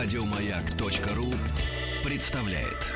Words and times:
Радиомаяк.ру 0.00 1.26
представляет. 2.04 2.86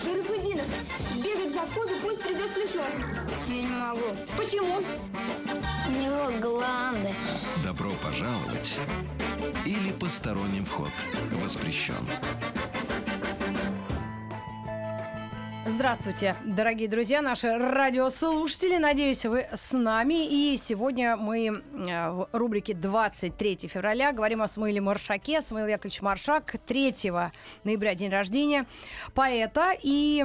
Шарафудинов, 0.00 0.66
сбегай 1.12 1.48
к 1.48 1.52
завхозу, 1.52 1.94
пусть 2.00 2.22
придет 2.22 2.48
с 2.48 2.54
ключом. 2.54 2.86
Я 3.48 3.62
не 3.62 3.66
могу. 3.66 4.16
Почему? 4.36 4.80
У 5.88 5.90
него 5.90 6.40
гланды. 6.40 7.08
Добро 7.64 7.90
пожаловать 8.00 8.78
или 9.64 9.90
посторонним 9.90 10.64
вход 10.64 10.92
воспрещен. 11.42 12.06
Здравствуйте, 15.76 16.34
дорогие 16.42 16.88
друзья, 16.88 17.20
наши 17.20 17.54
радиослушатели. 17.54 18.78
Надеюсь, 18.78 19.26
вы 19.26 19.46
с 19.52 19.74
нами. 19.76 20.24
И 20.26 20.56
сегодня 20.56 21.18
мы 21.18 21.48
э, 21.48 22.10
в 22.10 22.30
рубрике 22.32 22.72
23 22.72 23.68
февраля 23.68 24.12
говорим 24.12 24.40
о 24.40 24.48
Самуиле 24.48 24.80
Маршаке. 24.80 25.42
Самуил 25.42 25.66
Яковлевич 25.66 26.00
Маршак, 26.00 26.56
3 26.66 26.94
ноября 27.64 27.94
день 27.94 28.10
рождения 28.10 28.64
поэта. 29.12 29.74
И 29.82 30.24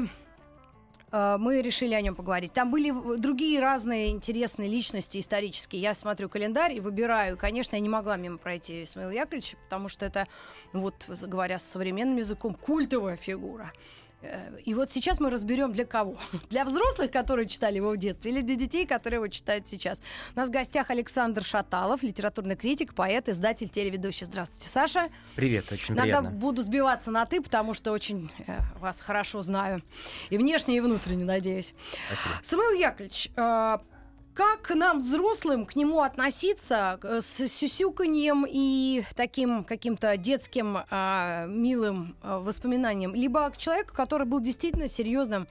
э, 1.11 1.35
мы 1.37 1.61
решили 1.61 1.95
о 1.95 2.01
нем 2.01 2.15
поговорить. 2.15 2.53
Там 2.53 2.71
были 2.71 3.17
другие 3.17 3.59
разные 3.59 4.11
интересные 4.11 4.69
личности 4.69 5.19
исторические. 5.19 5.81
Я 5.81 5.95
смотрю 5.95 6.29
календарь 6.29 6.75
и 6.75 6.79
выбираю. 6.79 7.35
Конечно, 7.35 7.75
я 7.75 7.81
не 7.81 7.89
могла 7.89 8.15
мимо 8.15 8.37
пройти 8.37 8.85
Самуила 8.85 9.11
Яковлевича, 9.11 9.57
потому 9.65 9.89
что 9.89 10.05
это, 10.05 10.29
вот 10.71 11.05
говоря 11.23 11.59
современным 11.59 12.19
языком, 12.19 12.53
культовая 12.53 13.17
фигура. 13.17 13.73
Э, 14.21 14.57
И 14.65 14.73
вот 14.73 14.91
сейчас 14.91 15.19
мы 15.19 15.29
разберем 15.29 15.73
для 15.73 15.85
кого. 15.85 16.17
Для 16.49 16.65
взрослых, 16.65 17.11
которые 17.11 17.47
читали 17.47 17.77
его 17.77 17.91
в 17.91 17.97
детстве, 17.97 18.31
или 18.31 18.41
для 18.41 18.55
детей, 18.55 18.85
которые 18.85 19.17
его 19.17 19.27
читают 19.27 19.67
сейчас. 19.67 19.99
У 20.35 20.39
нас 20.39 20.49
в 20.49 20.51
гостях 20.51 20.89
Александр 20.89 21.43
Шаталов, 21.43 22.03
литературный 22.03 22.55
критик, 22.55 22.93
поэт, 22.93 23.29
издатель, 23.29 23.69
телеведущий. 23.69 24.25
Здравствуйте, 24.25 24.69
Саша. 24.69 25.09
Привет, 25.35 25.71
очень 25.71 25.93
Иногда 25.95 26.19
приятно. 26.19 26.29
буду 26.31 26.61
сбиваться 26.61 27.11
на 27.11 27.25
«ты», 27.25 27.41
потому 27.41 27.73
что 27.73 27.91
очень 27.91 28.31
э, 28.47 28.59
вас 28.79 29.01
хорошо 29.01 29.41
знаю. 29.41 29.81
И 30.29 30.37
внешне, 30.37 30.77
и 30.77 30.79
внутренне, 30.81 31.25
надеюсь. 31.25 31.73
Спасибо. 32.07 32.35
Самуил 32.43 32.79
Яковлевич, 32.79 33.29
э, 33.35 33.77
как 34.33 34.69
нам, 34.69 34.99
взрослым, 34.99 35.65
к 35.65 35.75
нему 35.75 36.01
относиться 36.01 36.99
э, 37.03 37.21
с 37.21 37.47
сюсюканьем 37.47 38.45
и 38.47 39.03
таким 39.15 39.63
каким-то 39.63 40.15
детским 40.17 40.77
а, 40.89 41.45
милым 41.47 42.15
а, 42.21 42.39
воспоминанием? 42.39 43.13
Либо 43.13 43.49
к 43.49 43.57
человеку, 43.57 43.93
который 43.93 44.25
был 44.25 44.39
действительно 44.39 44.87
серьезным 44.87 45.47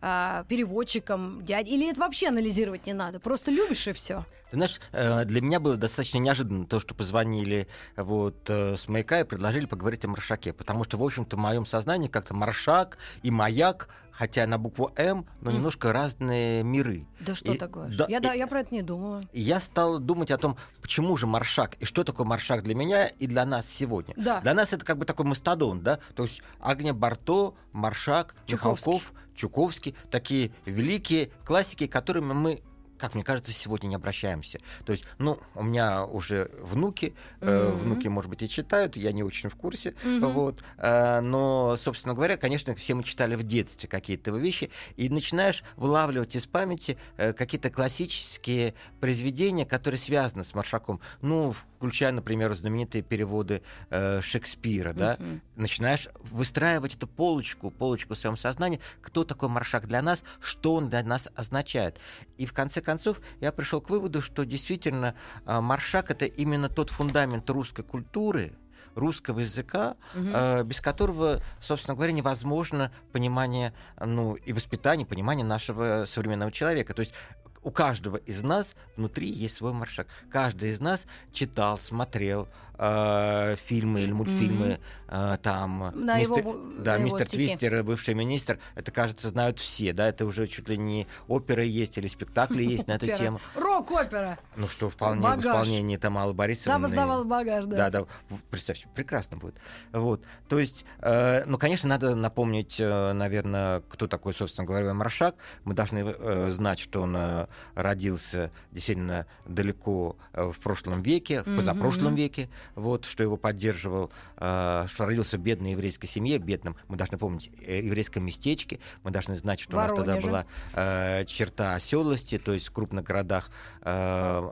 а, 0.00 0.44
переводчиком, 0.48 1.44
дядей? 1.44 1.74
Или 1.74 1.90
это 1.90 2.00
вообще 2.00 2.28
анализировать 2.28 2.86
не 2.86 2.92
надо? 2.92 3.20
Просто 3.20 3.50
любишь 3.50 3.86
и 3.88 3.92
все? 3.92 4.24
Ты 4.50 4.56
знаешь, 4.56 4.80
э, 4.92 5.24
для 5.26 5.40
меня 5.40 5.60
было 5.60 5.76
достаточно 5.76 6.18
неожиданно 6.18 6.66
то, 6.66 6.80
что 6.80 6.94
позвонили 6.94 7.68
вот 7.96 8.36
э, 8.48 8.76
с 8.76 8.88
маяка 8.88 9.20
и 9.20 9.24
предложили 9.24 9.66
поговорить 9.66 10.04
о 10.04 10.08
Маршаке, 10.08 10.52
потому 10.52 10.82
что, 10.84 10.96
в 10.98 11.04
общем-то, 11.04 11.36
в 11.36 11.38
моем 11.38 11.64
сознании 11.64 12.08
как-то 12.08 12.34
Маршак 12.34 12.98
и 13.22 13.30
Маяк, 13.30 13.88
хотя 14.10 14.46
на 14.48 14.58
букву 14.58 14.90
М, 14.96 15.24
но 15.40 15.50
М. 15.50 15.56
немножко 15.56 15.92
разные 15.92 16.64
миры. 16.64 17.06
Да 17.20 17.36
что 17.36 17.52
И- 17.52 17.58
такое? 17.58 17.88
да, 17.96 18.06
я, 18.08 18.18
да, 18.20 18.34
и- 18.34 18.38
я 18.38 18.48
про 18.48 18.60
это 18.60 18.74
не 18.74 18.82
думала. 18.82 19.22
И 19.32 19.40
я 19.40 19.60
стал 19.60 20.00
думать 20.00 20.32
о 20.32 20.36
том, 20.38 20.56
почему 20.82 21.16
же 21.16 21.26
Маршак, 21.28 21.76
и 21.76 21.84
что 21.84 22.02
такое 22.02 22.26
Маршак 22.26 22.64
для 22.64 22.74
меня 22.74 23.06
и 23.06 23.26
для 23.28 23.44
нас 23.46 23.68
сегодня. 23.68 24.14
Да. 24.16 24.40
Для 24.40 24.54
нас 24.54 24.72
это 24.72 24.84
как 24.84 24.98
бы 24.98 25.04
такой 25.04 25.26
мастодон, 25.26 25.80
да, 25.80 26.00
то 26.16 26.24
есть 26.24 26.42
Агния 26.60 26.92
Барто, 26.92 27.54
Маршак, 27.72 28.34
Чуковский. 28.46 28.90
Михалков, 28.92 29.12
Чуковский, 29.36 29.94
такие 30.10 30.50
великие 30.66 31.30
классики, 31.46 31.86
которыми 31.86 32.32
мы 32.32 32.62
как 33.00 33.14
мне 33.14 33.24
кажется, 33.24 33.52
сегодня 33.52 33.88
не 33.88 33.94
обращаемся. 33.94 34.60
То 34.84 34.92
есть, 34.92 35.04
ну, 35.18 35.38
у 35.54 35.62
меня 35.62 36.04
уже 36.04 36.50
внуки, 36.60 37.14
э, 37.40 37.68
Мгм. 37.70 37.78
внуки, 37.78 38.08
может 38.08 38.30
быть, 38.30 38.42
и 38.42 38.48
читают, 38.48 38.96
я 38.96 39.12
не 39.12 39.22
очень 39.22 39.48
в 39.48 39.56
курсе, 39.56 39.94
Мгм. 40.04 40.30
вот. 40.32 40.62
Э, 40.76 41.20
но, 41.20 41.76
собственно 41.76 42.14
говоря, 42.14 42.36
конечно, 42.36 42.74
все 42.74 42.94
мы 42.94 43.02
читали 43.04 43.34
в 43.34 43.42
детстве 43.42 43.88
какие-то 43.88 44.30
вещи, 44.32 44.70
и 44.96 45.08
начинаешь 45.08 45.62
вылавливать 45.76 46.36
из 46.36 46.46
памяти 46.46 46.98
э, 47.16 47.32
какие-то 47.32 47.70
классические 47.70 48.74
произведения, 49.00 49.64
которые 49.64 49.98
связаны 49.98 50.44
с 50.44 50.54
Маршаком. 50.54 51.00
Ну, 51.22 51.54
включая, 51.80 52.12
например, 52.12 52.52
знаменитые 52.52 53.00
переводы 53.00 53.62
э, 53.88 54.20
Шекспира, 54.20 54.92
да, 54.92 55.16
Мгм. 55.18 55.40
начинаешь 55.56 56.08
выстраивать 56.30 56.94
эту 56.94 57.06
полочку, 57.06 57.70
полочку 57.70 58.12
в 58.12 58.18
своем 58.18 58.36
сознании, 58.36 58.80
кто 59.00 59.24
такой 59.24 59.48
Маршак 59.48 59.86
для 59.88 60.02
нас, 60.02 60.22
что 60.40 60.74
он 60.74 60.90
для 60.90 61.02
нас 61.02 61.28
означает. 61.34 61.98
И 62.36 62.44
в 62.44 62.52
конце 62.52 62.82
концов 62.82 63.22
я 63.40 63.50
пришел 63.50 63.80
к 63.80 63.88
выводу, 63.88 64.20
что 64.20 64.44
действительно 64.44 65.14
а, 65.46 65.62
Маршак 65.62 66.10
это 66.10 66.26
именно 66.26 66.68
тот 66.68 66.90
фундамент 66.90 67.48
русской 67.48 67.82
культуры, 67.82 68.52
русского 68.94 69.40
языка, 69.40 69.96
Мгм. 70.14 70.32
э, 70.34 70.64
без 70.64 70.82
которого, 70.82 71.40
собственно 71.62 71.94
говоря, 71.94 72.12
невозможно 72.12 72.92
понимание, 73.12 73.72
ну, 73.98 74.34
и 74.34 74.52
воспитание, 74.52 75.06
понимание 75.06 75.46
нашего 75.46 76.04
современного 76.06 76.52
человека. 76.52 76.92
То 76.92 77.00
есть 77.00 77.14
у 77.62 77.70
каждого 77.70 78.16
из 78.16 78.42
нас 78.42 78.74
внутри 78.96 79.28
есть 79.28 79.56
свой 79.56 79.72
маршак. 79.72 80.06
Каждый 80.30 80.70
из 80.70 80.80
нас 80.80 81.06
читал, 81.32 81.78
смотрел 81.78 82.48
э, 82.80 83.56
фильмы 83.66 84.00
или 84.00 84.12
мультфильмы 84.12 84.80
э, 85.08 85.36
там. 85.42 85.92
На 85.94 86.18
его 86.18 86.36
мистер, 86.36 86.50
бу- 86.50 86.82
да, 86.82 86.92
на 86.92 86.94
его 86.94 87.04
мистер 87.04 87.26
стихи. 87.26 87.46
Твистер, 87.48 87.82
бывший 87.84 88.14
министр. 88.14 88.58
Это, 88.74 88.90
кажется, 88.90 89.28
знают 89.28 89.58
все, 89.58 89.92
да. 89.92 90.08
Это 90.08 90.24
уже 90.24 90.46
чуть 90.46 90.68
ли 90.68 90.78
не 90.78 91.06
опера 91.28 91.62
есть 91.62 91.98
или 91.98 92.06
спектакли 92.06 92.62
есть 92.62 92.86
на 92.86 92.92
эту 92.92 93.06
тему. 93.06 93.40
Рок-опера. 93.54 94.38
Ну 94.56 94.66
что 94.68 94.88
вполне 94.88 95.22
Багаж. 95.22 95.44
в 95.44 95.46
исполнении 95.48 95.96
Тамалы 95.96 96.32
Борисовны. 96.32 96.72
Там 96.72 96.88
сдавал 96.88 97.24
багаж, 97.24 97.66
да. 97.66 97.76
Да, 97.76 97.90
да, 97.90 98.36
представьте, 98.50 98.88
прекрасно 98.94 99.36
будет. 99.36 99.56
Вот, 99.92 100.24
то 100.48 100.58
есть, 100.58 100.84
э, 101.00 101.44
ну, 101.44 101.58
конечно, 101.58 101.88
надо 101.88 102.14
напомнить, 102.14 102.76
наверное, 102.78 103.82
кто 103.88 104.06
такой, 104.06 104.32
собственно 104.32 104.66
говоря, 104.66 104.94
Маршак. 104.94 105.34
Мы 105.64 105.74
должны 105.74 105.98
э, 105.98 106.48
знать, 106.50 106.78
что 106.78 107.02
он 107.02 107.14
э, 107.16 107.46
родился 107.74 108.50
действительно 108.72 109.26
далеко 109.46 110.16
э, 110.32 110.50
в 110.50 110.58
прошлом 110.60 111.02
веке, 111.02 111.42
в 111.42 111.56
позапрошлом 111.56 112.14
веке, 112.14 112.48
вот, 112.74 113.04
что 113.04 113.22
его 113.22 113.36
поддерживал, 113.36 114.10
э, 114.36 114.84
что 114.88 115.06
родился 115.06 115.36
в 115.36 115.40
бедной 115.40 115.72
еврейской 115.72 116.06
семье, 116.06 116.38
бедном, 116.38 116.76
мы 116.88 116.96
должны 116.96 117.18
помнить, 117.18 117.50
э, 117.66 117.80
еврейском 117.82 118.24
местечке, 118.24 118.80
мы 119.02 119.10
должны 119.10 119.34
знать, 119.36 119.60
что 119.60 119.76
у 119.76 119.80
нас 119.80 119.88
тогда 119.90 120.14
Воронеже. 120.16 120.26
была 120.26 120.46
э, 120.74 121.24
черта 121.26 121.74
оселости, 121.74 122.38
то 122.38 122.52
есть 122.52 122.68
в 122.68 122.72
крупных 122.72 123.04
городах 123.04 123.50
э, 123.82 124.50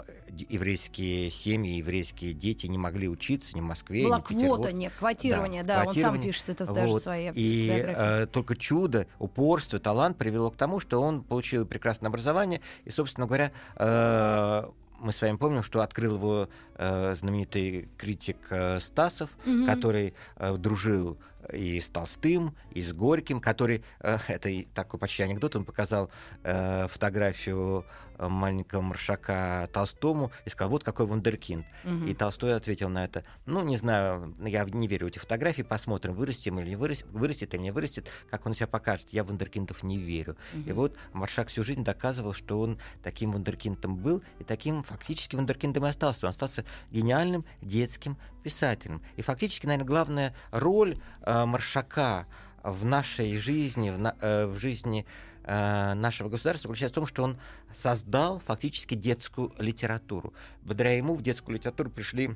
еврейские 0.48 1.30
семьи, 1.30 1.76
еврейские 1.76 2.32
дети 2.34 2.66
не 2.66 2.78
могли 2.78 3.08
учиться 3.08 3.56
ни 3.56 3.60
в 3.60 3.64
Москве, 3.64 4.04
Была 4.04 4.18
ни 4.18 4.20
в 4.20 4.24
Петербурге. 4.24 4.54
квота, 4.54 4.72
нет, 4.72 4.92
квотирование, 4.98 5.62
да, 5.64 5.78
он 5.78 5.84
сам 5.84 5.92
квотирование. 5.92 6.26
пишет 6.26 6.48
это 6.50 6.66
даже 6.66 6.86
в 6.86 6.90
Вот. 6.90 7.02
своей 7.02 7.32
И 7.34 7.68
э, 7.70 8.26
только 8.30 8.56
чудо, 8.56 9.06
упорство, 9.18 9.78
талант 9.78 10.16
привело 10.18 10.50
к 10.50 10.56
тому, 10.56 10.80
что 10.80 11.00
он 11.00 11.22
получил 11.22 11.66
прекрасное 11.66 12.08
образование. 12.08 12.60
И, 12.84 12.90
собственно 12.90 13.26
говоря, 13.26 13.52
э, 13.76 14.64
мы 14.98 15.12
с 15.12 15.20
вами 15.22 15.36
помним, 15.36 15.62
что 15.62 15.80
открыл 15.82 16.16
его 16.16 16.48
э, 16.74 17.14
знаменитый 17.18 17.88
критик 17.96 18.36
э, 18.50 18.80
Стасов, 18.80 19.30
Мгм. 19.44 19.66
который 19.66 20.14
э, 20.36 20.56
дружил 20.56 21.18
и 21.52 21.80
с 21.80 21.88
Толстым, 21.88 22.54
и 22.72 22.82
с 22.82 22.92
Горьким, 22.92 23.40
который, 23.40 23.84
э, 24.00 24.18
это 24.28 24.50
такой 24.74 24.98
почти 25.00 25.22
анекдот, 25.22 25.56
он 25.56 25.64
показал 25.64 26.10
э, 26.42 26.88
фотографию 26.88 27.84
маленького 28.18 28.80
маршака 28.80 29.68
Толстому 29.72 30.32
и 30.44 30.50
сказал, 30.50 30.70
вот 30.70 30.84
какой 30.84 31.06
вундеркинд. 31.06 31.66
Мгм. 31.84 32.06
И 32.06 32.14
Толстой 32.14 32.54
ответил 32.54 32.88
на 32.88 33.04
это, 33.04 33.24
ну, 33.46 33.62
не 33.64 33.76
знаю, 33.76 34.34
я 34.44 34.64
не 34.64 34.88
верю 34.88 35.06
в 35.06 35.10
эти 35.10 35.18
фотографии, 35.18 35.62
посмотрим, 35.62 36.14
вырастем 36.14 36.58
или 36.60 36.70
не 36.70 36.76
вырастет, 36.76 37.06
вырастет 37.10 37.54
или 37.54 37.62
не 37.62 37.70
вырастет, 37.70 38.08
как 38.30 38.46
он 38.46 38.54
себя 38.54 38.66
покажет. 38.66 39.10
Я 39.10 39.24
в 39.24 39.28
вундеркиндов 39.28 39.82
не 39.82 39.98
верю. 39.98 40.36
И 40.66 40.72
вот 40.72 40.96
Маршак 41.12 41.48
всю 41.48 41.64
жизнь 41.64 41.84
доказывал, 41.84 42.32
что 42.32 42.60
он 42.60 42.78
таким 43.02 43.32
вундеркиндом 43.32 43.96
был, 43.96 44.22
и 44.38 44.44
таким 44.44 44.82
фактически 44.82 45.36
вундеркиндом 45.36 45.86
и 45.86 45.88
остался. 45.88 46.26
Он 46.26 46.30
остался 46.30 46.64
гениальным 46.90 47.44
детским 47.62 48.16
писателем. 48.42 49.02
И 49.16 49.22
фактически, 49.22 49.66
наверное, 49.66 49.86
главная 49.86 50.34
роль 50.50 50.98
э, 51.22 51.44
Маршака 51.44 52.26
в 52.62 52.84
нашей 52.84 53.38
жизни, 53.38 53.90
в, 53.90 53.98
на- 53.98 54.16
э, 54.20 54.46
в 54.46 54.58
жизни 54.58 55.06
э, 55.48 55.94
нашего 55.94 56.28
государства 56.28 56.68
заключается 56.68 56.92
в 57.00 57.00
том, 57.00 57.06
что 57.06 57.22
он 57.24 57.38
создал 57.72 58.38
фактически 58.38 58.94
детскую 58.94 59.52
литературу. 59.58 60.34
Благодаря 60.62 60.96
ему 60.96 61.14
в 61.14 61.22
детскую 61.22 61.56
литературу 61.56 61.90
пришли 61.90 62.30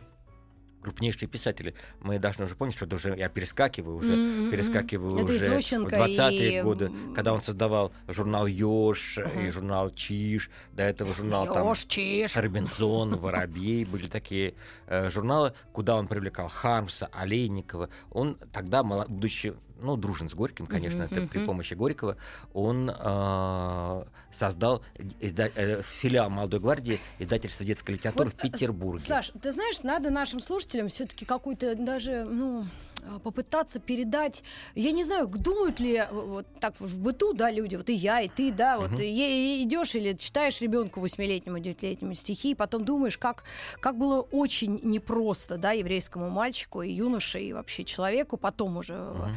крупнейшие 0.83 1.29
писатели. 1.29 1.75
Мы 2.01 2.19
должны 2.19 2.45
уже 2.45 2.57
помнить, 2.57 2.75
что 2.75 2.93
уже 2.93 3.15
я 3.17 3.29
перескакиваю 3.29 3.97
уже, 3.97 4.15
М-м-м. 4.15 4.51
перескакиваю 4.51 5.19
Это 5.19 5.33
и 5.33 5.37
уже 5.37 5.47
в 5.47 5.49
Зощенко, 5.51 5.97
20-е 5.97 6.59
и, 6.59 6.63
годы, 6.63 6.91
когда 7.15 7.33
он 7.33 7.41
создавал 7.41 7.93
журнал 8.09 8.47
Ёж 8.47 9.19
и 9.19 9.21
Ага. 9.21 9.51
журнал 9.53 9.91
Чиж, 9.91 10.51
до 10.73 10.83
этого 10.83 11.15
журнал 11.15 11.47
там 11.47 11.69
Ёж, 11.69 11.85
чиж. 11.85 12.35
Робинзон, 12.35 13.17
Воробей, 13.17 13.85
были 13.93 14.09
такие 14.09 14.55
э, 14.89 15.09
журналы, 15.11 15.53
куда 15.73 15.97
он 15.97 16.09
привлекал 16.09 16.49
Хармса, 16.49 17.09
Олейникова. 17.13 17.89
Он 18.11 18.37
тогда, 18.53 18.83
будучи 18.83 19.55
ну, 19.83 19.97
дружен 19.97 20.29
с 20.29 20.35
Горьким, 20.35 20.67
конечно, 20.67 21.05
Мгм, 21.05 21.13
это 21.13 21.27
при 21.29 21.45
помощи 21.45 21.75
Горького, 21.75 22.17
он 22.55 22.91
э, 22.91 24.05
создал 24.33 24.83
изда- 25.21 25.53
э, 25.55 25.83
филиал 25.83 26.31
«Молодой 26.31 26.61
гвардии» 26.61 27.01
издательства 27.19 27.67
детской 27.67 27.93
литературы 27.93 28.27
Вот, 28.27 28.35
в 28.35 28.37
Петербурге. 28.37 29.05
Саш, 29.05 29.33
ты 29.41 29.53
знаешь, 29.53 29.83
надо 29.83 30.11
нашим 30.11 30.41
слушателям 30.41 30.89
все-таки 30.89 31.25
какую-то 31.25 31.75
даже, 31.75 32.25
ну, 32.25 32.67
а, 33.05 33.19
попытаться 33.19 33.81
передать. 33.81 34.45
Я 34.77 34.93
не 34.93 35.03
знаю, 35.03 35.27
думают 35.27 35.81
ли 35.81 35.97
э, 35.97 36.07
вот 36.11 36.47
так 36.61 36.75
в 36.79 37.01
быту, 37.01 37.33
да, 37.33 37.51
люди, 37.51 37.75
вот 37.75 37.91
и 37.91 37.95
я, 37.95 38.21
и 38.21 38.29
ты, 38.29 38.53
да, 38.53 38.79
вот 38.79 38.93
Мгм. 38.93 39.01
идешь 39.01 39.95
или 39.97 40.13
читаешь 40.17 40.61
ребенку 40.61 41.01
восьмилетнему, 41.01 41.59
девятилетнему 41.59 42.15
стихи, 42.15 42.53
и 42.53 42.55
потом 42.55 42.85
думаешь, 42.85 43.19
как, 43.19 43.43
как 43.81 43.99
было 43.99 44.21
очень 44.21 44.79
непросто, 44.85 45.57
да, 45.57 45.73
еврейскому 45.73 46.31
мальчику 46.31 46.83
и 46.83 46.93
юноше, 46.93 47.41
и 47.41 47.53
вообще 47.53 47.85
человеку 47.85 48.37
потом 48.37 48.77
уже 48.77 48.95
э, 48.95 48.97
а, 48.97 49.31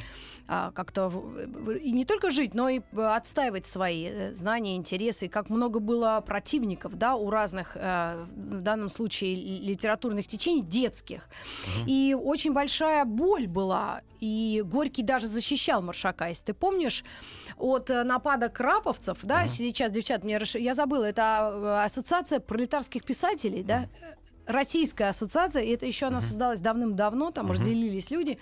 как-то 0.48 1.10
в- 1.10 1.46
в- 1.48 1.76
и 1.78 1.92
не 1.92 2.06
только 2.06 2.30
жить, 2.30 2.54
но 2.54 2.70
и 2.70 2.82
отстаивать 2.94 3.66
свои 3.66 4.06
э, 4.06 4.34
знания, 4.36 4.76
интересы, 4.76 5.28
как 5.28 5.50
много 5.50 5.80
было 5.80 6.22
противников, 6.26 6.96
да, 6.98 7.16
у 7.16 7.30
разных, 7.30 7.76
э, 7.76 8.26
в 8.36 8.62
данном 8.62 8.90
случае, 8.90 9.36
ли- 9.36 9.60
литературных 9.62 10.28
течений, 10.28 10.62
детских. 10.62 11.28
И 11.88 12.16
очень 12.20 12.54
большая 12.54 13.06
боль 13.06 13.48
была, 13.48 14.02
и 14.20 14.62
Горький 14.66 15.04
даже 15.04 15.28
защищал 15.28 15.82
Маршака, 15.82 16.28
если 16.30 16.46
ты 16.46 16.54
помнишь, 16.54 17.04
от 17.58 17.90
э, 17.90 18.04
нападок 18.04 18.54
краповцев, 18.54 19.18
да, 19.24 19.40
Мгм. 19.40 19.48
сейчас, 19.50 19.92
девчат, 19.92 20.24
мне 20.24 20.40
я 20.54 20.74
забыла, 20.76 21.06
это 21.06 21.84
ассоциация 21.84 22.40
пролетарских 22.40 23.04
писателей, 23.04 23.64
да, 23.64 23.90
Российская 24.48 25.06
ассоциация, 25.10 25.64
и 25.64 25.70
это 25.74 25.88
еще 25.88 26.06
она 26.06 26.22
создалась 26.22 26.60
давным-давно, 26.60 27.32
там 27.32 27.46
Мгм. 27.46 27.54
разделились 27.56 28.12
люди, 28.12 28.38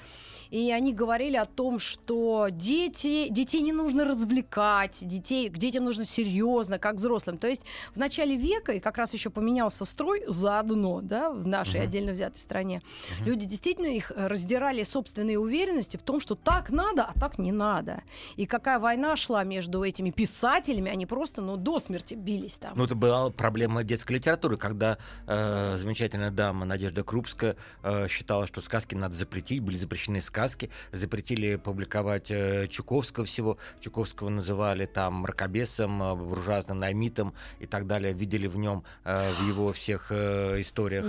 и 0.54 0.72
они 0.72 0.94
говорили 0.94 1.36
о 1.36 1.46
том, 1.46 1.80
что 1.80 2.48
дети, 2.52 3.28
детей 3.30 3.62
не 3.62 3.72
нужно 3.72 4.06
развлекать, 4.06 5.00
детей, 5.02 5.50
к 5.50 5.58
детям 5.58 5.84
нужно 5.84 6.06
серьезно, 6.06 6.78
как 6.78 6.98
взрослым. 6.98 7.40
То 7.40 7.48
есть 7.48 7.64
в 7.96 7.98
начале 7.98 8.36
века, 8.36 8.74
и 8.74 8.80
как 8.80 9.00
раз 9.00 9.16
еще 9.16 9.32
поменялся 9.32 9.84
строй 9.84 10.24
заодно, 10.28 11.02
да, 11.02 11.32
в 11.32 11.48
нашей 11.48 11.80
Мгм. 11.80 11.88
отдельно 11.88 12.12
взятой 12.12 12.38
стране, 12.40 12.84
люди 13.26 13.48
действительно 13.48 13.88
их 13.88 14.12
раздирали 14.16 14.84
собственные 14.84 15.40
уверенности 15.40 15.98
в 15.98 16.04
том, 16.04 16.20
что 16.20 16.36
так 16.36 16.70
надо, 16.70 17.02
а 17.04 17.20
так 17.20 17.40
не 17.40 17.52
надо. 17.52 18.04
И 18.36 18.46
какая 18.46 18.78
война 18.78 19.16
шла 19.16 19.44
между 19.44 19.84
этими 19.84 20.12
писателями, 20.12 20.92
они 20.92 21.08
просто, 21.08 21.42
ну, 21.42 21.58
до 21.58 21.80
смерти 21.80 22.14
бились 22.14 22.60
там. 22.60 22.74
Ну, 22.76 22.86
это 22.86 22.94
была 22.94 23.32
проблема 23.32 23.84
детской 23.84 24.14
литературы, 24.18 24.58
когда 24.58 25.00
э, 25.26 25.78
замечательная 25.78 26.30
дама 26.30 26.66
Надежда 26.66 27.04
Крупская 27.04 27.56
э, 27.82 28.08
считала, 28.08 28.46
что 28.46 28.62
сказки 28.62 28.94
надо 28.94 29.16
запретить, 29.16 29.60
были 29.60 29.78
запрещены 29.78 30.22
сказки, 30.22 30.43
запретили 30.92 31.56
публиковать 31.56 32.32
э, 32.32 32.68
Чуковского 32.68 33.26
всего. 33.26 33.58
Чуковского 33.80 34.30
называли 34.30 34.86
там 34.86 35.16
мракобесом, 35.16 36.02
э, 36.04 36.16
буржуазным 36.16 36.80
наймитом 36.80 37.34
и 37.60 37.66
так 37.66 37.88
далее. 37.88 38.14
Видели 38.14 38.48
в 38.48 38.58
нем, 38.58 38.84
э, 39.04 39.32
в 39.32 39.48
его 39.48 39.74
всех 39.74 40.12
историях 40.12 41.06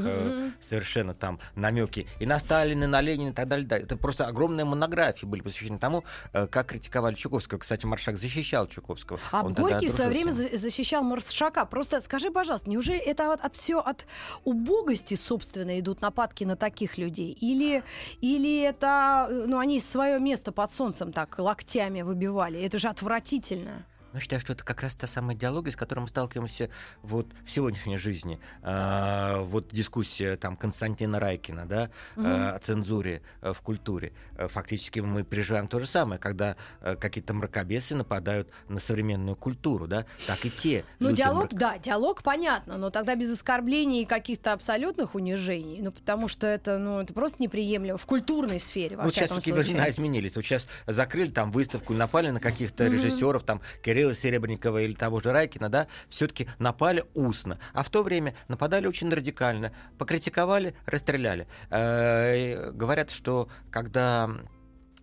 совершенно 0.61 1.15
там 1.15 1.39
намеки 1.55 2.07
и 2.21 2.27
на 2.27 2.39
Сталина, 2.39 2.85
и 2.85 2.87
на 2.87 3.01
Ленина 3.01 3.31
и 3.31 3.33
так 3.33 3.49
далее. 3.49 3.67
Да, 3.67 3.77
Это 3.77 3.97
просто 3.97 4.27
огромные 4.27 4.65
монографии 4.65 5.27
были 5.27 5.43
посвящены 5.43 5.79
тому, 5.79 6.05
как 6.33 6.67
критиковали 6.67 7.15
Чуковского. 7.15 7.59
Кстати, 7.59 7.87
Маршак 7.87 8.17
защищал 8.17 8.67
Чуковского. 8.67 9.19
А 9.31 9.45
Он 9.45 9.53
Горький 9.53 9.89
в 9.89 9.93
свое 9.93 10.11
время 10.11 10.33
защищал 10.33 11.03
Маршака. 11.03 11.65
Просто 11.67 12.01
скажи, 12.01 12.31
пожалуйста, 12.31 12.71
неужели 12.71 12.99
это 12.99 13.33
от, 13.33 13.41
от 13.41 13.55
все 13.55 13.79
от 13.81 14.07
убогости, 14.45 15.15
собственно, 15.15 15.79
идут 15.79 16.01
нападки 16.01 16.45
на 16.45 16.57
таких 16.57 16.99
людей? 16.99 17.33
Или, 17.33 17.83
или 18.21 18.63
это, 18.63 19.14
э, 19.29 19.45
ну, 19.47 19.59
они 19.59 19.81
свое 19.81 20.19
место 20.21 20.53
под 20.53 20.73
солнцем 20.73 21.13
так 21.13 21.39
локтями 21.39 22.03
выбивали? 22.03 22.61
Это 22.63 22.79
же 22.79 22.89
отвратительно. 22.89 23.85
Ну, 24.15 24.21
считаю, 24.21 24.41
что 24.41 24.53
это 24.53 24.63
как 24.63 24.81
раз 24.81 24.95
та 24.95 25.09
самая 25.09 25.35
идеология, 25.37 25.73
с 25.73 25.77
которой 25.77 25.99
мы 25.99 26.09
сталкиваемся 26.09 26.71
вот 27.03 27.27
в 27.45 27.51
сегодняшней 27.51 27.99
жизни. 27.99 28.39
А, 28.63 29.41
вот 29.41 29.71
дискуссия 29.73 30.37
там 30.37 30.57
Константина 30.57 31.19
Райкина, 31.19 31.67
да, 31.67 31.91
э, 32.17 32.21
о 32.55 32.59
цензуре 32.61 33.23
э, 33.43 33.53
в 33.53 33.61
культуре. 33.61 34.13
Э, 34.37 34.47
Фактически 34.47 35.01
мы 35.01 35.25
переживаем 35.25 35.67
то 35.67 35.81
же 35.81 35.89
самое, 35.89 36.21
когда 36.21 36.55
какие-то 36.81 37.35
мракобесы 37.35 37.97
нападают 37.97 38.49
на 38.69 38.79
современную 38.79 39.35
культуру, 39.35 39.89
да, 39.89 40.07
так 40.29 40.45
и 40.47 40.51
те. 40.51 40.85
Ну, 41.01 41.11
диалог, 41.11 41.47
мрак- 41.53 41.59
да, 41.59 41.79
диалог 41.79 42.23
понятно, 42.23 42.77
но 42.79 42.91
тогда 42.91 43.17
без 43.17 43.33
оскорблений 43.33 44.03
и 44.03 44.05
каких-то 44.07 44.53
абсолютных 44.53 45.17
унижений. 45.17 45.81
Ну, 45.83 45.91
потому 45.91 46.29
что 46.29 46.47
это, 46.47 46.79
ну, 46.79 47.01
это 47.01 47.13
просто 47.13 47.43
неприемлемо 47.43 47.99
в 47.99 48.07
культурной 48.07 48.61
сфере, 48.61 48.97
во 48.97 49.03
Ну, 49.03 49.11
сейчас 49.11 49.25
всяком 49.25 49.41
все-таки 49.41 49.55
случае. 49.57 49.73
времена 49.75 49.91
изменились. 49.91 50.37
Вот 50.37 50.45
сейчас 50.45 50.69
закрыли 50.87 51.31
там 51.31 51.51
выставку, 51.51 51.95
напали 51.95 52.31
на 52.31 52.39
каких-то 52.39 52.85
Мгм. 52.85 52.93
режиссеров, 52.93 53.43
там 53.43 53.61
Кирилла 54.05 54.15
Серебренникова 54.15 54.83
или 54.83 54.93
того 54.93 55.21
же 55.21 55.33
Райкина, 55.33 55.69
да, 55.71 55.87
все-таки 56.11 56.47
напали 56.59 57.05
устно. 57.15 57.59
А 57.73 57.83
в 57.83 57.89
то 57.89 58.03
время 58.03 58.35
нападали 58.49 58.87
очень 58.87 59.11
радикально. 59.13 59.73
Покритиковали, 59.99 60.75
расстреляли. 60.85 61.47
Э, 61.71 62.71
Говорят, 62.73 63.11
что 63.11 63.49
когда 63.71 64.29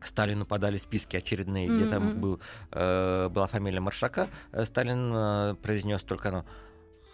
Сталину 0.03 0.45
подали 0.45 0.77
списки 0.77 1.18
очередные, 1.18 1.68
где 1.68 1.89
там 1.89 2.19
был, 2.19 2.39
э, 2.71 3.30
была 3.30 3.48
фамилия 3.48 3.80
Маршака, 3.80 4.27
э, 4.51 4.65
Сталин 4.65 5.12
э, 5.15 5.56
произнес 5.56 6.03
только 6.03 6.30
ну, 6.31 6.45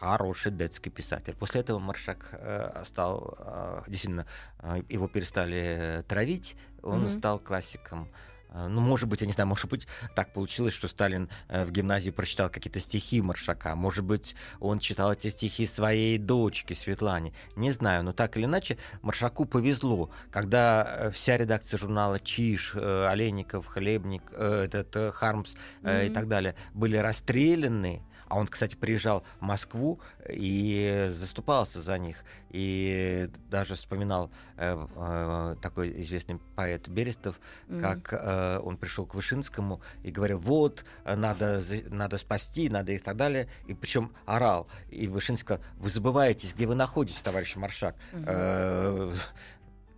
хороший 0.01 0.51
детский 0.51 0.89
писатель. 0.89 1.35
После 1.39 1.61
этого 1.61 1.79
Маршак 1.79 2.29
э, 2.33 2.83
стал, 2.85 3.35
э, 3.39 3.81
действительно, 3.87 4.25
э, 4.59 4.81
его 4.89 5.07
перестали 5.07 6.03
травить, 6.07 6.57
он 6.83 7.03
Мгм. 7.03 7.09
стал 7.11 7.39
классиком. 7.39 8.09
Э, 8.49 8.67
Ну, 8.67 8.81
может 8.81 9.07
быть, 9.07 9.21
я 9.21 9.27
не 9.27 9.33
знаю, 9.33 9.47
может 9.47 9.69
быть, 9.69 9.87
так 10.15 10.33
получилось, 10.33 10.73
что 10.73 10.87
Сталин 10.87 11.29
э, 11.47 11.65
в 11.65 11.71
гимназии 11.71 12.11
прочитал 12.11 12.49
какие-то 12.49 12.79
стихи 12.79 13.21
Маршака. 13.21 13.75
Может 13.75 14.03
быть, 14.03 14.35
он 14.59 14.79
читал 14.79 15.13
эти 15.13 15.29
стихи 15.29 15.65
своей 15.65 16.17
дочке 16.17 16.75
Светлане. 16.75 17.33
Не 17.55 17.71
знаю, 17.71 18.03
но 18.03 18.13
так 18.13 18.37
или 18.37 18.45
иначе, 18.45 18.77
Маршаку 19.01 19.45
повезло, 19.45 20.09
когда 20.31 20.85
э, 20.87 21.11
вся 21.11 21.37
редакция 21.37 21.77
журнала 21.77 22.19
Чиж, 22.19 22.75
Олейников, 22.75 23.65
Хлебник, 23.67 24.31
этот 24.31 25.15
Хармс 25.15 25.55
э, 25.83 26.07
и 26.07 26.09
так 26.09 26.27
далее 26.27 26.55
были 26.73 26.97
расстреляны. 26.97 28.01
А 28.27 28.37
он, 28.37 28.47
кстати, 28.47 28.75
приезжал 28.75 29.23
в 29.39 29.43
Москву 29.43 29.99
и 30.29 31.07
заступался 31.09 31.81
за 31.81 31.97
них. 31.97 32.23
И 32.49 33.29
даже 33.49 33.75
вспоминал 33.75 34.31
э, 34.57 34.87
э, 34.95 35.55
такой 35.61 36.01
известный 36.01 36.39
поэт 36.55 36.87
Берестов, 36.87 37.39
Мгм. 37.67 37.81
как 37.81 38.13
э, 38.13 38.59
он 38.63 38.77
пришел 38.77 39.05
к 39.05 39.15
Вышинскому 39.15 39.81
и 40.03 40.11
говорил, 40.11 40.39
вот, 40.39 40.85
э, 41.05 41.15
надо, 41.15 41.61
надо 41.89 42.17
спасти, 42.17 42.69
надо 42.69 42.93
и 42.93 42.99
так 42.99 43.17
далее. 43.17 43.47
И 43.67 43.73
причем 43.73 44.11
орал. 44.25 44.67
И 44.89 45.07
Вышинский 45.07 45.43
сказал, 45.45 45.63
вы 45.77 45.89
забываетесь, 45.89 46.53
где 46.53 46.65
вы 46.67 46.75
находитесь, 46.75 47.21
товарищ 47.21 47.55
Маршак. 47.55 47.95
Мгм. 48.13 48.23
Э, 48.27 49.13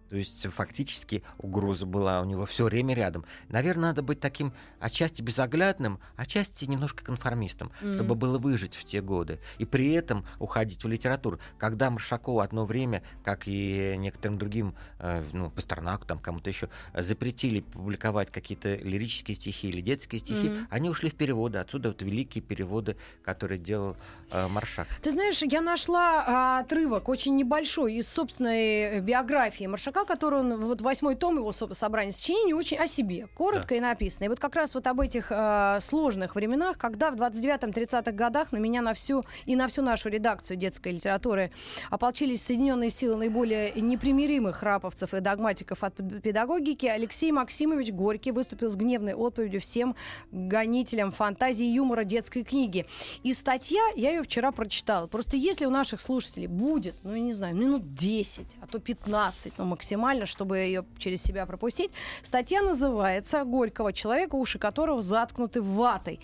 То 0.10 0.16
есть 0.18 0.48
фактически 0.52 1.24
угроза 1.38 1.86
была 1.86 2.22
у 2.22 2.26
него 2.26 2.46
все 2.46 2.66
время 2.66 2.96
рядом. 2.96 3.26
Наверное, 3.50 3.90
надо 3.90 4.02
быть 4.02 4.20
таким 4.20 4.54
отчасти 4.80 5.22
безоглядным, 5.22 6.00
отчасти 6.18 6.66
немножко 6.66 7.04
конформистом, 7.04 7.72
Мгм. 7.82 7.94
чтобы 7.96 8.16
было 8.16 8.38
выжить 8.40 8.76
в 8.76 8.84
те 8.86 9.02
годы. 9.02 9.40
И 9.60 9.66
при 9.66 9.92
этом 9.94 10.26
уходить 10.40 10.84
в 10.84 10.88
литературу. 10.88 11.40
Когда 11.58 11.90
Маршакову 11.90 12.40
одно 12.40 12.66
время, 12.66 13.04
как 13.24 13.44
и 13.46 13.96
некоторым 13.98 14.38
другим, 14.38 14.74
э, 15.00 15.24
ну, 15.34 15.50
Пастернаку, 15.52 16.06
там 16.06 16.18
кому-то 16.20 16.50
еще, 16.50 16.70
запретили 16.94 17.62
публиковать 17.62 18.32
какие-то 18.32 18.76
лирические 18.76 19.36
стихи 19.36 19.70
или 19.70 19.82
детские 19.82 20.20
стихи, 20.20 20.50
Мгм. 20.50 20.68
они 20.72 20.90
ушли 20.90 21.10
в 21.10 21.16
переводы. 21.16 21.60
Отсюда 21.60 21.90
вот 21.90 22.02
великие 22.02 22.42
переводы, 22.44 22.98
которые 23.24 23.60
делал 23.60 23.96
э, 24.32 24.48
Маршак. 24.48 24.88
Ты 25.04 25.12
знаешь, 25.12 25.42
я 25.42 25.62
нашла 25.62 26.24
а, 26.28 26.60
отрывок 26.60 27.10
очень 27.10 27.36
небольшой 27.36 27.96
из 27.96 28.08
собственной 28.08 28.98
э, 28.98 29.00
биографии 29.02 29.66
Маршака, 29.66 29.99
который 30.06 30.40
он, 30.40 30.66
вот 30.66 30.82
восьмой 30.82 31.16
том 31.16 31.38
его 31.38 31.52
со- 31.52 31.74
собрания 31.74 32.12
сочинений, 32.12 32.54
очень 32.54 32.78
о 32.78 32.88
себе, 32.88 33.28
коротко 33.36 33.76
и 33.76 33.80
написано. 33.80 34.26
И 34.26 34.28
вот 34.30 34.40
как 34.40 34.56
раз 34.56 34.74
вот 34.74 34.88
об 34.88 35.00
этих 35.02 35.28
а, 35.32 35.80
сложных 35.82 36.36
временах, 36.36 36.78
когда 36.78 37.12
в 37.12 37.16
29-30-х 37.16 38.12
годах 38.12 38.52
на 38.52 38.58
меня 38.58 38.82
на 38.82 38.94
всю 38.94 39.26
и 39.46 39.56
на 39.56 39.68
всю 39.68 39.82
нашу 39.82 40.10
редакцию 40.10 40.58
детской 40.58 40.94
литературы 40.94 41.52
ополчились 41.90 42.44
соединенные 42.44 42.90
силы 42.90 43.16
наиболее 43.16 43.72
непримиримых 43.74 44.64
раповцев 44.64 45.14
и 45.14 45.20
догматиков 45.20 45.84
от 45.84 45.96
педагогики, 46.22 46.86
Алексей 46.86 47.32
Максимович 47.32 47.92
Горький 47.92 48.32
выступил 48.32 48.70
с 48.70 48.76
гневной 48.76 49.14
отповедью 49.14 49.62
всем 49.62 49.96
гонителям 50.32 51.12
фантазии 51.12 51.66
и 51.66 51.74
юмора 51.74 52.04
детской 52.04 52.44
книги. 52.44 52.86
И 53.24 53.34
статья, 53.34 53.82
я 53.96 54.12
ее 54.12 54.24
вчера 54.24 54.52
прочитала. 54.52 55.08
Просто 55.08 55.38
если 55.38 55.66
у 55.66 55.70
наших 55.70 56.02
слушателей 56.02 56.48
будет, 56.48 56.96
ну, 57.04 57.14
я 57.14 57.22
не 57.22 57.34
знаю, 57.34 57.56
минут 57.56 57.94
10, 57.96 58.46
а 58.62 58.68
то 58.68 58.80
15, 58.80 59.54
ну, 59.58 59.66
максимально, 59.90 60.26
чтобы 60.26 60.58
ее 60.58 60.86
через 61.00 61.24
себя 61.24 61.46
пропустить, 61.46 61.92
статья 62.22 62.62
называется 62.62 63.44
«Горького 63.44 63.92
человека, 63.92 64.36
уши 64.36 64.60
которого 64.60 65.02
заткнуты 65.02 65.62
ватой». 65.62 66.20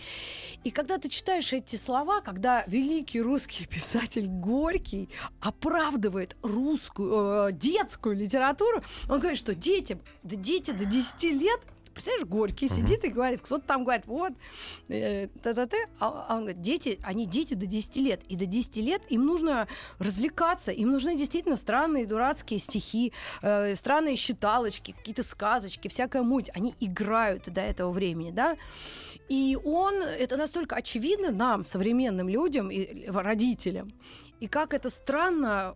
И 0.64 0.70
когда 0.70 0.98
ты 0.98 1.10
читаешь 1.10 1.52
эти 1.52 1.76
слова, 1.76 2.22
когда 2.22 2.64
великий 2.68 3.22
русский 3.22 3.66
писатель 3.70 4.28
Горький 4.28 5.10
оправдывает 5.42 6.36
русскую, 6.44 7.50
э, 7.50 7.52
детскую 7.54 8.16
литературу, 8.16 8.84
он 9.10 9.20
говорит, 9.20 9.40
что 9.40 9.56
детям, 9.56 10.00
да 10.22 10.36
дети 10.36 10.72
до 10.72 10.86
10 10.86 11.24
лет 11.24 11.60
представляешь, 11.96 12.28
Горький 12.28 12.68
сидит 12.68 13.04
и 13.06 13.10
говорит, 13.10 13.42
кто-то 13.42 13.66
там 13.66 13.84
говорит, 13.84 14.06
вот, 14.06 14.34
э, 14.90 15.28
та-та-та, 15.42 15.78
а, 16.00 16.26
а 16.30 16.36
он 16.36 16.42
говорит, 16.42 16.62
дети, 16.62 17.00
они 17.04 17.26
дети 17.26 17.54
до 17.54 17.66
10 17.66 17.96
лет, 17.98 18.22
и 18.28 18.36
до 18.36 18.46
10 18.46 18.78
лет 18.78 19.02
им 19.10 19.26
нужно 19.26 19.68
развлекаться, 19.98 20.72
им 20.72 20.92
нужны 20.92 21.18
действительно 21.18 21.56
странные 21.56 22.06
дурацкие 22.06 22.60
стихи, 22.60 23.14
э, 23.42 23.76
странные 23.76 24.18
считалочки, 24.18 24.92
какие-то 24.92 25.24
сказочки, 25.24 25.88
всякая 25.88 26.24
муть, 26.24 26.50
они 26.54 26.76
играют 26.82 27.46
до 27.46 27.62
этого 27.62 27.92
времени, 27.92 28.32
да, 28.32 28.58
и 29.30 29.58
он, 29.64 29.96
это 30.04 30.38
настолько 30.38 30.76
очевидно 30.76 31.32
нам, 31.32 31.64
современным 31.66 32.28
людям 32.30 32.70
и 32.70 33.08
родителям, 33.08 33.92
и 34.42 34.48
как 34.48 34.74
это 34.74 34.90
странно 34.90 35.76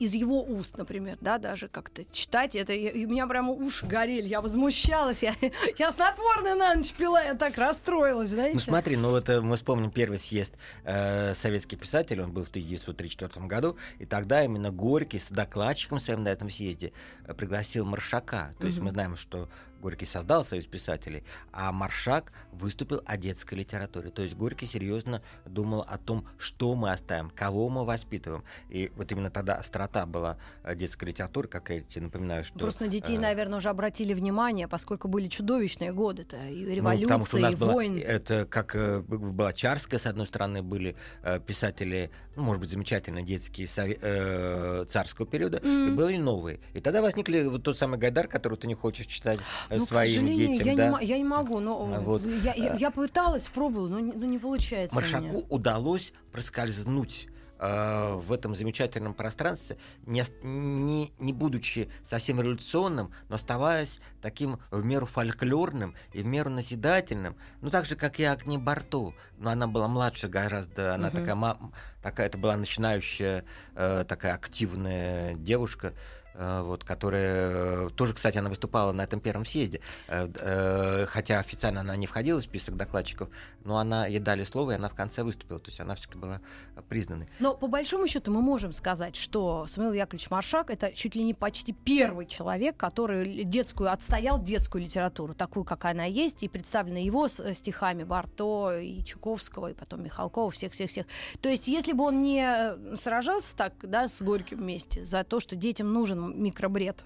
из 0.00 0.14
его 0.14 0.42
уст, 0.42 0.78
например, 0.78 1.18
да, 1.20 1.36
даже 1.36 1.68
как-то 1.68 2.04
читать. 2.10 2.56
Это, 2.56 2.72
и, 2.72 3.04
у 3.04 3.08
меня 3.10 3.26
прямо 3.26 3.52
уши 3.52 3.84
горели, 3.86 4.26
я 4.26 4.40
возмущалась, 4.40 5.22
я, 5.22 5.34
я 5.78 5.92
снотворное 5.92 6.54
на 6.54 6.74
ночь 6.74 6.90
пила, 6.92 7.22
я 7.22 7.34
так 7.34 7.58
расстроилась, 7.58 8.30
знаете. 8.30 8.54
Ну 8.54 8.60
смотри, 8.60 8.96
ну 8.96 9.10
вот 9.10 9.28
э, 9.28 9.42
мы 9.42 9.56
вспомним 9.56 9.90
первый 9.90 10.18
съезд 10.18 10.54
э, 10.84 11.34
советских 11.34 11.78
писателей, 11.78 12.22
он 12.22 12.32
был 12.32 12.44
в 12.44 12.48
1934 12.48 13.46
году, 13.46 13.76
и 13.98 14.06
тогда 14.06 14.42
именно 14.42 14.70
Горький 14.70 15.18
с 15.18 15.28
докладчиком 15.28 16.00
своим 16.00 16.24
на 16.24 16.28
этом 16.28 16.48
съезде 16.48 16.92
э, 17.26 17.34
пригласил 17.34 17.84
Маршака. 17.84 18.52
То 18.58 18.66
есть 18.66 18.78
мы 18.78 18.90
знаем, 18.90 19.16
что 19.16 19.50
Горький 19.80 20.06
создал 20.06 20.44
Союз 20.44 20.66
писателей, 20.66 21.24
а 21.52 21.72
Маршак 21.72 22.32
выступил 22.52 23.02
о 23.06 23.16
детской 23.16 23.54
литературе. 23.54 24.10
То 24.10 24.22
есть 24.22 24.34
Горький 24.36 24.66
серьезно 24.66 25.22
думал 25.46 25.84
о 25.88 25.98
том, 25.98 26.26
что 26.38 26.74
мы 26.74 26.92
оставим, 26.92 27.30
кого 27.30 27.68
мы 27.68 27.84
воспитываем. 27.84 28.44
И 28.68 28.92
вот 28.96 29.10
именно 29.12 29.30
тогда 29.30 29.54
острота 29.54 30.06
была 30.06 30.38
э, 30.62 30.74
детской 30.74 31.06
литературы, 31.06 31.48
как 31.48 31.70
я 31.70 31.80
тебе 31.80 32.02
напоминаю, 32.02 32.44
что... 32.44 32.58
Просто 32.58 32.84
на 32.84 32.88
детей, 32.88 33.16
э, 33.16 33.20
наверное, 33.20 33.58
уже 33.58 33.68
обратили 33.68 34.14
внимание, 34.14 34.68
поскольку 34.68 35.08
были 35.08 35.28
чудовищные 35.28 35.92
годы-то, 35.92 36.36
и 36.36 36.64
ну, 36.64 36.74
революции, 36.74 37.04
потому 37.04 37.24
что 37.26 37.36
у 37.36 37.40
нас 37.40 37.52
и 37.52 37.56
была, 37.56 37.72
войн. 37.72 37.98
это 37.98 38.46
как 38.46 38.74
э, 38.74 39.00
была 39.00 39.52
Чарская, 39.52 39.98
с 39.98 40.06
одной 40.06 40.26
стороны, 40.26 40.62
были 40.62 40.96
э, 41.22 41.40
писатели, 41.40 42.10
ну, 42.40 42.46
может 42.46 42.60
быть, 42.60 42.70
замечательные 42.70 43.22
детские 43.24 43.66
сове- 43.66 43.98
э, 44.00 44.84
царского 44.88 45.26
периода, 45.26 45.58
и 45.58 45.90
были 45.90 46.16
новые. 46.16 46.58
И 46.74 46.80
тогда 46.80 47.02
возникли 47.02 47.42
вот 47.42 47.62
тот 47.62 47.76
самый 47.76 47.98
Гайдар, 47.98 48.26
который 48.28 48.56
ты 48.56 48.66
не 48.66 48.74
хочешь 48.74 49.06
читать 49.06 49.38
э, 49.68 49.76
Ну, 49.76 49.84
своим 49.84 50.26
к 50.26 50.28
сожалению, 50.28 50.48
детям. 50.58 50.66
я, 50.66 50.76
да? 50.76 51.00
не, 51.00 51.06
я 51.06 51.18
не 51.18 51.24
могу, 51.24 51.60
но 51.60 51.92
А 51.94 52.00
вот, 52.00 52.22
я, 52.42 52.54
я, 52.54 52.74
э, 52.74 52.78
я 52.78 52.90
пыталась, 52.90 53.42
пробовала, 53.44 53.88
но, 53.88 54.00
не- 54.00 54.12
но 54.12 54.24
не 54.26 54.38
получается. 54.38 54.94
Маршаку 54.96 55.44
удалось 55.50 56.12
проскользнуть 56.32 57.28
э, 57.60 58.14
в 58.14 58.32
этом 58.32 58.56
замечательном 58.56 59.14
пространстве, 59.14 59.76
не, 60.06 60.24
не, 60.42 61.12
не 61.18 61.32
будучи 61.32 61.90
совсем 62.02 62.40
революционным, 62.40 63.12
но 63.28 63.36
оставаясь 63.36 64.00
таким 64.22 64.58
в 64.70 64.84
меру 64.84 65.06
фольклорным 65.06 65.94
и 66.12 66.22
в 66.22 66.26
меру 66.26 66.50
назидательным, 66.50 67.36
ну 67.60 67.70
так 67.70 67.84
же, 67.84 67.96
как 67.96 68.18
и 68.18 68.24
Агни 68.24 68.56
Барту, 68.56 69.14
но 69.38 69.50
она 69.50 69.66
была 69.66 69.88
младше 69.88 70.28
гораздо, 70.28 70.94
она 70.94 71.08
Мгм. 71.08 71.18
такая, 71.18 71.56
такая, 72.02 72.26
это 72.26 72.38
была 72.38 72.56
начинающая, 72.56 73.44
э, 73.74 74.04
такая 74.08 74.34
активная 74.34 75.34
девушка, 75.34 75.92
вот, 76.34 76.84
которая 76.84 77.86
э, 77.86 77.90
тоже, 77.94 78.14
кстати, 78.14 78.38
она 78.38 78.48
выступала 78.48 78.92
на 78.92 79.02
этом 79.02 79.20
первом 79.20 79.44
съезде, 79.44 79.80
э, 80.08 80.28
э, 80.34 81.06
хотя 81.06 81.38
официально 81.38 81.80
она 81.80 81.96
не 81.96 82.06
входила 82.06 82.40
в 82.40 82.42
список 82.42 82.76
докладчиков, 82.76 83.28
но 83.64 83.78
она 83.78 84.06
ей 84.06 84.20
дали 84.20 84.44
слово, 84.44 84.72
и 84.72 84.74
она 84.74 84.88
в 84.88 84.94
конце 84.94 85.22
выступила, 85.22 85.58
то 85.58 85.68
есть 85.68 85.80
она 85.80 85.94
все-таки 85.94 86.18
была 86.18 86.40
э, 86.76 86.82
признанной. 86.88 87.28
Но 87.38 87.54
по 87.54 87.66
большому 87.66 88.06
счету 88.06 88.32
мы 88.32 88.40
можем 88.42 88.72
сказать, 88.72 89.16
что 89.16 89.66
Самуил 89.68 89.92
Яковлевич 89.92 90.30
Маршак 90.30 90.70
это 90.70 90.92
чуть 90.92 91.14
ли 91.14 91.22
не 91.22 91.34
почти 91.34 91.72
первый 91.72 92.26
человек, 92.26 92.76
который 92.76 93.44
детскую 93.44 93.92
отстоял 93.92 94.42
детскую 94.42 94.84
литературу, 94.84 95.34
такую, 95.34 95.64
как 95.64 95.84
она 95.84 96.04
есть, 96.04 96.42
и 96.42 96.48
представлена 96.48 97.00
его 97.00 97.26
э, 97.26 97.54
стихами 97.54 98.04
Барто 98.04 98.78
и 98.78 99.02
Чуковского, 99.04 99.72
и 99.72 99.74
потом 99.74 100.02
Михалкова, 100.04 100.50
всех-всех-всех. 100.50 101.06
То 101.40 101.48
есть, 101.48 101.68
если 101.68 101.92
бы 101.92 102.04
он 102.04 102.22
не 102.22 102.42
э, 102.42 102.96
сражался 102.96 103.56
так, 103.56 103.74
да, 103.82 104.08
с 104.08 104.22
Горьким 104.22 104.58
вместе 104.58 105.04
за 105.04 105.24
то, 105.24 105.40
что 105.40 105.56
детям 105.56 105.92
нужен 105.92 106.19
микробред, 106.28 107.04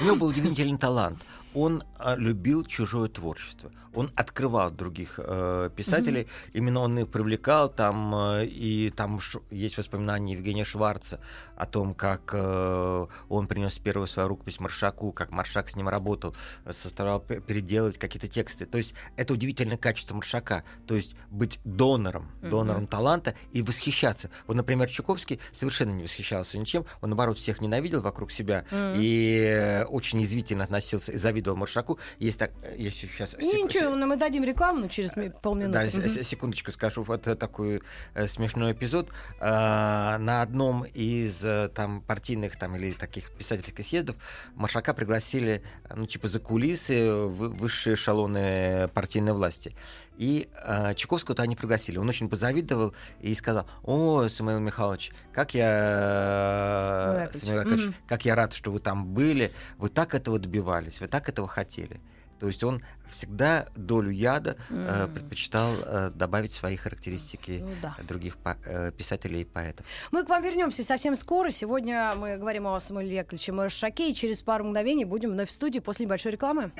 У 0.00 0.04
него 0.04 0.16
был 0.16 0.26
удивительный 0.28 0.78
талант. 0.78 1.18
Он 1.56 1.82
а, 1.98 2.16
любил 2.16 2.64
чужое 2.64 3.08
творчество. 3.08 3.70
Он 3.94 4.10
открывал 4.14 4.70
других 4.70 5.18
э, 5.18 5.70
писателей. 5.74 6.26
Именно 6.52 6.80
он 6.80 6.98
их 6.98 7.08
привлекал. 7.08 7.70
Там 7.70 8.14
э, 8.14 8.44
и 8.44 8.90
там 8.90 9.18
ш- 9.20 9.40
есть 9.50 9.78
воспоминания 9.78 10.34
Евгения 10.34 10.66
Шварца 10.66 11.18
о 11.56 11.64
том, 11.64 11.94
как 11.94 12.30
э, 12.34 13.06
он 13.30 13.46
принес 13.46 13.78
первую 13.78 14.06
свою 14.06 14.28
рукопись 14.28 14.60
Маршаку, 14.60 15.12
как 15.12 15.30
Маршак 15.30 15.70
с 15.70 15.76
ним 15.76 15.88
работал, 15.88 16.36
э, 16.66 16.74
составлял 16.74 17.20
переделывать 17.20 17.96
какие-то 17.96 18.28
тексты. 18.28 18.66
То 18.66 18.76
есть 18.76 18.92
это 19.16 19.32
удивительное 19.32 19.78
качество 19.78 20.14
Маршака. 20.14 20.62
То 20.86 20.94
есть 20.94 21.16
быть 21.30 21.58
донором, 21.64 22.30
донором 22.42 22.86
таланта 22.86 23.34
и 23.52 23.62
восхищаться. 23.62 24.28
Вот, 24.46 24.56
например, 24.56 24.90
Чуковский 24.90 25.40
совершенно 25.52 25.92
не 25.92 26.02
восхищался 26.02 26.58
ничем. 26.58 26.84
Он, 27.00 27.08
наоборот, 27.08 27.38
всех 27.38 27.62
ненавидел 27.62 28.02
вокруг 28.02 28.30
себя 28.30 28.66
и 28.70 29.40
э, 29.42 29.84
очень 29.86 30.20
язвительно 30.20 30.64
относился 30.64 31.12
и 31.12 31.16
завидовал 31.16 31.45
Маршаку. 31.54 31.98
Есть 32.18 32.38
так, 32.38 32.50
э, 32.62 32.74
если 32.78 33.06
сейчас... 33.06 33.36
Ну, 33.38 33.64
ничего, 33.64 33.94
ну, 33.94 34.06
мы 34.06 34.16
дадим 34.16 34.42
рекламу 34.44 34.88
через 34.88 35.14
ми- 35.16 35.30
полминуты. 35.42 35.72
Да, 35.72 36.08
с- 36.08 36.24
секундочку 36.26 36.72
скажу, 36.72 37.02
вот 37.02 37.26
э, 37.26 37.34
такой 37.36 37.82
э, 38.14 38.26
смешной 38.28 38.72
эпизод. 38.72 39.10
А, 39.40 40.18
на 40.18 40.42
одном 40.42 40.84
из 40.84 41.44
там 41.74 42.00
партийных 42.00 42.56
там 42.58 42.74
или 42.76 42.92
таких 42.92 43.30
писательских 43.32 43.84
съездов 43.86 44.16
Маршака 44.54 44.94
пригласили, 44.94 45.62
ну 45.94 46.06
типа 46.06 46.28
за 46.28 46.40
кулисы 46.40 47.12
вы- 47.12 47.50
высшие 47.50 47.94
эшелоны 47.94 48.88
партийной 48.94 49.32
власти. 49.32 49.74
И 50.18 50.48
э, 50.64 50.94
Чуковского 50.94 51.34
туда 51.34 51.46
не 51.46 51.56
пригласили. 51.56 51.98
Он 51.98 52.08
очень 52.08 52.30
позавидовал 52.30 52.94
и 53.20 53.34
сказал: 53.34 53.66
О, 53.82 54.26
Самуил 54.28 54.60
Михайлович, 54.60 55.12
как 55.30 55.52
я. 55.52 57.28
Самуил 57.32 57.58
Яковлевич, 57.60 57.84
Мгм. 57.86 57.94
как 58.08 58.24
я 58.24 58.34
рад, 58.34 58.52
что 58.54 58.70
вы 58.70 58.78
там 58.78 59.06
были, 59.06 59.52
вы 59.78 59.88
так 59.88 60.14
этого 60.14 60.38
добивались, 60.38 61.00
вы 61.00 61.06
так 61.08 61.28
этого 61.36 61.46
хотели. 61.48 62.00
То 62.40 62.46
есть 62.48 62.64
он 62.64 62.82
всегда 63.10 63.66
долю 63.76 64.10
яда 64.10 64.56
э, 64.70 65.04
М. 65.04 65.12
предпочитал 65.14 65.70
э, 65.84 66.10
добавить 66.14 66.52
свои 66.52 66.76
характеристики 66.76 67.60
Ну 67.62 67.70
да. 67.82 67.96
других 68.06 68.36
по- 68.36 68.56
э, 68.64 68.90
писателей 68.92 69.42
и 69.42 69.44
поэтов. 69.44 69.86
Мы 70.12 70.24
к 70.24 70.28
вам 70.28 70.42
вернемся 70.42 70.82
совсем 70.82 71.14
скоро. 71.16 71.50
Сегодня 71.50 72.14
мы 72.14 72.36
говорим 72.36 72.66
о 72.66 72.80
Самуиле 72.80 73.16
Яковлевиче 73.16 73.52
Маршаке, 73.52 74.10
и 74.10 74.14
через 74.14 74.42
пару 74.42 74.64
мгновений 74.64 75.04
будем 75.04 75.32
вновь 75.32 75.48
в 75.48 75.52
студии 75.52 75.78
после 75.78 76.04
небольшой 76.06 76.32
рекламы. 76.32 76.72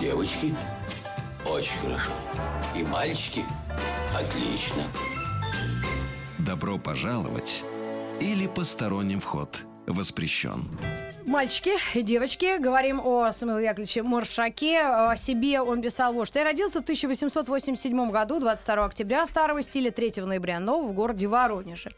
Девочки, 0.00 0.54
очень 1.46 1.78
хорошо. 1.78 2.10
И 2.76 2.82
мальчики, 2.82 3.44
отлично. 4.14 4.82
Добро 6.38 6.76
пожаловать 6.78 7.62
или 8.20 8.46
посторонним 8.46 9.20
вход 9.20 9.64
воспрещен. 9.86 10.68
Мальчики 11.26 11.70
и 11.94 12.02
девочки, 12.02 12.58
говорим 12.58 13.00
о 13.00 13.30
Самуиле 13.32 13.66
Яковлевиче 13.66 14.02
Маршаке. 14.02 14.80
О 14.80 15.16
себе 15.16 15.60
он 15.60 15.80
писал 15.80 16.12
вот 16.12 16.26
что. 16.26 16.40
Я 16.40 16.44
родился 16.44 16.80
в 16.80 16.82
1887 16.82 18.10
году, 18.10 18.40
22 18.40 18.84
октября, 18.84 19.26
старого 19.26 19.62
стиля, 19.62 19.92
3 19.92 20.22
ноября, 20.22 20.58
но 20.58 20.82
в 20.82 20.92
городе 20.92 21.28
Воронеже. 21.28 21.92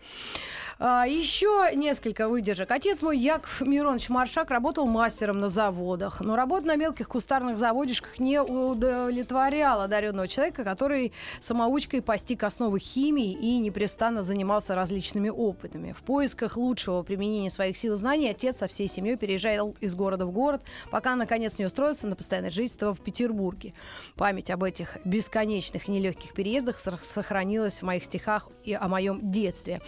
А, 0.78 1.06
Еще 1.06 1.70
несколько 1.74 2.28
выдержек. 2.28 2.70
Отец 2.70 3.02
мой, 3.02 3.18
Яков 3.18 3.60
Миронович 3.60 4.08
Маршак, 4.08 4.50
работал 4.50 4.86
мастером 4.86 5.40
на 5.40 5.48
заводах. 5.48 6.20
Но 6.20 6.36
работа 6.36 6.66
на 6.66 6.76
мелких 6.76 7.08
кустарных 7.08 7.58
заводишках 7.58 8.18
не 8.18 8.40
удовлетворяла 8.40 9.84
одаренного 9.84 10.26
человека, 10.26 10.64
который 10.64 11.12
самоучкой 11.40 12.02
постиг 12.02 12.42
основы 12.42 12.80
химии 12.80 13.32
и 13.32 13.58
непрестанно 13.58 14.22
занимался 14.22 14.74
различными 14.74 15.28
опытами. 15.28 15.92
В 15.92 16.02
поисках 16.02 16.56
лучшего 16.56 17.02
применения 17.02 17.50
своих 17.50 17.76
сил 17.76 17.94
и 17.94 17.96
знаний 17.96 18.28
отец 18.28 18.58
со 18.58 18.66
всей 18.66 18.88
семьей 18.88 19.16
переезжал 19.16 19.76
из 19.80 19.94
города 19.94 20.26
в 20.26 20.32
город, 20.32 20.62
пока, 20.90 21.14
наконец, 21.14 21.58
не 21.58 21.66
устроился 21.66 22.06
на 22.06 22.16
постоянное 22.16 22.50
жительство 22.50 22.92
в 22.94 23.00
Петербурге. 23.00 23.74
Память 24.16 24.50
об 24.50 24.64
этих 24.64 24.96
бесконечных 25.04 25.88
нелегких 25.88 26.32
переездах 26.34 26.78
сох- 26.80 27.02
сохранилась 27.02 27.80
в 27.80 27.82
моих 27.82 28.04
стихах 28.04 28.48
и 28.64 28.74
о 28.74 28.88
моем 28.88 29.30
детстве. 29.30 29.80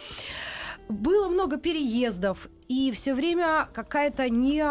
Было 0.89 1.29
много 1.29 1.57
переездов, 1.57 2.49
и 2.69 2.93
все 2.93 3.15
время 3.15 3.69
какая-то 3.73 4.29
не 4.31 4.65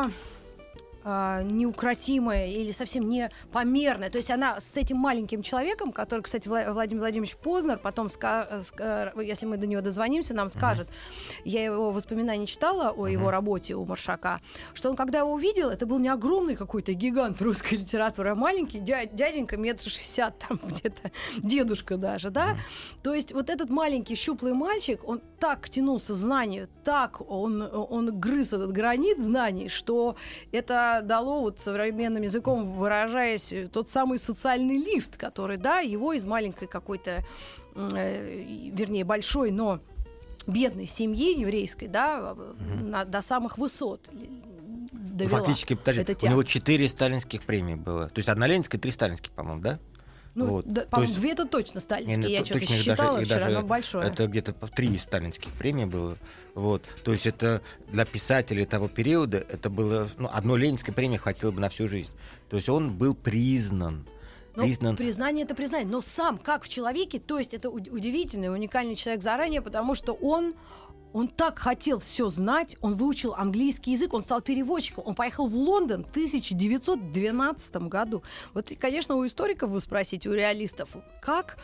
а, 1.07 1.43
неукротимая 1.43 2.47
или 2.47 2.71
совсем 2.71 3.07
не 3.07 3.29
померная. 3.51 4.09
То 4.09 4.17
есть 4.17 4.31
она 4.31 4.59
с 4.59 4.75
этим 4.75 4.97
маленьким 4.97 5.43
человеком, 5.43 5.91
который, 5.91 6.21
кстати, 6.21 6.47
Вла- 6.49 6.73
Владимир 6.73 7.01
Владимирович 7.01 7.37
Познер, 7.37 7.77
потом, 7.77 8.07
ска- 8.07 8.47
э, 8.49 8.61
ска- 8.61 9.23
если 9.23 9.45
мы 9.45 9.57
до 9.57 9.67
него 9.67 9.81
дозвонимся, 9.81 10.33
нам 10.33 10.49
скажет, 10.49 10.87
я 11.43 11.63
его 11.63 11.91
воспоминания 11.91 12.47
читала 12.47 12.89
о 12.89 13.07
его 13.07 13.29
работе 13.29 13.75
у 13.75 13.85
Маршака, 13.85 14.41
что 14.73 14.89
он, 14.89 14.95
когда 14.95 15.19
его 15.19 15.31
увидел, 15.31 15.69
это 15.69 15.85
был 15.85 15.99
не 15.99 16.09
огромный 16.09 16.55
какой-то 16.55 16.93
гигант 16.93 17.39
русской 17.41 17.75
литературы, 17.75 18.31
а 18.31 18.35
маленький 18.35 18.79
дя- 18.79 19.07
дяденька 19.13 19.57
метр 19.57 19.83
шестьдесят, 19.89 20.39
там 20.49 20.59
где-то 20.63 21.11
дедушка 21.37 21.97
даже, 21.97 22.31
да? 22.31 22.57
То 23.03 23.13
есть 23.13 23.31
вот 23.31 23.51
этот 23.51 23.69
маленький 23.69 24.15
щуплый 24.15 24.53
мальчик, 24.53 25.07
он 25.07 25.21
так 25.39 25.69
тянулся 25.69 26.13
к 26.13 26.15
знанию, 26.15 26.67
так 26.83 27.21
он, 27.29 27.61
он 27.61 28.19
грыз 28.19 28.53
этот 28.53 28.71
гранит 28.71 29.21
знаний, 29.21 29.69
что 29.69 30.15
это 30.51 30.94
да, 31.01 31.01
дало, 31.01 31.41
вот 31.41 31.59
современным 31.59 32.23
языком 32.23 32.65
выражаясь, 32.73 33.53
тот 33.71 33.89
самый 33.89 34.19
социальный 34.19 34.77
лифт, 34.77 35.17
который, 35.17 35.57
да, 35.57 35.79
его 35.79 36.13
из 36.13 36.25
маленькой 36.25 36.67
какой-то, 36.67 37.23
э, 37.75 38.43
вернее, 38.73 39.03
большой, 39.03 39.51
но 39.51 39.79
бедной 40.47 40.87
семьи 40.87 41.39
еврейской, 41.39 41.87
да, 41.87 42.35
на, 42.81 43.05
до 43.05 43.21
самых 43.21 43.57
высот 43.57 44.09
довела. 44.91 45.39
Фактически, 45.39 45.75
подожди, 45.75 46.15
у 46.23 46.29
него 46.29 46.43
четыре 46.43 46.87
сталинских 46.87 47.43
премии 47.43 47.75
было. 47.75 48.09
То 48.09 48.19
есть 48.19 48.29
одна 48.29 48.47
ленинская, 48.47 48.79
три 48.79 48.91
сталинских, 48.91 49.31
по-моему, 49.31 49.61
да? 49.61 49.79
Ну, 50.35 50.45
вот. 50.47 50.65
да, 50.67 50.81
То 50.81 50.87
по-моему, 50.89 51.11
есть- 51.11 51.21
две 51.21 51.31
это 51.31 51.45
точно 51.45 51.77
Не, 51.77 51.81
сталинские, 51.81 52.17
ну, 52.19 52.27
я 52.27 52.39
то- 52.41 52.45
что-то 52.45 52.65
считала 52.67 53.13
даже- 53.19 53.25
вчера, 53.25 53.39
даже 53.39 53.55
но 53.55 53.63
большое. 53.63 54.07
Это 54.07 54.27
где-то 54.27 54.53
три 54.75 54.97
сталинских 54.97 55.49
премии 55.53 55.85
было. 55.85 56.17
Вот. 56.55 56.83
То 57.03 57.13
есть 57.13 57.25
это 57.25 57.61
для 57.87 58.03
писателей 58.05 58.65
того 58.65 58.89
периода 58.89 59.37
это 59.37 59.69
было... 59.69 60.09
Ну, 60.17 60.29
одной 60.31 60.59
ленинской 60.59 60.93
премии 60.93 61.17
хватило 61.17 61.51
бы 61.51 61.61
на 61.61 61.69
всю 61.69 61.87
жизнь. 61.87 62.11
То 62.49 62.57
есть 62.57 62.67
он 62.69 62.93
был 62.93 63.15
признан. 63.15 64.05
Ну, 64.55 64.63
признан 64.63 64.95
признание 64.95 65.45
это 65.45 65.55
признание, 65.55 65.87
но 65.87 66.01
сам 66.01 66.37
как 66.37 66.63
в 66.63 66.69
человеке, 66.69 67.19
то 67.19 67.37
есть 67.37 67.53
это 67.53 67.69
уд- 67.69 67.89
удивительный, 67.89 68.51
уникальный 68.51 68.95
человек 68.95 69.21
заранее, 69.21 69.61
потому 69.61 69.95
что 69.95 70.13
он 70.13 70.55
он 71.15 71.29
так 71.29 71.59
хотел 71.59 71.99
все 71.99 72.27
знать, 72.27 72.75
он 72.81 72.97
выучил 72.97 73.35
английский 73.35 73.93
язык, 73.93 74.13
он 74.13 74.25
стал 74.25 74.41
переводчиком, 74.41 75.05
он 75.07 75.15
поехал 75.15 75.47
в 75.47 75.55
Лондон 75.55 76.03
в 76.03 76.09
1912 76.09 77.75
году. 77.87 78.21
Вот, 78.53 78.69
и, 78.71 78.75
конечно, 78.75 79.15
у 79.15 79.25
историков 79.25 79.69
вы 79.69 79.79
спросите, 79.79 80.29
у 80.29 80.33
реалистов, 80.33 80.89
как, 81.21 81.57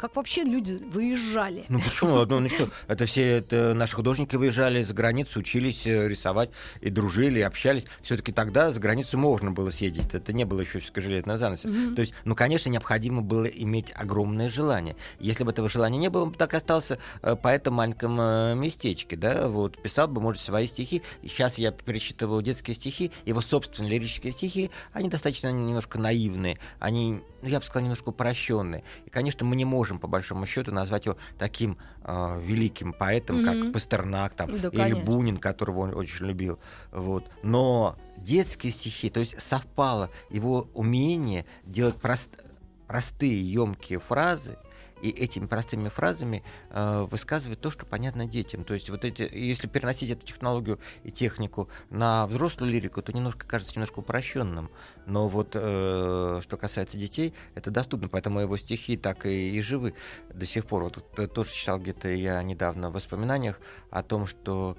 как 0.00 0.16
вообще 0.16 0.44
люди 0.44 0.82
выезжали? 0.90 1.66
Ну 1.68 1.78
почему? 1.78 2.24
Ну, 2.24 2.40
ну 2.40 2.48
что, 2.48 2.70
это 2.88 3.04
все 3.04 3.38
это 3.38 3.74
наши 3.74 3.94
художники 3.94 4.34
выезжали 4.34 4.82
за 4.82 4.94
границу, 4.94 5.40
учились 5.40 5.86
э, 5.86 6.08
рисовать 6.08 6.48
и 6.80 6.88
дружили, 6.88 7.40
и 7.40 7.42
общались. 7.42 7.84
Все-таки 8.00 8.32
тогда 8.32 8.70
за 8.70 8.80
границу 8.80 9.18
можно 9.18 9.50
было 9.50 9.68
съездить. 9.68 10.14
Это 10.14 10.32
не 10.32 10.44
было 10.44 10.62
еще 10.62 10.80
все 10.80 10.90
железное 10.96 11.36
занавес. 11.36 11.60
То 11.94 12.00
есть, 12.00 12.14
ну, 12.24 12.34
конечно, 12.34 12.70
необходимо 12.70 13.20
было 13.20 13.44
иметь 13.44 13.92
огромное 13.94 14.48
желание. 14.48 14.96
Если 15.18 15.44
бы 15.44 15.50
этого 15.50 15.68
желания 15.68 15.98
не 15.98 16.08
было, 16.08 16.22
он 16.22 16.30
бы 16.30 16.38
так 16.38 16.54
остался 16.54 16.98
э, 17.20 17.36
поэтом 17.36 17.74
в 17.74 17.76
маленьком 17.76 18.18
э, 18.18 18.54
местечке, 18.54 19.16
да, 19.16 19.48
вот, 19.48 19.82
писал 19.82 20.08
бы, 20.08 20.22
может, 20.22 20.40
свои 20.40 20.66
стихи. 20.66 21.02
Сейчас 21.22 21.58
я 21.58 21.72
перечитывал 21.72 22.40
детские 22.40 22.74
стихи, 22.74 23.12
его 23.26 23.42
собственные 23.42 23.90
лирические 23.90 24.32
стихи, 24.32 24.70
они 24.94 25.10
достаточно 25.10 25.52
немножко 25.52 25.98
наивные, 25.98 26.58
они, 26.78 27.20
ну, 27.42 27.48
я 27.48 27.58
бы 27.60 27.64
сказал, 27.64 27.82
немножко 27.84 28.10
упрощенные. 28.10 28.82
И, 29.06 29.10
конечно, 29.10 29.44
мы 29.46 29.56
не 29.56 29.64
можем, 29.64 29.98
по 29.98 30.06
большому 30.06 30.46
счету, 30.46 30.72
назвать 30.72 31.06
его 31.06 31.16
таким 31.38 31.78
э, 32.02 32.40
великим 32.42 32.92
поэтом, 32.92 33.44
как 33.44 33.54
Мгм. 33.56 33.72
Пастернак 33.72 34.34
там, 34.34 34.50
Да, 34.60 34.68
или 34.68 34.76
конечно. 34.76 35.04
Бунин, 35.04 35.36
которого 35.36 35.80
он 35.80 35.94
очень 35.94 36.26
любил. 36.26 36.58
Вот. 36.92 37.24
Но 37.42 37.96
детские 38.16 38.72
стихи, 38.72 39.10
то 39.10 39.20
есть 39.20 39.40
совпало 39.40 40.10
его 40.28 40.68
умение 40.74 41.46
делать 41.64 41.96
прост- 41.96 42.38
простые, 42.86 43.40
емкие 43.52 43.98
фразы, 44.00 44.58
и 45.02 45.10
этими 45.10 45.46
простыми 45.46 45.88
фразами 45.88 46.42
э, 46.70 47.06
высказывать 47.10 47.60
то, 47.60 47.70
что 47.70 47.86
понятно 47.86 48.26
детям. 48.26 48.64
То 48.64 48.74
есть 48.74 48.90
вот 48.90 49.04
эти, 49.04 49.28
если 49.32 49.66
переносить 49.66 50.10
эту 50.10 50.26
технологию 50.26 50.78
и 51.04 51.10
технику 51.10 51.68
на 51.90 52.26
взрослую 52.26 52.72
лирику, 52.72 53.02
то 53.02 53.12
немножко 53.12 53.46
кажется 53.46 53.74
немножко 53.74 54.00
упрощенным. 54.00 54.70
Но 55.06 55.28
вот 55.28 55.52
э, 55.54 56.40
что 56.42 56.56
касается 56.56 56.96
детей, 56.96 57.34
это 57.54 57.70
доступно, 57.70 58.08
поэтому 58.08 58.40
его 58.40 58.56
стихи 58.56 58.96
так 58.96 59.26
и, 59.26 59.56
и 59.56 59.60
живы 59.62 59.94
до 60.32 60.46
сих 60.46 60.66
пор. 60.66 60.84
Вот 60.84 61.04
э, 61.18 61.26
тоже 61.26 61.50
читал 61.52 61.78
где-то 61.78 62.08
я 62.08 62.42
недавно 62.42 62.90
в 62.90 62.94
воспоминаниях 62.94 63.60
о 63.90 64.02
том, 64.02 64.26
что 64.26 64.76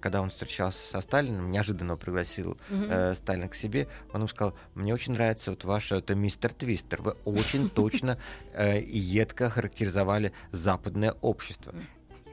когда 0.00 0.22
он 0.22 0.30
встречался 0.30 0.86
со 0.86 1.00
Сталиным, 1.00 1.50
неожиданно 1.50 1.96
пригласил 1.96 2.56
э, 2.70 3.14
Сталин 3.14 3.48
к 3.48 3.54
себе, 3.54 3.88
он 4.12 4.20
ему 4.20 4.28
сказал, 4.28 4.54
мне 4.74 4.94
очень 4.94 5.12
нравится 5.12 5.50
вот 5.50 5.64
ваш 5.64 5.92
это 5.92 6.14
мистер 6.14 6.52
Твистер, 6.52 7.02
вы 7.02 7.16
очень 7.24 7.68
точно 7.68 8.18
э, 8.52 8.80
и 8.80 8.98
едко 8.98 9.50
характеризовали 9.50 10.32
западное 10.52 11.14
общество. 11.20 11.74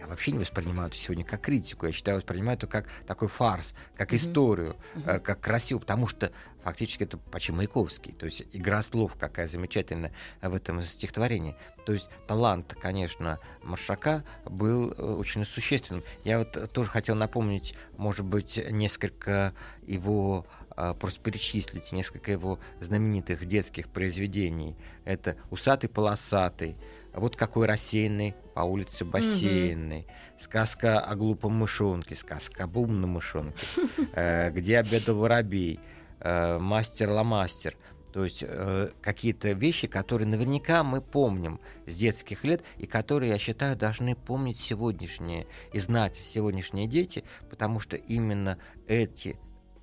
Я 0.05 0.09
вообще 0.09 0.31
не 0.31 0.37
воспринимаю 0.37 0.89
это 0.89 0.97
сегодня 0.97 1.25
как 1.25 1.41
критику, 1.41 1.87
я 1.87 1.91
считаю, 1.91 2.17
воспринимаю 2.17 2.57
это 2.57 2.67
как 2.67 2.87
такой 3.07 3.27
фарс, 3.27 3.73
как 3.95 4.13
историю, 4.13 4.75
э, 5.03 5.19
как 5.19 5.41
красиво, 5.41 5.79
потому 5.79 6.07
что 6.07 6.31
фактически 6.63 7.03
это 7.03 7.17
почти 7.17 7.51
Маяковский, 7.51 8.13
то 8.13 8.27
есть 8.27 8.43
игра 8.53 8.83
слов 8.83 9.15
какая 9.19 9.47
замечательная 9.47 10.13
в 10.43 10.53
этом 10.53 10.83
стихотворении. 10.83 11.55
То 11.87 11.93
есть 11.93 12.07
талант, 12.27 12.75
конечно, 12.79 13.39
Маршака 13.63 14.23
был 14.45 14.91
э, 14.91 15.01
очень 15.01 15.43
существенным. 15.43 16.03
Я 16.23 16.37
вот 16.37 16.55
э, 16.55 16.67
тоже 16.67 16.91
хотел 16.91 17.15
напомнить, 17.15 17.73
может 17.97 18.25
быть, 18.25 18.63
несколько 18.69 19.55
его 19.87 20.45
а, 20.77 20.93
просто 20.93 21.21
перечислить 21.21 21.93
несколько 21.93 22.31
его 22.31 22.59
знаменитых 22.81 23.45
детских 23.45 23.87
произведений. 23.87 24.75
Это 25.05 25.37
«Усатый 25.49 25.89
полосатый», 25.89 26.75
«Вот 27.15 27.35
какой 27.35 27.65
рассеянный 27.65 28.35
по 28.53 28.61
улице 28.61 29.05
бассейной», 29.05 30.07
«Сказка 30.39 30.99
о 30.99 31.15
глупом 31.15 31.53
мышонке», 31.53 32.15
«Сказка 32.15 32.65
об 32.65 32.77
умном 32.77 33.11
мышонке», 33.11 33.57
э, 34.13 34.51
«Где 34.51 34.79
обедал 34.79 35.15
воробей», 35.15 35.79
э, 36.19 36.57
«Мастер-ломастер». 36.59 37.77
То 38.15 38.23
есть 38.23 38.45
э, 38.47 38.91
какие-то 39.01 39.51
вещи, 39.51 39.87
которые 39.87 40.27
наверняка 40.27 40.83
мы 40.83 41.01
помним 41.01 41.59
с 41.85 41.97
детских 41.97 42.45
лет 42.45 42.63
и 42.77 42.85
которые, 42.85 43.31
я 43.31 43.37
считаю, 43.37 43.75
должны 43.75 44.15
помнить 44.15 44.57
сегодняшние 44.57 45.47
и 45.73 45.79
знать 45.79 46.15
сегодняшние 46.15 46.87
дети, 46.87 47.25
потому 47.49 47.81
что 47.81 47.97
именно 47.97 48.57
эти 48.87 49.37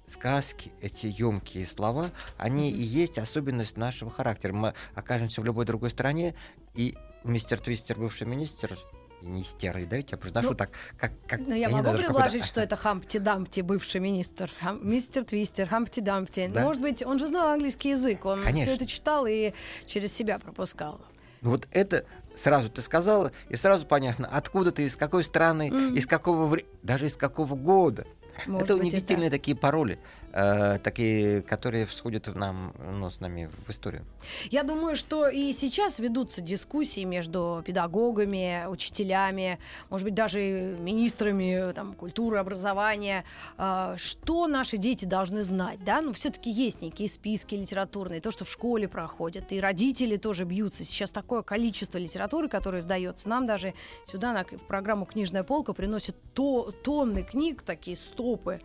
сказки, 0.09 0.73
эти 0.81 1.07
емкие 1.07 1.67
слова, 1.67 2.11
они 2.39 2.71
и 2.71 2.83
есть 2.83 3.19
особенность 3.19 3.77
нашего 3.77 4.11
характера. 4.11 4.53
Мы 4.53 4.75
окажемся 4.95 5.41
в 5.43 5.45
любой 5.45 5.67
другой 5.67 5.91
стране, 5.91 6.35
и 6.75 6.97
мистер 7.25 7.59
Твистер, 7.59 7.99
бывший 7.99 8.27
министр, 8.27 8.77
министер, 9.23 9.79
и 9.79 9.85
давайте 9.85 10.09
я 10.13 10.19
произношу 10.19 10.51
Ну, 10.51 10.55
так, 10.55 10.71
как... 10.99 11.13
как 11.27 11.41
Ну, 11.41 11.55
я 11.55 11.69
не 11.69 11.75
могу 11.75 11.85
даже 11.85 12.05
предложить, 12.05 12.45
что 12.45 12.61
это 12.61 12.77
Хампти 12.77 13.19
Дампти, 13.19 13.61
бывший 13.61 14.01
министр. 14.01 14.51
Хам- 14.61 14.81
мистер 14.83 15.25
Твистер, 15.25 15.69
Хампти 15.69 16.01
Дампти. 16.01 16.49
Да? 16.49 16.63
Может 16.63 16.83
быть, 16.83 17.05
он 17.05 17.19
же 17.19 17.29
знал 17.29 17.49
английский 17.51 17.91
язык, 17.91 18.25
он 18.25 18.43
Конечно. 18.43 18.63
все 18.63 18.75
это 18.75 18.87
читал 18.87 19.27
и 19.27 19.53
через 19.87 20.13
себя 20.13 20.39
пропускал. 20.39 21.01
Ну 21.41 21.51
вот 21.51 21.67
это 21.73 22.05
сразу 22.37 22.71
ты 22.71 22.83
сказала, 22.83 23.33
и 23.49 23.57
сразу 23.57 23.87
понятно, 23.87 24.29
откуда 24.31 24.73
ты, 24.73 24.85
из 24.85 24.97
какой 24.97 25.25
страны, 25.25 25.69
из 25.97 26.07
какого 26.07 26.47
времени, 26.47 26.71
даже 26.83 27.07
из 27.07 27.17
какого 27.17 27.55
года. 27.55 28.07
Может 28.47 28.71
это 28.71 28.77
быть, 28.77 28.89
удивительные 28.89 29.31
такие 29.31 29.57
пароли, 29.57 29.99
э, 30.33 30.79
такие, 30.79 31.43
которые 31.43 31.87
всходят 31.87 32.29
в 32.29 32.37
нам, 32.37 32.75
ну, 32.79 33.11
с 33.11 33.21
нами 33.21 33.51
в 33.67 33.71
историю. 33.71 34.05
Я 34.51 34.63
думаю, 34.63 34.97
что 34.97 35.29
и 35.29 35.53
сейчас 35.53 35.99
ведутся 35.99 36.41
дискуссии 36.41 37.05
между 37.05 37.63
педагогами, 37.65 38.67
учителями, 38.69 39.59
может 39.91 40.05
быть, 40.05 40.15
даже 40.15 40.77
министрами 40.79 41.73
там, 41.73 41.95
культуры, 41.95 42.39
образования, 42.39 43.25
а, 43.57 43.97
что 43.97 44.47
наши 44.47 44.77
дети 44.77 45.05
должны 45.05 45.43
знать. 45.43 45.85
Да? 45.85 46.01
Ну, 46.01 46.13
все-таки 46.13 46.51
есть 46.51 46.83
некие 46.83 47.09
списки 47.09 47.55
литературные, 47.55 48.21
то, 48.21 48.31
что 48.31 48.45
в 48.45 48.51
школе 48.51 48.89
проходят, 48.89 49.53
и 49.53 49.61
родители 49.61 50.17
тоже 50.17 50.45
бьются. 50.45 50.85
Сейчас 50.85 51.11
такое 51.11 51.43
количество 51.43 51.99
литературы, 51.99 52.49
которое 52.49 52.83
сдается. 52.83 53.29
Нам 53.29 53.47
даже 53.47 53.75
сюда 54.07 54.33
на, 54.33 54.45
в 54.45 54.67
программу 54.67 55.05
«Книжная 55.07 55.43
полка» 55.43 55.73
приносят 55.73 56.17
то, 56.35 56.71
тонны 56.71 57.23
книг, 57.23 57.63
такие 57.63 57.97
стопы. 57.97 58.61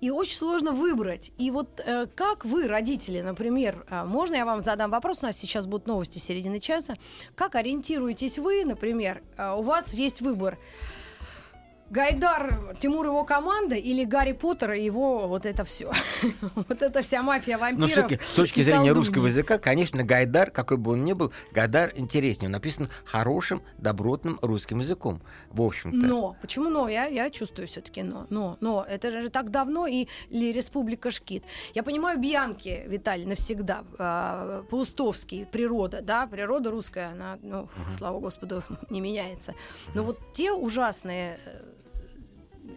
И 0.00 0.10
очень 0.10 0.36
сложно 0.36 0.72
выбрать. 0.86 1.32
И 1.36 1.50
вот 1.50 1.80
э, 1.84 2.06
как 2.14 2.44
вы, 2.44 2.68
родители, 2.68 3.20
например, 3.20 3.84
э, 3.90 4.04
можно 4.04 4.36
я 4.36 4.44
вам 4.44 4.60
задам 4.60 4.90
вопрос? 4.90 5.22
У 5.22 5.26
нас 5.26 5.36
сейчас 5.36 5.66
будут 5.66 5.86
новости 5.86 6.18
середины 6.18 6.60
часа. 6.60 6.96
Как 7.34 7.56
ориентируетесь 7.56 8.38
вы, 8.38 8.64
например, 8.64 9.22
э, 9.36 9.52
у 9.52 9.62
вас 9.62 9.92
есть 9.92 10.20
выбор. 10.20 10.58
Гайдар, 11.90 12.74
Тимур 12.80 13.06
его 13.06 13.24
команда 13.24 13.76
или 13.76 14.04
Гарри 14.04 14.32
Поттер 14.32 14.72
и 14.72 14.84
его 14.84 15.28
вот 15.28 15.46
это 15.46 15.64
все. 15.64 15.92
вот 16.54 16.82
это 16.82 17.02
вся 17.02 17.22
мафия 17.22 17.56
Но 17.56 17.60
вампиров. 17.60 17.90
все-таки 17.90 18.18
с 18.26 18.34
точки 18.34 18.62
зрения 18.62 18.92
русского 18.92 19.26
языка, 19.26 19.58
конечно, 19.58 20.02
Гайдар, 20.02 20.50
какой 20.50 20.78
бы 20.78 20.92
он 20.92 21.04
ни 21.04 21.12
был, 21.12 21.32
Гайдар 21.52 21.92
интереснее. 21.94 22.48
Он 22.48 22.52
написан 22.52 22.88
хорошим, 23.04 23.62
добротным 23.78 24.38
русским 24.42 24.80
языком, 24.80 25.22
в 25.50 25.62
общем-то. 25.62 25.96
Но, 25.96 26.36
почему 26.40 26.68
но? 26.68 26.88
Я, 26.88 27.06
я 27.06 27.30
чувствую 27.30 27.68
все-таки 27.68 28.02
но. 28.02 28.26
Но, 28.30 28.56
но, 28.60 28.84
это 28.88 29.10
же 29.10 29.28
так 29.28 29.50
давно, 29.50 29.86
и 29.86 30.08
ли 30.30 30.52
Республика 30.52 31.10
Шкит. 31.10 31.44
Я 31.74 31.82
понимаю 31.82 32.18
Бьянки, 32.18 32.84
Виталий, 32.86 33.26
навсегда. 33.26 33.84
э, 33.98 34.64
Паустовский, 34.70 35.46
природа, 35.46 36.00
да, 36.02 36.26
природа 36.26 36.70
русская, 36.70 37.12
она, 37.12 37.38
ну, 37.42 37.68
слава 37.96 38.18
Господу, 38.18 38.62
не 38.90 39.00
меняется. 39.00 39.54
Но 39.94 40.02
вот 40.02 40.18
те 40.34 40.52
ужасные 40.52 41.38
э, 41.44 41.60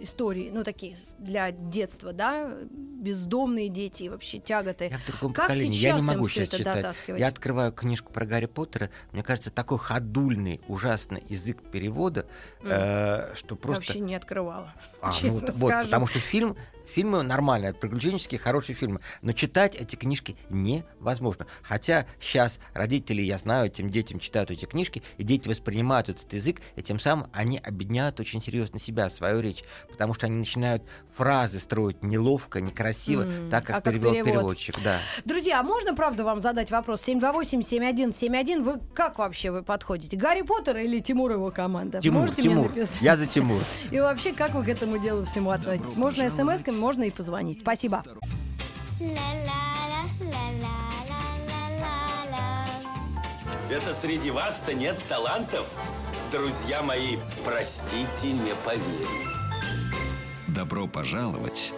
истории, 0.02 0.50
ну, 0.54 0.64
такие 0.64 0.96
для 1.18 1.52
детства, 1.52 2.14
да, 2.14 2.54
бездомные 2.72 3.70
дети 3.70 4.04
и 4.04 4.10
вообще 4.10 4.40
тяготы. 4.40 4.90
Я 4.92 4.98
в 4.98 5.06
другом 5.08 5.34
Как 5.34 5.48
поколении, 5.48 5.76
я 5.78 5.94
не 5.94 6.02
могу 6.02 6.28
сейчас 6.28 6.50
читать. 6.50 6.76
дотаскивать? 6.76 7.20
Я 7.20 7.28
открываю 7.28 7.72
книжку 7.72 8.12
про 8.12 8.26
Гарри 8.26 8.46
Поттера, 8.46 8.90
мне 9.12 9.24
кажется, 9.24 9.52
такой 9.52 9.78
ходульный, 9.78 10.62
ужасный 10.68 11.24
язык 11.30 11.62
перевода, 11.72 12.26
э, 12.64 13.34
что 13.36 13.56
просто... 13.56 13.82
Вообще 13.84 14.00
не 14.00 14.16
открывала, 14.16 14.74
А, 15.02 15.08
ну 15.08 15.14
честно 15.14 15.32
вот, 15.32 15.50
вот, 15.54 15.70
скажу. 15.72 15.86
потому 15.88 16.08
что 16.08 16.20
фильм, 16.20 16.58
Фильмы 16.94 17.24
нормальные, 17.24 17.74
приключенческие, 17.74 18.40
хорошие 18.40 18.76
фильмы. 18.76 19.00
Но 19.22 19.32
читать 19.32 19.76
эти 19.76 19.96
книжки 19.96 20.36
невозможно. 20.50 21.46
Хотя 21.62 22.06
сейчас 22.20 22.60
родители, 22.74 23.22
я 23.22 23.38
знаю, 23.38 23.68
этим 23.68 23.90
детям 23.90 24.20
читают 24.20 24.52
эти 24.52 24.66
книжки, 24.66 25.04
и 25.18 25.24
дети 25.24 25.48
воспринимают 25.48 26.10
этот 26.10 26.32
язык, 26.34 26.62
и 26.76 26.82
тем 26.82 27.00
самым 27.00 27.28
они 27.34 27.58
объединяют 27.60 28.20
очень 28.20 28.42
серьезно 28.42 28.80
себя, 28.80 29.10
свою 29.10 29.40
речь. 29.42 29.64
Потому 29.90 30.14
что 30.14 30.26
они 30.26 30.38
начинают 30.38 30.84
фразы 31.16 31.60
строить 31.60 32.02
неловко, 32.04 32.62
некрасиво, 32.62 33.24
М, 33.24 33.50
так 33.50 33.66
как 33.66 33.78
а 33.78 33.82
как 33.82 33.94
перевел 33.94 34.12
перевод. 34.12 34.28
переводчик. 34.32 34.76
Да. 34.84 35.00
Друзья, 35.26 35.60
а 35.60 35.64
можно, 35.64 35.94
правда, 35.96 36.24
вам 36.24 36.42
задать 36.42 36.72
вопрос? 36.72 37.02
728-7171. 37.08 38.64
Вы 38.64 38.80
как 38.94 39.20
вообще 39.20 39.52
вы 39.52 39.64
подходите? 39.64 40.18
Гарри 40.18 40.42
Поттер 40.42 40.78
или 40.78 41.00
Тимур 41.00 41.32
его 41.32 41.52
команда? 41.52 42.00
Тимур, 42.00 42.22
Можете 42.22 42.42
Тимур. 42.44 42.72
Я 43.02 43.16
за 43.16 43.26
Тимур. 43.28 43.60
И 43.92 44.00
вообще, 44.00 44.34
как 44.34 44.54
вы 44.54 44.64
к 44.64 44.70
этому 44.70 44.98
делу 44.98 45.26
всему 45.26 45.52
относитесь? 45.52 45.96
Можно 45.96 46.24
смс-ками, 46.24 46.79
можно 46.80 47.04
и 47.04 47.12
позвонить. 47.12 47.60
Спасибо. 47.60 48.04
Это 53.70 53.94
среди 53.94 54.32
вас-то 54.32 54.74
нет 54.74 55.00
талантов? 55.08 55.70
Друзья 56.32 56.82
мои, 56.82 57.18
простите, 57.46 58.32
не 58.32 58.54
поверю. 58.66 59.30
Добро 60.48 60.88
пожаловать 60.88 61.72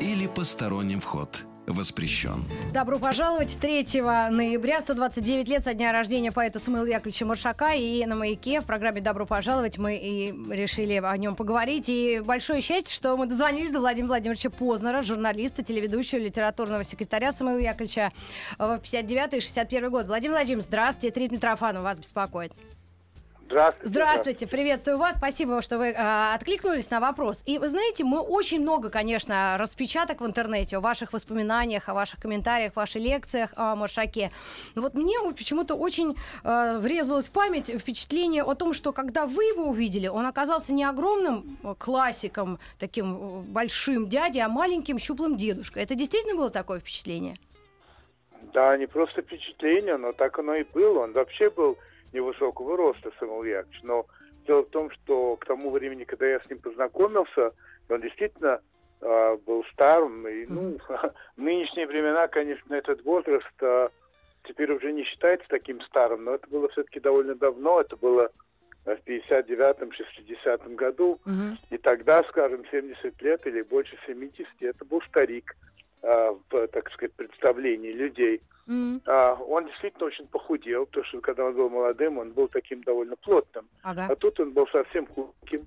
или 0.00 0.26
посторонним 0.26 1.00
вход 1.00 1.46
воспрещен. 1.72 2.44
Добро 2.72 2.98
пожаловать. 2.98 3.58
3 3.60 4.00
ноября, 4.00 4.80
129 4.80 5.48
лет 5.48 5.64
со 5.64 5.74
дня 5.74 5.92
рождения 5.92 6.32
поэта 6.32 6.58
Самуила 6.58 6.86
Яковлевича 6.86 7.26
Маршака. 7.26 7.74
И 7.74 8.04
на 8.06 8.14
«Маяке» 8.14 8.60
в 8.60 8.64
программе 8.64 9.00
«Добро 9.00 9.26
пожаловать» 9.26 9.78
мы 9.78 9.96
и 9.96 10.32
решили 10.52 10.94
о 10.94 11.16
нем 11.16 11.36
поговорить. 11.36 11.88
И 11.88 12.20
большое 12.24 12.60
счастье, 12.60 12.94
что 12.94 13.16
мы 13.16 13.26
дозвонились 13.26 13.70
до 13.70 13.80
Владимира 13.80 14.08
Владимировича 14.08 14.50
Познера, 14.50 15.02
журналиста, 15.02 15.62
телеведущего, 15.62 16.18
литературного 16.18 16.84
секретаря 16.84 17.32
Самуила 17.32 17.58
Яковлевича 17.58 18.12
в 18.58 18.78
59 18.78 19.34
и 19.34 19.40
61 19.40 19.90
год. 19.90 20.06
Владимир 20.06 20.34
Владимирович, 20.34 20.66
здравствуйте. 20.66 21.14
Трит 21.14 21.32
Митрофанов 21.32 21.82
вас 21.82 21.98
беспокоит. 21.98 22.52
Здравствуйте. 23.50 23.88
Здравствуйте, 23.88 24.46
приветствую 24.46 24.96
вас. 24.96 25.16
Спасибо, 25.16 25.60
что 25.60 25.78
вы 25.78 25.88
э, 25.88 26.34
откликнулись 26.34 26.88
на 26.88 27.00
вопрос. 27.00 27.42
И 27.46 27.58
вы 27.58 27.68
знаете, 27.68 28.04
мы 28.04 28.20
очень 28.20 28.60
много, 28.60 28.90
конечно, 28.90 29.56
распечаток 29.58 30.20
в 30.20 30.24
интернете 30.26 30.76
о 30.76 30.80
ваших 30.80 31.12
воспоминаниях, 31.12 31.88
о 31.88 31.94
ваших 31.94 32.20
комментариях, 32.20 32.76
ваших 32.76 33.02
лекциях 33.02 33.50
о 33.56 33.74
Маршаке. 33.74 34.30
Но 34.76 34.82
вот 34.82 34.94
мне 34.94 35.16
почему-то 35.36 35.74
очень 35.74 36.16
э, 36.44 36.78
врезалось 36.78 37.26
в 37.26 37.32
память 37.32 37.76
впечатление 37.76 38.44
о 38.44 38.54
том, 38.54 38.72
что 38.72 38.92
когда 38.92 39.26
вы 39.26 39.42
его 39.42 39.64
увидели, 39.64 40.06
он 40.06 40.26
оказался 40.26 40.72
не 40.72 40.84
огромным 40.84 41.58
классиком, 41.80 42.60
таким 42.78 43.42
большим 43.42 44.08
дядей, 44.08 44.42
а 44.42 44.48
маленьким 44.48 44.96
щуплым 45.00 45.36
дедушкой. 45.36 45.82
Это 45.82 45.96
действительно 45.96 46.36
было 46.36 46.50
такое 46.50 46.78
впечатление? 46.78 47.36
Да, 48.54 48.76
не 48.76 48.86
просто 48.86 49.22
впечатление, 49.22 49.96
но 49.96 50.12
так 50.12 50.38
оно 50.38 50.54
и 50.54 50.62
было. 50.62 51.00
Он 51.00 51.12
вообще 51.12 51.50
был 51.50 51.76
невысокого 52.12 52.76
роста, 52.76 53.10
Самуил 53.18 53.44
Яковлевич. 53.44 53.82
Но 53.82 54.06
дело 54.46 54.62
в 54.62 54.70
том, 54.70 54.90
что 54.90 55.36
к 55.36 55.46
тому 55.46 55.70
времени, 55.70 56.04
когда 56.04 56.26
я 56.26 56.40
с 56.40 56.48
ним 56.48 56.58
познакомился, 56.58 57.52
он 57.88 58.00
действительно 58.00 58.60
э, 59.00 59.36
был 59.46 59.64
старым. 59.72 60.26
И, 60.28 60.46
ну, 60.46 60.78
в 61.36 61.40
нынешние 61.40 61.86
времена, 61.86 62.28
конечно, 62.28 62.74
этот 62.74 63.04
возраст 63.04 63.46
э, 63.60 63.88
теперь 64.44 64.72
уже 64.72 64.92
не 64.92 65.04
считается 65.04 65.46
таким 65.48 65.80
старым, 65.82 66.24
но 66.24 66.34
это 66.34 66.48
было 66.48 66.68
все-таки 66.68 67.00
довольно 67.00 67.34
давно. 67.34 67.80
Это 67.80 67.96
было 67.96 68.30
в 68.84 68.88
59-м, 68.88 69.90
60-м 69.90 70.76
году. 70.76 71.20
Мгм. 71.24 71.58
И 71.70 71.78
тогда, 71.78 72.22
скажем, 72.24 72.64
70 72.70 73.20
лет 73.22 73.46
или 73.46 73.62
больше 73.62 73.96
70, 74.06 74.46
это 74.60 74.84
был 74.84 75.02
старик 75.02 75.54
в, 76.02 76.66
так 76.68 76.90
сказать, 76.92 77.12
представлении 77.14 77.92
людей. 77.92 78.40
М, 78.68 79.00
А, 79.06 79.34
он 79.34 79.66
действительно 79.66 80.06
очень 80.06 80.26
похудел, 80.28 80.86
потому 80.86 81.04
что 81.06 81.20
когда 81.20 81.44
он 81.46 81.54
был 81.54 81.68
молодым, 81.70 82.18
он 82.18 82.30
был 82.32 82.48
таким 82.48 82.82
довольно 82.82 83.16
плотным. 83.16 83.68
Ага. 83.82 84.06
А 84.10 84.16
тут 84.16 84.38
он 84.40 84.52
был 84.52 84.66
совсем 84.68 85.06
худеньким. 85.06 85.66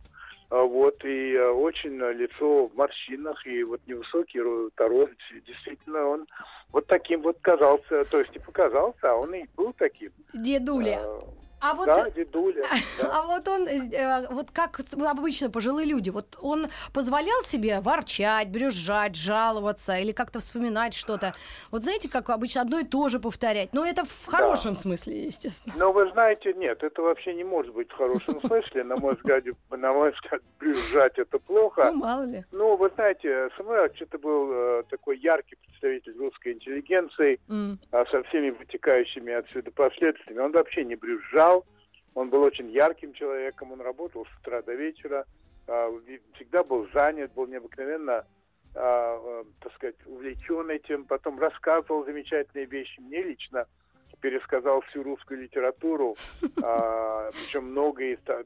А, 0.50 0.62
Вот, 0.64 1.04
и 1.04 1.34
э, 1.34 1.50
очень 1.50 2.00
э, 2.02 2.14
лицо 2.14 2.68
в 2.68 2.76
морщинах, 2.76 3.46
и 3.48 3.64
вот 3.64 3.82
невысокий 3.88 4.40
ро- 4.40 4.70
рост, 4.78 5.14
действительно 5.48 6.06
он 6.08 6.28
вот 6.72 6.86
таким 6.88 7.22
вот 7.22 7.38
казался, 7.42 8.06
то 8.06 8.20
есть 8.20 8.34
не 8.34 8.40
показался, 8.40 9.12
а 9.12 9.16
он 9.16 9.34
и 9.34 9.46
был 9.58 9.74
таким. 9.74 10.12
Дедуля. 10.34 11.00
А, 11.02 11.20
А 11.64 11.76
вот 11.76 11.86
Да, 11.86 12.10
дедуля. 12.10 12.66
да. 13.02 13.20
А 13.20 13.22
вот 13.26 13.48
он, 13.48 13.66
э, 13.68 13.90
э, 13.94 14.28
вот 14.30 14.52
как 14.52 14.82
обычно 15.08 15.50
пожилые 15.50 15.88
люди, 15.88 16.10
вот 16.10 16.38
он 16.42 16.68
позволял 16.94 17.42
себе 17.44 17.80
ворчать, 17.80 18.50
брюзжать, 18.50 19.16
жаловаться 19.16 19.96
или 19.96 20.12
как-то 20.12 20.40
вспоминать 20.40 20.94
что-то. 20.94 21.34
Вот 21.72 21.84
знаете, 21.84 22.10
как 22.10 22.30
обычно 22.30 22.64
одно 22.64 22.80
и 22.80 22.84
то 22.84 23.08
же 23.08 23.20
повторять. 23.20 23.70
Но 23.72 23.86
это 23.86 24.04
в 24.04 24.26
хорошем 24.26 24.76
смысле, 24.76 25.24
естественно. 25.24 25.74
Но 25.78 25.94
вы 25.94 26.12
знаете, 26.12 26.54
нет, 26.54 26.84
это 26.84 27.02
вообще 27.02 27.34
не 27.34 27.46
может 27.46 27.74
быть 27.74 27.90
в 27.90 27.96
хорошем 27.96 28.42
смысле. 28.42 28.84
На 28.84 28.98
мой 28.98 29.16
взгляд, 29.16 29.46
на 29.72 29.94
мой 29.94 30.12
взгляд, 30.12 30.42
брюзжать 30.60 31.18
это 31.18 31.40
плохо. 31.40 31.92
Ну, 31.94 32.00
мало 32.00 32.24
ли. 32.24 32.44
Ну, 32.52 32.76
вы 32.76 32.90
знаете, 32.96 33.50
Самуил 33.56 33.84
это 33.84 34.18
был 34.18 34.50
э, 34.52 34.84
такой 34.90 35.18
яркий 35.20 35.56
представитель 35.56 36.18
русской 36.18 36.54
интеллигенции, 36.54 37.40
а 37.92 38.06
со 38.06 38.24
всеми 38.24 38.52
вытекающими 38.52 39.34
отсюда 39.34 39.72
последствиями. 39.72 40.40
Он 40.40 40.52
вообще 40.52 40.84
не 40.86 40.96
брюзжал, 40.96 41.53
он 42.16 42.30
был 42.30 42.44
очень 42.44 42.70
ярким 42.70 43.14
человеком, 43.14 43.72
он 43.72 43.82
работал 43.82 44.26
с 44.26 44.40
утра 44.40 44.62
до 44.62 44.74
вечера, 44.74 45.26
а, 45.68 45.90
всегда 46.36 46.64
был 46.64 46.88
занят, 46.94 47.34
был 47.34 47.48
необыкновенно, 47.48 48.26
а, 48.76 49.20
э, 49.24 49.44
так 49.62 49.74
сказать, 49.74 49.96
увлечен 50.06 50.70
этим, 50.70 51.06
потом 51.06 51.40
рассказывал 51.40 52.06
замечательные 52.06 52.66
вещи. 52.66 53.00
Мне 53.00 53.22
лично 53.22 53.68
пересказал 54.20 54.82
всю 54.82 55.04
русскую 55.04 55.42
литературу, 55.42 56.16
а, 56.64 57.30
причем 57.32 57.66
много 57.72 58.04
из 58.04 58.20
та- 58.22 58.44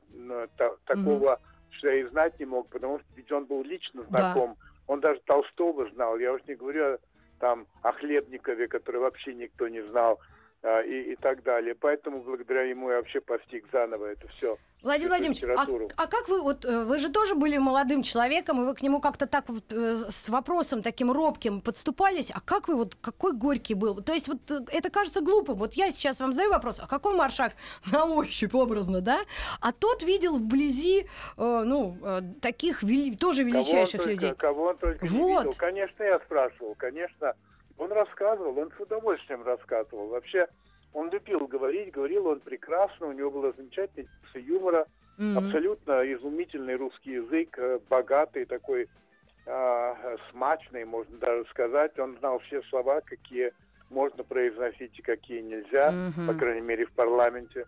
такого, 0.85 1.39
что 1.69 1.89
я 1.89 2.01
и 2.01 2.03
знать 2.05 2.39
не 2.39 2.45
мог, 2.45 2.67
потому 2.69 2.99
что 2.99 3.07
ведь 3.15 3.31
он 3.31 3.45
был 3.45 3.63
лично 3.63 4.03
знаком. 4.03 4.57
Он 4.87 4.99
даже 5.01 5.19
Толстого 5.25 5.89
знал. 5.91 6.17
Я 6.17 6.33
уж 6.33 6.41
не 6.47 6.55
говорю 6.55 6.97
там 7.39 7.67
о 7.83 7.91
Хлебникове, 7.91 8.67
который 8.67 9.01
вообще 9.01 9.33
никто 9.33 9.67
не 9.67 9.81
знал, 9.81 10.19
и, 10.63 11.11
и 11.13 11.15
так 11.15 11.43
далее. 11.43 11.75
Поэтому 11.75 12.21
благодаря 12.23 12.63
ему 12.63 12.89
я 12.89 12.97
вообще 12.97 13.21
постиг 13.21 13.65
заново 13.71 14.05
это 14.07 14.27
все. 14.29 14.57
Владимир 14.83 15.09
Владимирович, 15.09 15.41
литературу. 15.41 15.89
а, 15.97 16.03
а 16.03 16.07
как 16.07 16.29
вы, 16.29 16.41
вот 16.41 16.63
э, 16.65 16.83
вы 16.83 16.99
же 16.99 17.09
тоже 17.09 17.35
были 17.35 17.57
молодым 17.57 18.03
человеком, 18.03 18.61
и 18.61 18.65
вы 18.65 18.75
к 18.75 18.81
нему 18.81 18.99
как-то 19.01 19.25
так 19.27 19.49
вот 19.49 19.63
э, 19.71 20.03
с 20.09 20.29
вопросом 20.29 20.83
таким 20.83 21.11
робким 21.11 21.61
подступались, 21.61 22.31
а 22.31 22.41
как 22.41 22.67
вы 22.67 22.75
вот, 22.75 22.95
какой 23.01 23.33
горький 23.33 23.73
был? 23.73 24.01
То 24.01 24.13
есть 24.13 24.27
вот 24.27 24.39
э, 24.51 24.59
это 24.71 24.89
кажется 24.89 25.21
глупым. 25.21 25.55
Вот 25.57 25.73
я 25.73 25.91
сейчас 25.91 26.19
вам 26.19 26.31
задаю 26.31 26.51
вопрос, 26.51 26.79
а 26.79 26.87
какой 26.87 27.15
маршак 27.15 27.53
на 27.91 28.05
ощупь 28.05 28.53
образно, 28.53 29.01
да? 29.01 29.19
А 29.61 29.71
тот 29.71 30.03
видел 30.03 30.35
вблизи, 30.37 31.07
э, 31.37 31.63
ну, 31.65 31.97
э, 32.03 32.21
таких 32.41 32.83
вели- 32.83 33.17
тоже 33.17 33.43
Кого 33.43 33.57
он 33.57 33.63
величайших 33.65 34.01
только, 34.03 34.09
людей. 34.11 34.33
кого 34.35 34.63
он 34.65 34.77
только 34.77 35.05
не 35.05 35.09
Вот. 35.19 35.45
видел. 35.45 35.55
Конечно, 35.57 36.03
я 36.03 36.19
спрашивал, 36.19 36.75
конечно. 36.75 37.33
Он 37.77 37.91
рассказывал, 37.91 38.57
он 38.57 38.71
с 38.75 38.79
удовольствием 38.79 39.43
рассказывал. 39.43 40.07
Вообще, 40.07 40.47
он 40.93 41.09
любил 41.09 41.47
говорить, 41.47 41.91
говорил 41.91 42.27
он 42.27 42.39
прекрасно, 42.39 43.07
у 43.07 43.11
него 43.11 43.29
было 43.29 43.53
замечательное 43.53 44.07
чувство 44.21 44.39
юмора, 44.39 44.87
Мгм. 45.17 45.37
абсолютно 45.37 46.13
изумительный 46.13 46.75
русский 46.75 47.11
язык, 47.13 47.57
э, 47.57 47.79
богатый 47.89 48.45
такой, 48.45 48.87
а, 49.45 50.17
смачный, 50.29 50.85
можно 50.85 51.17
даже 51.17 51.45
сказать. 51.49 51.97
Он 51.99 52.17
знал 52.17 52.39
все 52.39 52.61
слова, 52.63 53.01
какие 53.01 53.53
можно 53.89 54.23
произносить 54.23 54.97
и 54.99 55.01
какие 55.01 55.41
нельзя, 55.41 55.91
Мгм. 55.91 56.27
по 56.27 56.33
крайней 56.33 56.61
мере, 56.61 56.85
в 56.85 56.91
парламенте. 56.91 57.65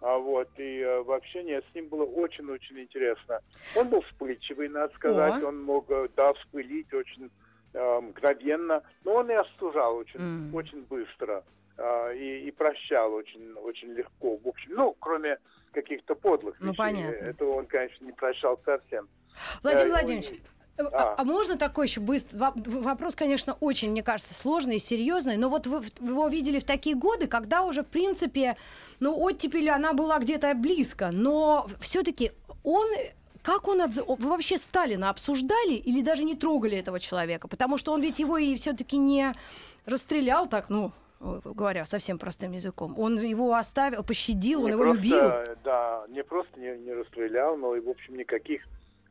А 0.00 0.18
вот, 0.18 0.48
и 0.56 0.80
э, 0.80 1.00
в 1.02 1.10
общении 1.10 1.58
с 1.58 1.74
ним 1.74 1.88
было 1.88 2.04
очень-очень 2.04 2.78
интересно. 2.80 3.40
Он 3.74 3.88
был 3.88 4.02
вспыльчивый, 4.02 4.68
надо 4.68 4.94
сказать, 4.94 5.42
О. 5.42 5.46
он 5.46 5.62
мог, 5.62 5.90
э, 5.90 6.08
да, 6.14 6.32
вспылить 6.34 6.92
очень 6.92 7.30
э, 7.76 8.00
мгновенно, 8.00 8.82
но 9.04 9.14
он 9.14 9.30
и 9.30 9.34
остужал 9.34 9.96
очень, 9.96 10.18
Мгм. 10.20 10.54
очень 10.54 10.82
быстро 10.82 11.44
а, 11.78 12.10
и, 12.12 12.48
и 12.48 12.50
прощал 12.52 13.12
очень, 13.12 13.52
очень 13.64 13.88
легко. 13.92 14.36
В 14.42 14.48
общем, 14.48 14.70
ну, 14.74 14.96
кроме 14.98 15.38
каких-то 15.72 16.14
подлых 16.14 16.56
Ну, 16.58 16.68
вещей. 16.68 16.76
понятно. 16.78 17.16
Этого 17.16 17.50
он, 17.58 17.66
конечно, 17.66 18.02
не 18.04 18.12
прощал 18.12 18.58
совсем. 18.64 19.08
Владимир 19.62 19.88
Да, 19.88 19.90
Владимирович, 19.92 20.28
он- 20.78 20.86
э, 20.86 20.88
а, 20.90 21.12
А. 21.12 21.14
а 21.18 21.24
можно 21.24 21.58
такой 21.58 21.86
еще 21.86 22.00
быстро? 22.00 22.38
Во- 22.38 22.54
Вопрос, 22.80 23.14
конечно, 23.14 23.58
очень, 23.60 23.90
мне 23.90 24.02
кажется, 24.02 24.32
сложный 24.32 24.76
и 24.76 24.78
серьезный, 24.78 25.36
но 25.36 25.50
вот 25.50 25.66
вы 25.66 25.82
его 26.00 26.28
видели 26.28 26.60
в 26.60 26.64
такие 26.64 26.96
годы, 26.96 27.26
когда 27.26 27.62
уже, 27.62 27.82
в 27.82 27.88
принципе, 27.88 28.56
ну, 29.00 29.14
оттепель, 29.20 29.68
она 29.68 29.92
была 29.92 30.18
где-то 30.18 30.54
близко, 30.54 31.10
но 31.12 31.66
все-таки 31.80 32.32
он... 32.64 32.86
Как 33.46 33.68
он 33.68 33.80
отзыв... 33.80 34.04
Вы 34.08 34.28
вообще 34.28 34.58
Сталина 34.58 35.08
обсуждали 35.08 35.74
или 35.74 36.02
даже 36.02 36.24
не 36.24 36.34
трогали 36.34 36.76
этого 36.78 36.98
человека? 36.98 37.46
Потому 37.46 37.78
что 37.78 37.92
он 37.92 38.02
ведь 38.02 38.18
его 38.18 38.38
и 38.38 38.56
все-таки 38.56 38.96
не 38.96 39.32
расстрелял 39.84 40.48
так, 40.48 40.68
ну, 40.68 40.90
э, 41.20 41.40
говоря 41.44 41.86
совсем 41.86 42.18
простым 42.18 42.50
языком. 42.50 42.98
Он 42.98 43.16
его 43.20 43.54
оставил, 43.54 44.02
пощадил, 44.02 44.60
он 44.62 44.66
Не 44.66 44.70
его 44.72 44.82
просто, 44.82 44.96
любил. 45.00 45.56
Да, 45.62 46.04
не 46.08 46.24
просто 46.24 46.58
не, 46.58 46.76
не 46.78 46.92
расстрелял, 46.92 47.56
но 47.56 47.76
и, 47.76 47.80
в 47.80 47.88
общем, 47.88 48.16
никаких 48.16 48.62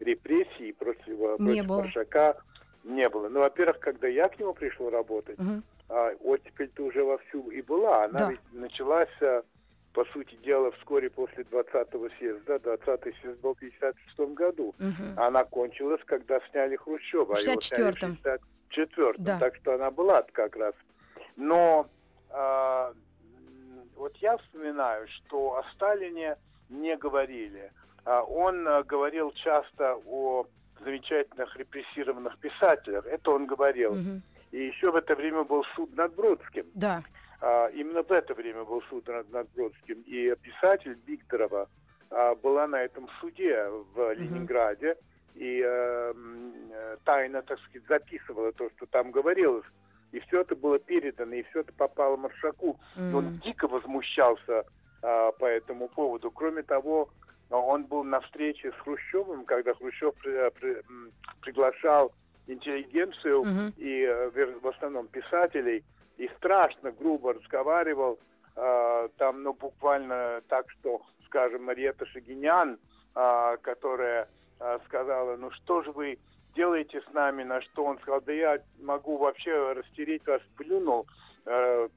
репрессий 0.02 0.74
против, 0.74 1.08
Не 1.08 1.16
против 1.38 1.66
было. 1.68 1.82
Маршака 1.84 2.36
не 2.84 3.08
было. 3.08 3.30
Ну, 3.30 3.40
во-первых, 3.40 3.80
когда 3.80 4.10
я 4.10 4.28
к 4.28 4.38
нему 4.38 4.54
пришел 4.54 4.90
работать, 4.90 5.40
Мгм. 5.40 5.64
а, 5.88 6.12
оттепель-то 6.22 6.84
уже 6.84 7.06
вовсю 7.06 7.50
и 7.52 7.62
была. 7.62 8.04
Она 8.04 8.20
Да. 8.20 8.32
ведь 8.32 8.42
началась, 8.52 9.08
а, 9.22 9.44
по 9.96 10.04
сути 10.06 10.36
дела, 10.44 10.72
вскоре 10.72 11.10
после 11.10 11.44
20-го 11.44 12.10
съезда. 12.20 12.56
20-й 12.56 13.14
съезд 13.22 13.40
был 13.40 13.54
в 13.56 13.60
56 13.60 14.20
году. 14.36 14.76
Мгм. 14.78 15.18
Она 15.18 15.44
кончилась, 15.46 16.02
когда 16.06 16.40
сняли 16.52 16.76
Хрущева. 16.76 17.36
а 17.36 17.40
его 17.40 17.62
сняли 17.62 17.92
в 17.92 17.96
64-м. 17.96 18.18
64-м. 18.70 19.24
Да. 19.24 19.40
Так 19.40 19.56
что 19.56 19.74
она 19.76 19.90
была 19.92 20.22
как 20.34 20.56
раз. 20.58 20.74
Но 21.38 21.88
а, 22.30 22.92
м, 22.92 23.90
вот 23.96 24.16
я 24.18 24.38
вспоминаю, 24.38 25.08
что 25.08 25.58
о 25.58 25.64
Сталине 25.74 26.36
не 26.70 26.98
говорили. 26.98 27.72
А, 28.04 28.22
Он 28.24 28.68
а, 28.68 28.84
говорил 28.84 29.32
часто 29.32 29.96
о 30.06 30.46
замечательных 30.84 31.56
репрессированных 31.56 32.38
писателях. 32.40 33.06
Это 33.06 33.32
он 33.32 33.46
говорил. 33.48 33.96
Мгм. 33.96 34.22
И 34.52 34.58
еще 34.58 34.92
в 34.92 34.96
это 34.98 35.16
время 35.16 35.44
был 35.44 35.64
суд 35.76 35.96
над 35.96 36.14
Бродским. 36.16 36.66
Да. 36.74 37.02
А, 37.46 37.68
именно 37.70 38.02
в 38.02 38.12
это 38.12 38.34
время 38.34 38.64
был 38.64 38.82
суд 38.90 39.08
над, 39.08 39.32
над 39.32 39.48
Бродским. 39.56 40.02
И 40.08 40.34
писатель 40.42 40.98
Викторова 41.06 41.70
а, 42.10 42.34
была 42.34 42.66
на 42.68 42.82
этом 42.82 43.08
суде 43.22 43.70
в 43.94 44.14
Ленинграде. 44.14 44.98
И 45.36 45.62
э, 45.64 46.14
э, 46.72 46.98
тайно, 47.04 47.42
так 47.44 47.60
сказать, 47.60 47.84
записывала 47.88 48.52
то, 48.54 48.70
что 48.72 48.86
там 48.88 49.12
говорилось. 49.12 49.66
И 50.12 50.20
все 50.22 50.42
это 50.42 50.56
было 50.56 50.80
передано, 50.80 51.36
и 51.36 51.44
все 51.44 51.60
это 51.60 51.74
попало 51.74 52.16
Маршаку. 52.18 52.80
И 52.98 53.14
Он 53.14 53.38
дико 53.44 53.68
возмущался 53.68 54.64
а, 55.04 55.32
по 55.34 55.46
этому 55.46 55.88
поводу. 55.90 56.32
Кроме 56.32 56.64
того, 56.64 57.10
он 57.52 57.84
был 57.84 58.04
на 58.04 58.22
встрече 58.22 58.72
с 58.72 58.76
Хрущевым, 58.82 59.46
когда 59.46 59.76
Хрущев 59.76 60.16
при- 60.16 60.50
при- 60.52 60.82
м, 60.90 61.12
приглашал 61.42 62.12
интеллигенцию 62.48 63.44
Мгм. 63.44 63.74
и 63.78 64.02
э, 64.02 64.30
в 64.62 64.68
основном 64.68 65.08
писателей, 65.08 65.84
и 66.18 66.30
страшно 66.38 66.92
грубо 66.92 67.34
разговаривал, 67.34 68.20
э, 68.56 69.10
там, 69.18 69.44
ну, 69.44 69.54
буквально 69.54 70.42
так, 70.48 70.70
что, 70.72 71.02
скажем, 71.26 71.64
Мариета 71.66 72.06
Шагинян, 72.06 72.80
э, 73.16 73.58
которая 73.62 74.28
э, 74.60 74.80
сказала, 74.86 75.36
ну, 75.36 75.52
что 75.52 75.82
же 75.84 75.92
вы 75.92 76.18
делаете 76.56 77.02
с 77.02 77.14
нами, 77.14 77.44
на 77.44 77.62
что 77.62 77.84
он 77.84 78.00
сказал, 78.00 78.22
да 78.22 78.32
я 78.32 78.60
могу 78.80 79.18
вообще 79.18 79.74
растереть 79.74 80.26
вас, 80.26 80.42
плюнул, 80.58 81.06
э, 81.46 81.90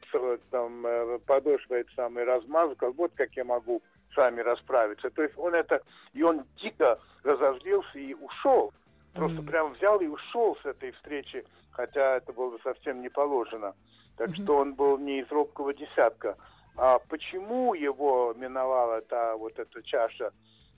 там, 0.50 0.86
э, 0.86 1.18
подошвой 1.26 1.80
это 1.82 1.90
самое 1.94 2.26
размазал, 2.26 2.76
вот 2.92 3.12
как 3.14 3.32
я 3.34 3.44
могу 3.44 3.82
с 4.12 4.16
вами 4.16 4.40
расправиться. 4.40 5.10
То 5.10 5.22
есть 5.22 5.38
он 5.38 5.54
это, 5.54 5.80
и 6.12 6.22
он 6.22 6.44
дико 6.60 6.98
разозлился 7.22 7.98
и 7.98 8.14
ушел. 8.14 8.72
Просто 9.14 9.38
Мгм. 9.42 9.46
прям 9.46 9.72
взял 9.74 10.00
и 10.00 10.06
ушел 10.06 10.56
с 10.62 10.66
этой 10.66 10.92
встречи, 10.92 11.44
хотя 11.72 12.16
это 12.16 12.32
было 12.32 12.50
бы 12.50 12.58
совсем 12.62 13.00
не 13.00 13.08
положено. 13.08 13.74
Так 14.18 14.34
что 14.34 14.56
он 14.56 14.74
был 14.74 14.98
не 14.98 15.20
из 15.20 15.30
робкого 15.30 15.72
десятка. 15.72 16.36
А 16.76 16.98
почему 17.08 17.74
его 17.74 18.34
миновала 18.36 19.00
та 19.02 19.36
вот 19.36 19.58
эта 19.58 19.82
чаша, 19.82 20.32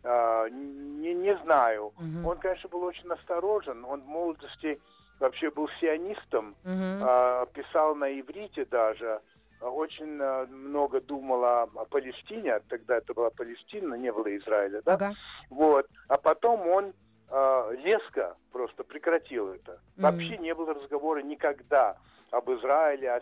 а, 0.04 0.48
не, 0.48 1.14
не 1.14 1.36
знаю. 1.38 1.92
Мгм. 1.98 2.26
Он, 2.26 2.38
конечно, 2.38 2.68
был 2.68 2.84
очень 2.84 3.10
осторожен. 3.10 3.84
Он 3.84 4.02
в 4.02 4.06
молодости 4.06 4.80
вообще 5.18 5.50
был 5.50 5.68
сионистом, 5.80 6.54
Мгм. 6.64 7.00
а, 7.02 7.46
писал 7.46 7.94
на 7.94 8.18
иврите 8.18 8.64
даже, 8.66 9.20
очень 9.60 10.18
а, 10.20 10.46
много 10.46 11.00
думал 11.00 11.44
о, 11.44 11.62
о 11.64 11.84
Палестине, 11.84 12.60
тогда 12.68 12.96
это 12.96 13.12
была 13.12 13.30
Палестина, 13.30 13.94
не 13.94 14.10
было 14.12 14.34
Израиля, 14.38 14.80
да? 14.84 14.94
Ага. 14.94 15.12
Вот. 15.50 15.86
А 16.08 16.16
потом 16.16 16.66
он 16.66 16.92
а, 17.30 17.70
резко 17.84 18.36
просто 18.52 18.84
прекратил 18.84 19.48
это. 19.52 19.80
Вообще 19.96 20.36
не 20.38 20.54
было 20.54 20.74
разговора 20.74 21.20
никогда 21.22 21.96
об 22.30 22.50
Израиле, 22.50 23.10
о, 23.12 23.20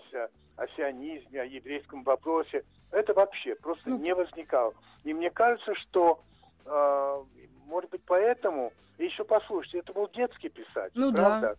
о 0.57 0.67
сионизме, 0.77 1.43
о 1.43 1.45
еврейском 1.45 2.03
вопросе. 2.03 2.65
Это 2.91 3.13
вообще 3.15 3.55
просто 3.57 3.91
Ну. 3.91 3.99
не 3.99 4.15
возникало. 4.15 4.75
И 5.05 5.13
мне 5.15 5.31
кажется, 5.31 5.75
что, 5.75 6.21
а, 6.67 7.23
может 7.67 7.91
быть, 7.91 8.03
поэтому... 8.07 8.73
И 8.99 9.05
еще 9.05 9.25
послушайте, 9.25 9.79
это 9.79 9.93
был 9.93 10.09
детский 10.09 10.49
писатель, 10.49 10.99
Ну 10.99 11.13
да. 11.13 11.25
правда? 11.25 11.57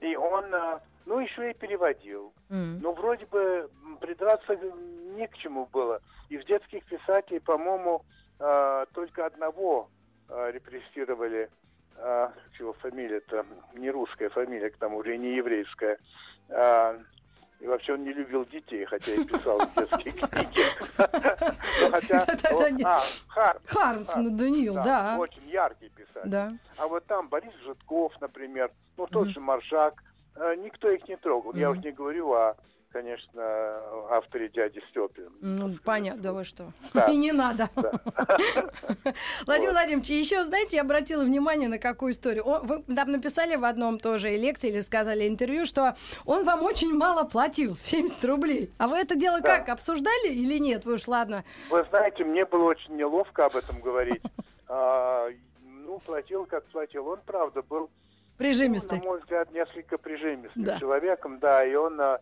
И 0.00 0.14
он, 0.16 0.54
а, 0.54 0.82
ну, 1.06 1.18
еще 1.20 1.50
и 1.50 1.54
переводил. 1.54 2.32
М. 2.50 2.80
Ну, 2.80 2.92
вроде 2.92 3.24
бы 3.26 3.70
придраться 4.00 4.54
не 5.16 5.26
к 5.28 5.36
чему 5.38 5.66
было. 5.72 6.00
Из 6.28 6.44
детских 6.44 6.84
писателей, 6.84 7.40
по-моему, 7.40 8.02
э, 8.40 8.86
только 8.92 9.24
одного 9.26 9.88
э, 10.28 10.50
репрессировали. 10.52 11.48
Э, 11.96 12.28
чего 12.56 12.72
фамилия-то? 12.74 13.44
Не 13.74 13.90
русская 13.90 14.28
фамилия, 14.30 14.70
к 14.70 14.76
тому 14.76 15.02
же, 15.04 15.14
и 15.14 15.18
не 15.18 15.36
еврейская. 15.36 15.98
Э, 16.48 16.98
и 17.60 17.66
вообще 17.66 17.94
он 17.94 18.04
не 18.04 18.12
любил 18.12 18.44
детей, 18.46 18.84
хотя 18.84 19.12
и 19.14 19.24
писал 19.24 19.58
детские 19.76 20.12
книги. 20.28 20.62
Хотя... 21.90 22.24
Это 22.28 22.54
он- 22.56 22.76
не- 22.76 22.84
А, 22.84 23.00
Харт. 23.28 23.62
Хармс, 23.66 24.16
ну, 24.16 24.36
Даниил, 24.36 24.74
да. 24.74 25.16
Очень 25.18 25.48
яркий 25.48 25.88
писатель. 25.90 26.30
А 26.78 26.86
вот 26.88 27.04
там 27.06 27.28
Борис 27.28 27.54
Житков, 27.64 28.12
например, 28.20 28.70
ну 28.96 29.06
тот 29.06 29.28
же 29.28 29.40
Маршак, 29.40 30.02
э, 30.36 30.54
никто 30.58 30.90
их 30.90 31.06
не 31.08 31.16
трогал. 31.16 31.54
Я 31.54 31.70
уж 31.70 31.78
не 31.78 31.92
говорю 31.92 32.32
о, 32.32 32.56
конечно, 33.04 33.42
авторе 34.10 34.48
дяди 34.48 34.80
Степе. 34.88 35.24
Ну, 35.40 35.74
понятно, 35.84 36.22
да 36.22 36.32
вы 36.32 36.44
что. 36.44 36.72
Да. 36.94 37.06
И 37.10 37.16
не 37.16 37.32
надо. 37.32 37.68
Да. 37.74 37.90
Владимир 39.46 39.70
Вот. 39.70 39.72
Владимирович, 39.72 40.10
еще, 40.10 40.44
знаете, 40.44 40.76
я 40.76 40.82
обратила 40.82 41.24
внимание 41.24 41.68
на 41.68 41.78
какую 41.78 42.12
историю. 42.12 42.44
Вы 42.62 42.82
там 42.94 43.10
написали 43.10 43.56
в 43.56 43.64
одном 43.64 43.98
тоже 43.98 44.28
лекции 44.36 44.70
или 44.70 44.78
сказали 44.80 45.26
интервью, 45.28 45.66
что 45.66 45.96
он 46.24 46.44
вам 46.44 46.62
очень 46.62 46.94
мало 46.94 47.24
платил, 47.24 47.76
70 47.76 48.24
рублей. 48.26 48.70
А 48.78 48.86
вы 48.86 48.96
это 48.98 49.16
дело 49.16 49.40
Да. 49.40 49.58
как, 49.58 49.70
обсуждали 49.70 50.28
или 50.28 50.58
нет? 50.58 50.84
Вы 50.84 50.94
уж 50.94 51.08
ладно. 51.08 51.44
Вы 51.70 51.84
знаете, 51.90 52.24
мне 52.24 52.44
было 52.44 52.64
очень 52.70 52.94
неловко 52.96 53.46
об 53.46 53.56
этом 53.56 53.80
говорить. 53.80 54.22
А, 54.68 55.28
ну, 55.64 55.98
платил 55.98 56.46
как 56.46 56.64
платил. 56.66 57.08
Он, 57.08 57.18
правда, 57.26 57.60
был, 57.62 57.80
ну, 57.80 57.88
Прижимистый. 58.38 58.98
на 58.98 59.04
мой 59.04 59.18
взгляд, 59.20 59.50
несколько 59.52 59.98
прижимистым 59.98 60.62
Да. 60.62 60.78
человеком, 60.78 61.40
да, 61.40 61.64
и 61.64 61.74
он, 61.74 62.00
а, 62.00 62.20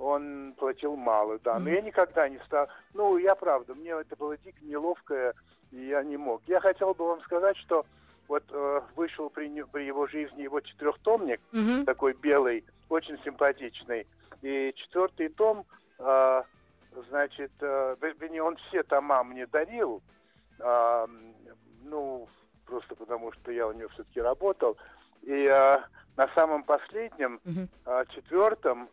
он 0.00 0.54
платил 0.56 0.96
мало, 0.96 1.38
да. 1.44 1.58
Но 1.58 1.68
я 1.70 1.82
никогда 1.82 2.28
не 2.28 2.38
стал... 2.46 2.68
Ну, 2.94 3.18
я 3.18 3.34
правда, 3.34 3.74
мне 3.74 3.90
это 3.90 4.16
было 4.16 4.36
дико 4.38 4.58
неловко, 4.64 5.34
и 5.70 5.86
я 5.88 6.02
не 6.02 6.16
мог. 6.16 6.42
Я 6.46 6.60
хотел 6.60 6.94
бы 6.94 7.06
вам 7.06 7.20
сказать, 7.20 7.56
что 7.58 7.84
вот 8.26 8.42
э, 8.50 8.80
вышел 8.96 9.28
при, 9.28 9.62
при 9.64 9.84
его 9.84 10.06
жизни 10.06 10.42
его 10.42 10.60
четырехтомник, 10.60 11.40
Мгм. 11.52 11.84
такой 11.84 12.14
белый, 12.14 12.64
очень 12.88 13.18
симпатичный. 13.24 14.06
И 14.40 14.72
четвертый 14.76 15.28
том, 15.28 15.66
э, 15.98 16.42
значит, 17.10 17.52
э, 17.60 17.96
вернее, 18.00 18.42
он 18.42 18.56
все 18.56 18.82
тома 18.82 19.22
мне 19.22 19.46
дарил, 19.46 20.02
м, 20.60 21.34
ну, 21.84 22.26
просто 22.66 22.94
потому 22.94 23.32
что 23.32 23.52
я 23.52 23.66
у 23.66 23.72
него 23.72 23.88
все-таки 23.90 24.20
работал. 24.20 24.76
И 25.22 25.32
э, 25.32 25.78
на 26.16 26.28
самом 26.34 26.62
последнем, 26.62 27.40
Мгм. 27.44 27.68
а, 27.84 28.04
четвертом, 28.06 28.88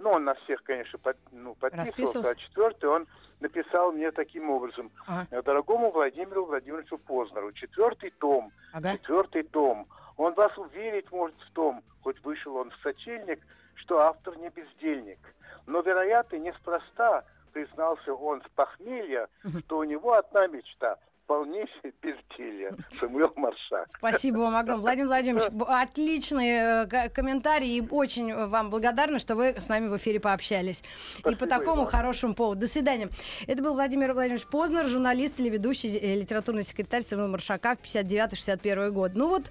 ну, 0.00 0.10
он 0.10 0.24
на 0.24 0.34
всех, 0.34 0.62
конечно, 0.62 0.98
под- 0.98 1.16
ну, 1.32 1.54
подписывался, 1.54 2.30
а 2.30 2.34
четвертый 2.34 2.88
он 2.88 3.06
написал 3.40 3.92
мне 3.92 4.10
таким 4.10 4.50
образом. 4.50 4.90
Ага. 5.06 5.26
«Э, 5.30 5.42
Дорогому 5.42 5.90
Владимиру 5.90 6.44
Владимировичу 6.44 6.98
Познеру, 6.98 7.52
четвертый 7.52 8.10
том, 8.10 8.52
Ага. 8.72 8.92
четвертый 8.92 9.42
том. 9.42 9.86
Он 10.16 10.34
вас 10.34 10.56
уверить 10.58 11.10
может 11.10 11.36
в 11.40 11.50
том, 11.52 11.82
хоть 12.02 12.22
вышел 12.22 12.56
он 12.56 12.70
в 12.70 12.76
сочельник, 12.82 13.40
что 13.74 13.98
автор 14.00 14.36
не 14.36 14.50
бездельник. 14.50 15.18
Но, 15.66 15.80
вероятно, 15.80 16.36
неспроста 16.36 17.24
признался 17.52 18.12
он 18.14 18.42
с 18.42 18.48
похмелья, 18.54 19.28
что 19.64 19.78
у 19.78 19.84
него 19.84 20.12
одна 20.12 20.46
мечта– 20.46 20.96
полнейшее 21.30 21.92
безделье. 22.02 22.74
Самуил 22.98 23.32
Маршак. 23.36 23.86
Спасибо 23.96 24.38
вам 24.38 24.56
огромное. 24.56 24.82
Владимир 24.82 25.06
Владимирович, 25.06 25.52
отличный 25.68 26.48
э, 26.48 26.86
ко- 26.88 27.08
комментарий. 27.08 27.78
И 27.78 27.86
очень 27.88 28.34
вам 28.34 28.68
благодарна, 28.68 29.20
что 29.20 29.36
вы 29.36 29.54
с 29.56 29.68
нами 29.68 29.86
в 29.86 29.96
эфире 29.96 30.18
пообщались. 30.18 30.80
и 30.80 31.20
Спасибо 31.20 31.38
по 31.38 31.44
и 31.44 31.48
такому 31.48 31.82
вам. 31.82 31.86
хорошему 31.86 32.34
поводу. 32.34 32.62
До 32.62 32.66
свидания. 32.66 33.10
Это 33.46 33.62
был 33.62 33.74
Владимир 33.74 34.12
Владимирович 34.12 34.44
Познер, 34.48 34.86
журналист 34.88 35.38
или 35.38 35.50
ведущий 35.50 35.96
э, 35.96 36.16
литературный 36.18 36.64
секретарь 36.64 37.02
Самуила 37.04 37.28
Маршака 37.28 37.76
в 37.76 37.86
59-61 37.86 38.90
год. 38.90 39.12
Ну 39.14 39.28
вот, 39.28 39.44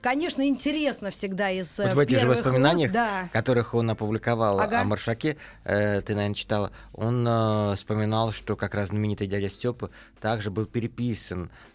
конечно, 0.00 0.46
интересно 0.46 1.10
всегда 1.10 1.50
из 1.50 1.76
э, 1.80 1.86
Вот 1.86 1.94
в 1.94 1.98
этих 1.98 2.18
же 2.18 2.20
первых 2.20 2.36
воспоминаниях, 2.38 2.90
уст, 2.90 2.94
да. 2.94 3.28
которых 3.32 3.74
он 3.74 3.90
опубликовал 3.90 4.60
Ага. 4.60 4.82
о 4.82 4.84
Маршаке, 4.84 5.36
э, 5.64 6.02
ты, 6.02 6.14
наверное, 6.14 6.36
читала, 6.36 6.70
он 6.92 7.26
э, 7.26 7.74
вспоминал, 7.74 8.30
что 8.30 8.54
как 8.54 8.74
раз 8.76 8.90
знаменитый 8.90 9.26
дядя 9.26 9.48
Степа 9.48 9.90
также 10.20 10.52
был 10.52 10.66
переписан 10.66 11.15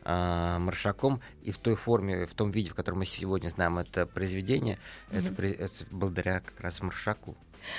э, 0.05 0.57
Маршаком, 0.59 1.21
и 1.43 1.51
в 1.51 1.57
той 1.57 1.75
форме, 1.75 2.25
в 2.25 2.33
том 2.33 2.51
виде, 2.51 2.69
в 2.69 2.75
котором 2.75 2.99
мы 2.99 3.05
сегодня 3.05 3.49
знаем 3.49 3.77
это 3.79 4.05
произведение, 4.05 4.77
это, 5.11 5.33
при- 5.33 5.51
это 5.51 5.85
благодаря 5.91 6.39
как 6.39 6.59
раз 6.61 6.81
Маршаку. 6.81 7.35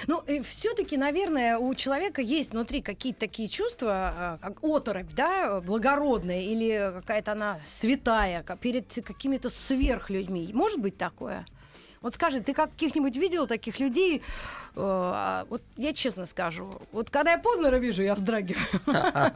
Ну, 0.07 0.22
все-таки, 0.44 0.96
наверное, 0.96 1.59
у 1.59 1.75
человека 1.75 2.22
есть 2.22 2.53
внутри 2.53 2.83
какие-то 2.83 3.20
такие 3.20 3.48
чувства, 3.48 4.38
э, 4.40 4.44
как 4.44 4.62
оторопь, 4.62 5.12
да, 5.14 5.61
благородная, 5.61 6.40
или 6.42 6.92
какая-то 7.01 7.33
она 7.33 7.61
святая, 7.64 8.44
перед 8.61 8.87
какими-то 9.05 9.48
сверхлюдьми. 9.48 10.51
Может 10.53 10.81
быть 10.81 10.96
такое? 10.96 11.46
Вот 12.03 12.15
скажи, 12.15 12.41
ты 12.41 12.53
каких-нибудь 12.53 13.17
видел 13.17 13.47
таких 13.47 13.79
людей? 13.79 14.23
Э, 14.75 15.45
вот 15.49 15.62
я 15.77 15.93
честно 15.93 16.27
скажу, 16.27 16.69
вот 16.91 17.11
когда 17.11 17.33
я 17.33 17.38
Познера 17.38 17.77
вижу, 17.77 18.03
я 18.03 18.15
вздрагиваю. 18.15 18.65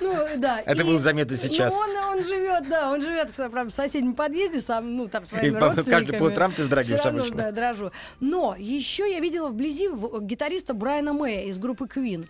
Ну, 0.00 0.14
да. 0.38 0.60
Это 0.60 0.84
было 0.84 0.98
заметно 0.98 1.36
сейчас. 1.36 1.74
Он 1.74 2.22
живет, 2.22 2.68
да, 2.68 2.92
он 2.92 3.02
живет, 3.02 3.30
правда, 3.34 3.70
в 3.70 3.74
соседнем 3.74 4.14
подъезде, 4.14 4.60
сам, 4.60 4.96
ну, 4.96 5.08
там, 5.08 5.26
своими 5.26 5.56
родственниками. 5.56 5.92
Каждый 5.92 6.18
по 6.18 6.24
утрам 6.24 6.52
ты 6.52 6.62
вздрагиваешь 6.62 7.04
обычно. 7.04 7.36
да, 7.36 7.52
дрожу. 7.52 7.92
Но 8.20 8.56
еще 8.58 9.10
я 9.10 9.20
видела 9.20 9.48
вблизи 9.48 9.88
гитариста 10.20 10.74
Брайана 10.74 11.12
Мэя 11.12 11.44
из 11.44 11.58
группы 11.58 11.84
Queen. 11.86 12.28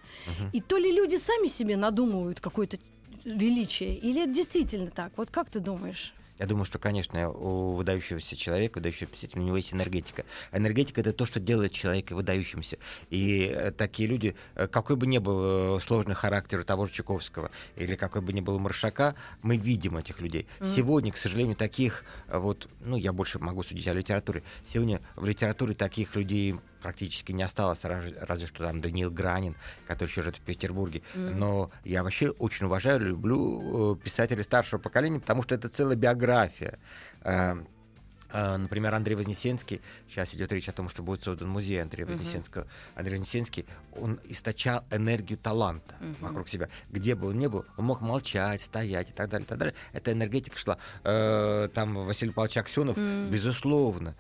И 0.53 0.61
то 0.61 0.77
ли 0.77 0.93
люди 0.93 1.17
сами 1.17 1.47
себе 1.47 1.77
надумывают 1.77 2.41
какое-то 2.41 2.79
величие, 3.25 3.95
или 3.95 4.23
это 4.23 4.33
действительно 4.33 4.91
так? 4.91 5.13
Вот 5.17 5.31
как 5.31 5.51
ты 5.51 5.61
думаешь? 5.61 6.13
Я 6.39 6.47
думаю, 6.47 6.65
что, 6.65 6.79
конечно, 6.79 7.31
у 7.31 7.73
выдающегося 7.73 8.37
человека, 8.37 8.79
выдающегося 8.79 9.13
писателя, 9.13 9.41
у 9.41 9.45
него 9.45 9.57
есть 9.57 9.73
энергетика. 9.73 10.25
энергетика— 10.53 11.01
это 11.03 11.13
то, 11.13 11.25
что 11.27 11.41
делает 11.41 11.73
человека 11.73 12.15
выдающимся. 12.15 12.79
И 13.11 13.53
э, 13.55 13.71
такие 13.71 14.09
люди, 14.09 14.35
э, 14.55 14.67
какой 14.67 14.97
бы 14.97 15.07
ни 15.07 15.19
был 15.19 15.77
э, 15.77 15.81
сложный 15.81 16.15
характер 16.15 16.65
того 16.65 16.87
же 16.87 16.93
Чуковского, 16.93 17.51
или 17.77 17.95
какой 17.95 18.21
бы 18.21 18.33
ни 18.33 18.41
был 18.41 18.59
Маршака, 18.59 19.15
мы 19.43 19.57
видим 19.57 19.97
этих 19.97 20.21
людей. 20.21 20.47
Mm-hmm. 20.61 20.67
Сегодня, 20.75 21.13
к 21.13 21.17
сожалению, 21.17 21.57
таких 21.57 22.05
вот, 22.29 22.69
ну, 22.81 22.97
я 22.97 23.13
больше 23.13 23.39
могу 23.39 23.63
судить 23.63 23.87
о 23.89 23.95
литературе, 23.95 24.43
сегодня 24.71 25.01
в 25.15 25.25
литературе 25.25 25.75
таких 25.75 26.17
людей 26.17 26.57
практически 26.83 27.33
не 27.33 27.43
осталось, 27.43 27.81
разве 27.83 28.47
что 28.47 28.65
там 28.65 28.81
Даниил 28.81 29.11
Гранин, 29.11 29.57
который 29.87 30.09
еще 30.09 30.23
живет 30.23 30.37
в 30.37 30.41
Петербурге. 30.41 31.03
Mm-hmm. 31.15 31.35
Но 31.35 31.71
я 31.85 32.03
вообще 32.03 32.31
очень 32.31 32.67
уважаю, 32.67 33.01
люблю 33.01 33.95
э, 33.95 33.97
писателей 33.97 34.43
старшего 34.43 34.81
поколения, 34.81 35.21
потому 35.21 35.43
что 35.43 35.55
это 35.55 35.69
целая 35.69 35.97
биография. 35.97 36.79
Эм, 37.23 37.67
э, 38.31 38.57
например, 38.57 38.95
Андрей 38.95 39.15
Вознесенский, 39.15 39.81
сейчас 40.09 40.35
идет 40.35 40.53
речь 40.53 40.69
о 40.69 40.73
том, 40.73 40.89
что 40.89 41.03
будет 41.03 41.23
создан 41.23 41.49
музей 41.49 41.83
Андрея 41.83 42.07
Вознесенского. 42.07 42.63
Uh-huh. 42.63 42.69
Андрей 42.97 43.19
Вознесенский, 43.19 43.67
он 43.93 44.21
источал 44.25 44.85
энергию 44.91 45.39
таланта 45.39 45.95
uh-huh. 46.01 46.17
вокруг 46.21 46.49
себя. 46.49 46.69
Где 46.91 47.15
бы 47.15 47.29
он 47.29 47.39
ни 47.39 47.47
был, 47.47 47.65
он 47.77 47.87
мог 47.87 48.01
молчать, 48.01 48.63
стоять 48.63 49.11
и 49.11 49.13
так 49.13 49.31
далее, 49.31 49.45
и 49.45 49.49
так 49.49 49.59
далее. 49.59 49.75
Эта 49.93 50.13
энергетика 50.13 50.59
шла. 50.59 50.79
Э, 51.05 51.69
там 51.75 51.95
Василий 51.95 52.33
Павлович 52.33 52.59
Аксенов, 52.59 52.97
uh-huh. 52.97 53.31
безусловно, 53.31 54.15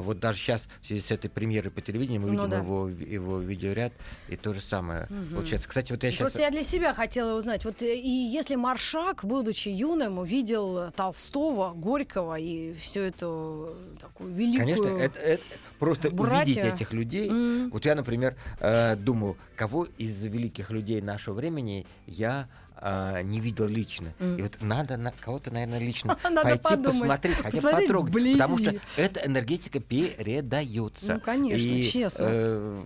вот 0.00 0.18
даже 0.18 0.38
сейчас 0.38 0.68
в 0.80 0.86
связи 0.86 1.00
с 1.00 1.10
этой 1.10 1.28
премьерой 1.28 1.70
по 1.70 1.80
телевидению 1.80 2.22
мы 2.22 2.28
ну, 2.28 2.34
видим 2.34 2.50
да. 2.50 2.58
его, 2.58 2.88
его 2.88 3.38
видеоряд, 3.38 3.92
и 4.28 4.36
то 4.36 4.52
же 4.52 4.60
самое 4.60 5.04
угу. 5.04 5.36
получается. 5.36 5.68
Кстати, 5.68 5.92
вот 5.92 6.02
я 6.02 6.10
сейчас... 6.10 6.20
Просто 6.20 6.40
я 6.40 6.50
для 6.50 6.62
себя 6.62 6.94
хотела 6.94 7.38
узнать, 7.38 7.64
вот 7.64 7.82
э, 7.82 7.96
и 7.96 8.08
если 8.08 8.56
Маршак, 8.56 9.24
будучи 9.24 9.68
юным, 9.68 10.18
увидел 10.18 10.90
Толстого, 10.92 11.72
Горького 11.72 12.38
и 12.38 12.74
всю 12.74 13.00
эту 13.00 13.76
такую 14.00 14.32
великую... 14.32 14.76
Конечно, 14.76 14.98
это, 14.98 15.20
это 15.20 15.44
просто 15.78 16.10
братья. 16.10 16.52
увидеть 16.52 16.74
этих 16.74 16.92
людей. 16.92 17.28
Mm. 17.28 17.70
Вот 17.70 17.84
я, 17.84 17.94
например, 17.94 18.36
э, 18.60 18.96
думаю, 18.96 19.36
кого 19.56 19.86
из 19.98 20.24
великих 20.24 20.70
людей 20.70 21.00
нашего 21.00 21.34
времени 21.34 21.86
я 22.06 22.48
а, 22.84 23.22
не 23.22 23.38
видел 23.38 23.68
лично. 23.68 24.12
Mm. 24.18 24.38
И 24.38 24.42
вот 24.42 24.56
надо 24.60 24.96
на 24.96 25.12
кого-то, 25.12 25.52
наверное, 25.52 25.78
лично 25.78 26.16
пойти 26.22 26.62
подумать. 26.62 26.98
посмотреть, 26.98 27.36
хотя 27.36 27.60
бы 27.60 27.70
потрогать, 27.70 28.32
потому 28.32 28.58
что 28.58 28.74
эта 28.96 29.20
энергетика 29.24 29.78
передается. 29.78 31.14
Ну, 31.14 31.20
конечно, 31.20 31.58
и, 31.58 31.84
честно. 31.84 32.24
Э, 32.26 32.84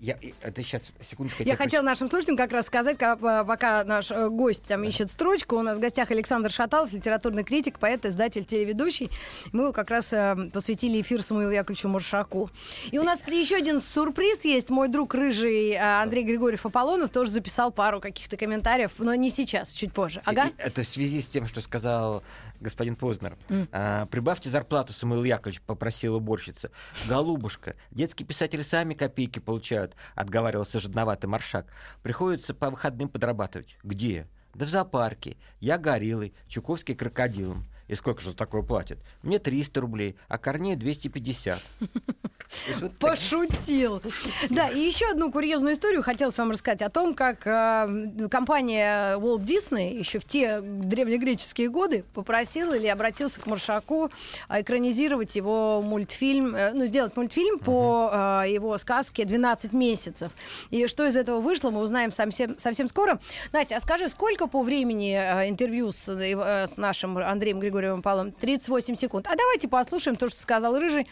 я, 0.00 0.16
это 0.42 0.62
сейчас, 0.62 0.84
секундочку. 1.00 1.42
Я, 1.42 1.50
я 1.50 1.56
хотела 1.56 1.82
нашим 1.82 2.08
слушателям 2.08 2.36
как 2.36 2.52
раз 2.52 2.66
сказать, 2.66 2.98
пока 2.98 3.82
наш 3.82 4.10
э, 4.12 4.28
гость 4.28 4.66
там 4.66 4.84
ищет 4.84 5.10
строчку, 5.10 5.56
у 5.56 5.62
нас 5.62 5.78
в 5.78 5.80
гостях 5.80 6.10
Александр 6.12 6.50
Шаталов, 6.50 6.92
литературный 6.92 7.42
критик, 7.42 7.80
поэт, 7.80 8.04
издатель, 8.06 8.44
телеведущий. 8.44 9.10
Мы 9.52 9.72
как 9.72 9.90
раз 9.90 10.12
э, 10.12 10.50
посвятили 10.52 11.00
эфир 11.00 11.22
Самуилу 11.22 11.50
Яковлевичу 11.50 11.88
Маршаку. 11.88 12.48
И 12.92 12.98
у 12.98 13.02
нас 13.02 13.26
еще 13.26 13.56
один 13.56 13.80
сюрприз 13.80 14.44
есть. 14.44 14.70
Мой 14.70 14.88
друг 14.88 15.14
рыжий 15.14 15.72
э, 15.72 15.78
Андрей 15.78 16.22
Григорьев 16.22 16.64
Аполлонов 16.64 17.10
тоже 17.10 17.32
записал 17.32 17.72
пару 17.72 18.00
каких-то 18.00 18.36
комментариев, 18.36 18.92
но 18.98 19.14
не 19.14 19.30
сейчас, 19.30 19.72
чуть 19.72 19.92
позже. 19.92 20.22
Ага. 20.24 20.46
И, 20.46 20.52
это 20.58 20.82
в 20.82 20.86
связи 20.86 21.22
с 21.22 21.28
тем, 21.28 21.46
что 21.46 21.60
сказал 21.60 22.22
господин 22.60 22.96
Познер. 22.96 23.36
Mm. 23.48 23.68
А, 23.72 24.06
прибавьте 24.06 24.48
зарплату, 24.50 24.92
Самуил 24.92 25.24
Яковлевич, 25.24 25.60
попросил 25.62 26.16
уборщица. 26.16 26.70
Голубушка, 27.06 27.76
детские 27.90 28.26
писатели 28.26 28.62
сами 28.62 28.94
копейки 28.94 29.38
получают, 29.38 29.94
отговаривался 30.14 30.80
жадноватый 30.80 31.28
маршак. 31.28 31.66
Приходится 32.02 32.54
по 32.54 32.70
выходным 32.70 33.08
подрабатывать. 33.08 33.76
Где? 33.82 34.26
Да 34.54 34.66
в 34.66 34.70
зоопарке. 34.70 35.36
Я 35.60 35.78
гориллой, 35.78 36.34
Чуковский 36.48 36.94
крокодилом. 36.94 37.66
И 37.88 37.94
сколько 37.94 38.20
же 38.20 38.34
такое 38.34 38.62
платят? 38.62 38.98
Мне 39.22 39.38
300 39.38 39.80
рублей, 39.80 40.16
а 40.28 40.38
Корнею 40.38 40.78
250. 40.78 41.60
Пошутил. 42.98 44.02
Да, 44.48 44.68
и 44.68 44.80
еще 44.80 45.06
одну 45.06 45.30
курьезную 45.30 45.74
историю 45.74 46.02
хотелось 46.02 46.36
вам 46.38 46.50
рассказать 46.50 46.82
о 46.82 46.88
том, 46.88 47.14
как 47.14 47.46
э, 47.46 48.28
компания 48.30 49.16
Walt 49.18 49.44
Disney 49.44 49.98
еще 49.98 50.18
в 50.18 50.24
те 50.24 50.60
древнегреческие 50.60 51.68
годы 51.68 52.04
попросила 52.14 52.74
или 52.74 52.86
обратился 52.86 53.40
к 53.40 53.46
Маршаку 53.46 54.10
а, 54.48 54.62
экранизировать 54.62 55.36
его 55.36 55.82
мультфильм, 55.82 56.54
э, 56.54 56.72
ну, 56.72 56.86
сделать 56.86 57.16
мультфильм 57.16 57.58
по 57.58 58.42
э, 58.44 58.52
его 58.52 58.76
сказке 58.78 59.24
«12 59.24 59.76
месяцев». 59.76 60.32
И 60.70 60.86
что 60.86 61.06
из 61.06 61.16
этого 61.16 61.40
вышло, 61.40 61.70
мы 61.70 61.80
узнаем 61.80 62.12
совсем, 62.12 62.58
совсем 62.58 62.88
скоро. 62.88 63.20
Настя, 63.52 63.76
а 63.76 63.80
скажи, 63.80 64.08
сколько 64.08 64.46
по 64.46 64.62
времени 64.62 65.14
э, 65.14 65.48
интервью 65.50 65.92
с, 65.92 66.08
э, 66.08 66.66
с 66.66 66.76
нашим 66.78 67.18
Андреем 67.18 67.60
Григорьевым 67.78 68.02
Павловым? 68.02 68.32
38 68.32 68.94
секунд. 68.94 69.26
А 69.30 69.36
давайте 69.36 69.68
послушаем 69.68 70.16
то, 70.16 70.28
что 70.28 70.40
сказал 70.40 70.78
Рыжий, 70.78 71.06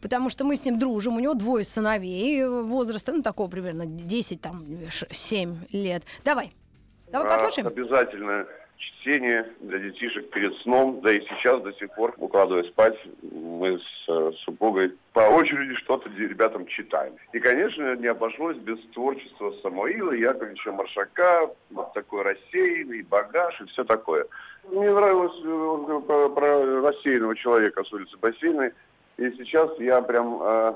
потому 0.00 0.28
что 0.28 0.44
мы 0.44 0.56
с 0.56 0.64
ним 0.64 0.78
дружим, 0.78 1.16
у 1.16 1.20
него 1.20 1.34
двое 1.34 1.64
сыновей 1.64 2.46
возраста, 2.46 3.12
ну, 3.12 3.22
такого 3.22 3.48
примерно 3.48 3.86
10, 3.86 4.40
там, 4.40 4.64
7 4.90 5.56
лет. 5.72 6.02
Давай, 6.24 6.52
давай 7.10 7.28
а, 7.28 7.36
послушаем. 7.36 7.68
Обязательно 7.68 8.46
чтение 8.76 9.46
для 9.60 9.78
детишек 9.78 10.30
перед 10.30 10.54
сном, 10.58 11.00
да 11.02 11.12
и 11.12 11.20
сейчас 11.20 11.62
до 11.62 11.72
сих 11.74 11.94
пор, 11.94 12.14
укладывая 12.18 12.64
спать, 12.64 12.98
мы 13.22 13.78
с 13.78 14.08
э, 14.08 14.32
супругой 14.44 14.94
по 15.12 15.20
очереди 15.20 15.74
что-то 15.76 16.08
ребятам 16.10 16.66
читаем. 16.66 17.14
И, 17.32 17.40
конечно, 17.40 17.96
не 17.96 18.06
обошлось 18.06 18.56
без 18.58 18.78
творчества 18.92 19.54
Самуила, 19.62 20.12
Яковлевича 20.12 20.72
Маршака, 20.72 21.50
вот 21.70 21.92
такой 21.92 22.22
рассеянный, 22.22 23.02
багаж 23.02 23.60
и 23.60 23.66
все 23.66 23.84
такое. 23.84 24.26
Мне 24.68 24.92
нравилось 24.92 25.32
э, 25.44 26.00
про, 26.06 26.28
про 26.28 26.80
рассеянного 26.82 27.36
человека 27.36 27.82
с 27.84 27.92
улицы 27.92 28.16
Бассейной, 28.18 28.72
и 29.16 29.30
сейчас 29.32 29.70
я 29.78 30.02
прям 30.02 30.38
э, 30.42 30.74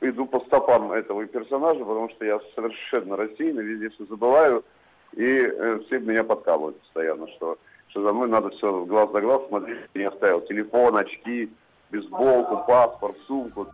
иду 0.00 0.26
по 0.26 0.40
стопам 0.40 0.92
этого 0.92 1.26
персонажа, 1.26 1.80
потому 1.80 2.08
что 2.10 2.24
я 2.24 2.40
совершенно 2.54 3.16
рассеянный, 3.16 3.64
везде 3.64 3.90
все 3.90 4.06
забываю, 4.06 4.64
и 5.12 5.24
э, 5.24 5.80
все 5.86 5.98
меня 5.98 6.24
подкалывают 6.24 6.80
постоянно, 6.80 7.28
что, 7.28 7.58
что 7.88 8.02
за 8.02 8.12
мной 8.12 8.28
надо 8.28 8.50
все 8.50 8.84
глаз 8.84 9.10
за 9.12 9.20
глаз 9.20 9.42
смотреть. 9.48 9.78
Я 9.94 10.08
оставил 10.08 10.40
телефон, 10.42 10.96
очки, 10.96 11.50
бейсболку, 11.90 12.64
паспорт, 12.66 13.16
сумку. 13.26 13.68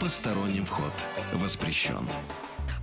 Посторонним 0.00 0.64
вход 0.64 0.92
воспрещен. 1.32 2.06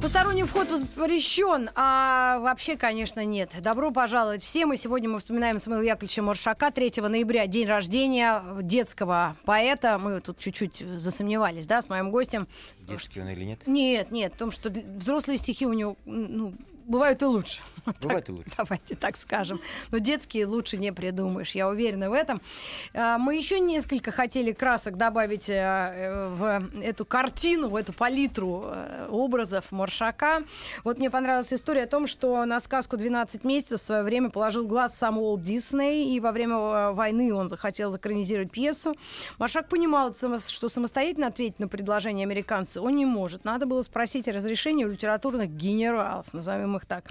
Посторонний 0.01 0.43
вход 0.43 0.69
воспрещен, 0.69 1.69
а 1.73 2.39
вообще, 2.39 2.75
конечно, 2.75 3.23
нет. 3.23 3.51
Добро 3.61 3.91
пожаловать 3.91 4.43
всем. 4.43 4.73
И 4.73 4.77
сегодня 4.77 5.09
мы 5.09 5.19
вспоминаем 5.19 5.57
Самуила 5.57 5.81
Яковлевича 5.81 6.21
Маршака, 6.21 6.71
3 6.71 6.91
ноября, 6.97 7.47
день 7.47 7.67
рождения 7.67 8.43
детского 8.61 9.37
поэта. 9.45 9.97
Мы 9.97 10.19
тут 10.19 10.37
чуть-чуть 10.39 10.83
засомневались, 10.97 11.65
да, 11.65 11.81
с 11.81 11.87
моим 11.87 12.11
гостем. 12.11 12.47
Детский 12.81 13.21
он 13.21 13.29
или 13.29 13.45
нет? 13.45 13.65
Нет, 13.65 14.11
нет, 14.11 14.33
в 14.33 14.37
том, 14.37 14.51
что 14.51 14.69
взрослые 14.69 15.37
стихи 15.37 15.65
у 15.65 15.73
него, 15.73 15.95
ну, 16.05 16.53
бывают 16.87 17.21
и 17.21 17.25
лучше. 17.25 17.61
Бывает 18.01 18.29
и 18.29 18.31
лучше. 18.31 18.49
Давайте 18.57 18.95
так 18.95 19.17
скажем. 19.17 19.61
Но 19.91 19.99
детские 19.99 20.45
лучше 20.45 20.77
не 20.77 20.91
придумаешь, 20.91 21.51
я 21.51 21.67
уверена 21.67 22.09
в 22.09 22.13
этом. 22.13 22.41
А, 22.93 23.17
мы 23.17 23.35
еще 23.35 23.59
несколько 23.59 24.11
хотели 24.11 24.51
красок 24.51 24.97
добавить 24.97 25.49
э, 25.49 26.29
в 26.35 26.63
эту 26.81 27.05
картину, 27.05 27.69
в 27.69 27.75
эту 27.75 27.93
палитру 27.93 28.63
э, 28.65 29.07
образов 29.09 29.71
Маршака. 29.71 30.43
Вот 30.83 30.97
мне 30.97 31.09
понравилась 31.09 31.53
история 31.53 31.83
о 31.83 31.87
том, 31.87 32.07
что 32.07 32.43
на 32.45 32.59
сказку 32.59 32.95
«12 32.95 33.45
месяцев» 33.45 33.79
в 33.79 33.83
свое 33.83 34.03
время 34.03 34.29
положил 34.29 34.65
глаз 34.65 34.97
сам 34.97 35.17
Уолт 35.17 35.43
Дисней, 35.43 36.15
и 36.15 36.19
во 36.19 36.31
время 36.31 36.55
э, 36.55 36.91
войны 36.93 37.33
он 37.33 37.49
захотел 37.49 37.91
закранизировать 37.91 38.51
пьесу. 38.51 38.95
Маршак 39.37 39.69
понимал, 39.69 40.15
что 40.15 40.69
самостоятельно 40.69 41.27
ответить 41.27 41.59
на 41.59 41.67
предложение 41.67 42.25
американца 42.25 42.81
он 42.81 42.95
не 42.95 43.05
может. 43.05 43.45
Надо 43.45 43.65
было 43.65 43.81
спросить 43.81 44.27
разрешение 44.27 44.87
у 44.87 44.89
литературных 44.89 45.49
генералов, 45.51 46.25
назовем 46.33 46.74
их 46.75 46.85
так. 46.85 47.05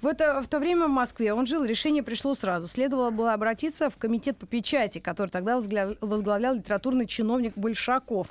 В, 0.00 0.06
это, 0.06 0.40
в 0.42 0.48
то 0.48 0.58
время 0.58 0.86
в 0.86 0.90
Москве 0.90 1.32
он 1.32 1.46
жил, 1.46 1.64
решение 1.64 2.02
пришло 2.02 2.34
сразу. 2.34 2.66
Следовало 2.66 3.10
было 3.10 3.34
обратиться 3.34 3.90
в 3.90 3.96
комитет 3.96 4.36
по 4.36 4.46
печати, 4.46 4.98
который 4.98 5.28
тогда 5.28 5.56
возглавлял 5.56 6.54
литературный 6.54 7.06
чиновник 7.06 7.56
Большаков. 7.56 8.28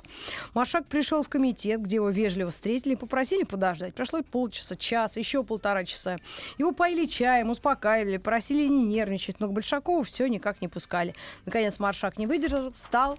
Маршак 0.54 0.86
пришел 0.86 1.22
в 1.22 1.28
комитет, 1.28 1.80
где 1.82 1.96
его 1.96 2.10
вежливо 2.10 2.50
встретили 2.50 2.94
попросили 2.94 3.44
подождать. 3.44 3.94
Прошло 3.94 4.22
полчаса, 4.22 4.76
час, 4.76 5.16
еще 5.16 5.42
полтора 5.44 5.84
часа. 5.84 6.18
Его 6.58 6.72
поили 6.72 7.06
чаем, 7.06 7.50
успокаивали, 7.50 8.16
просили 8.16 8.66
не 8.68 8.84
нервничать, 8.84 9.40
но 9.40 9.48
к 9.48 9.52
Большакову 9.52 10.02
все 10.02 10.26
никак 10.28 10.60
не 10.60 10.68
пускали. 10.68 11.14
Наконец 11.44 11.78
Маршак 11.78 12.18
не 12.18 12.26
выдержал, 12.26 12.72
встал, 12.72 13.18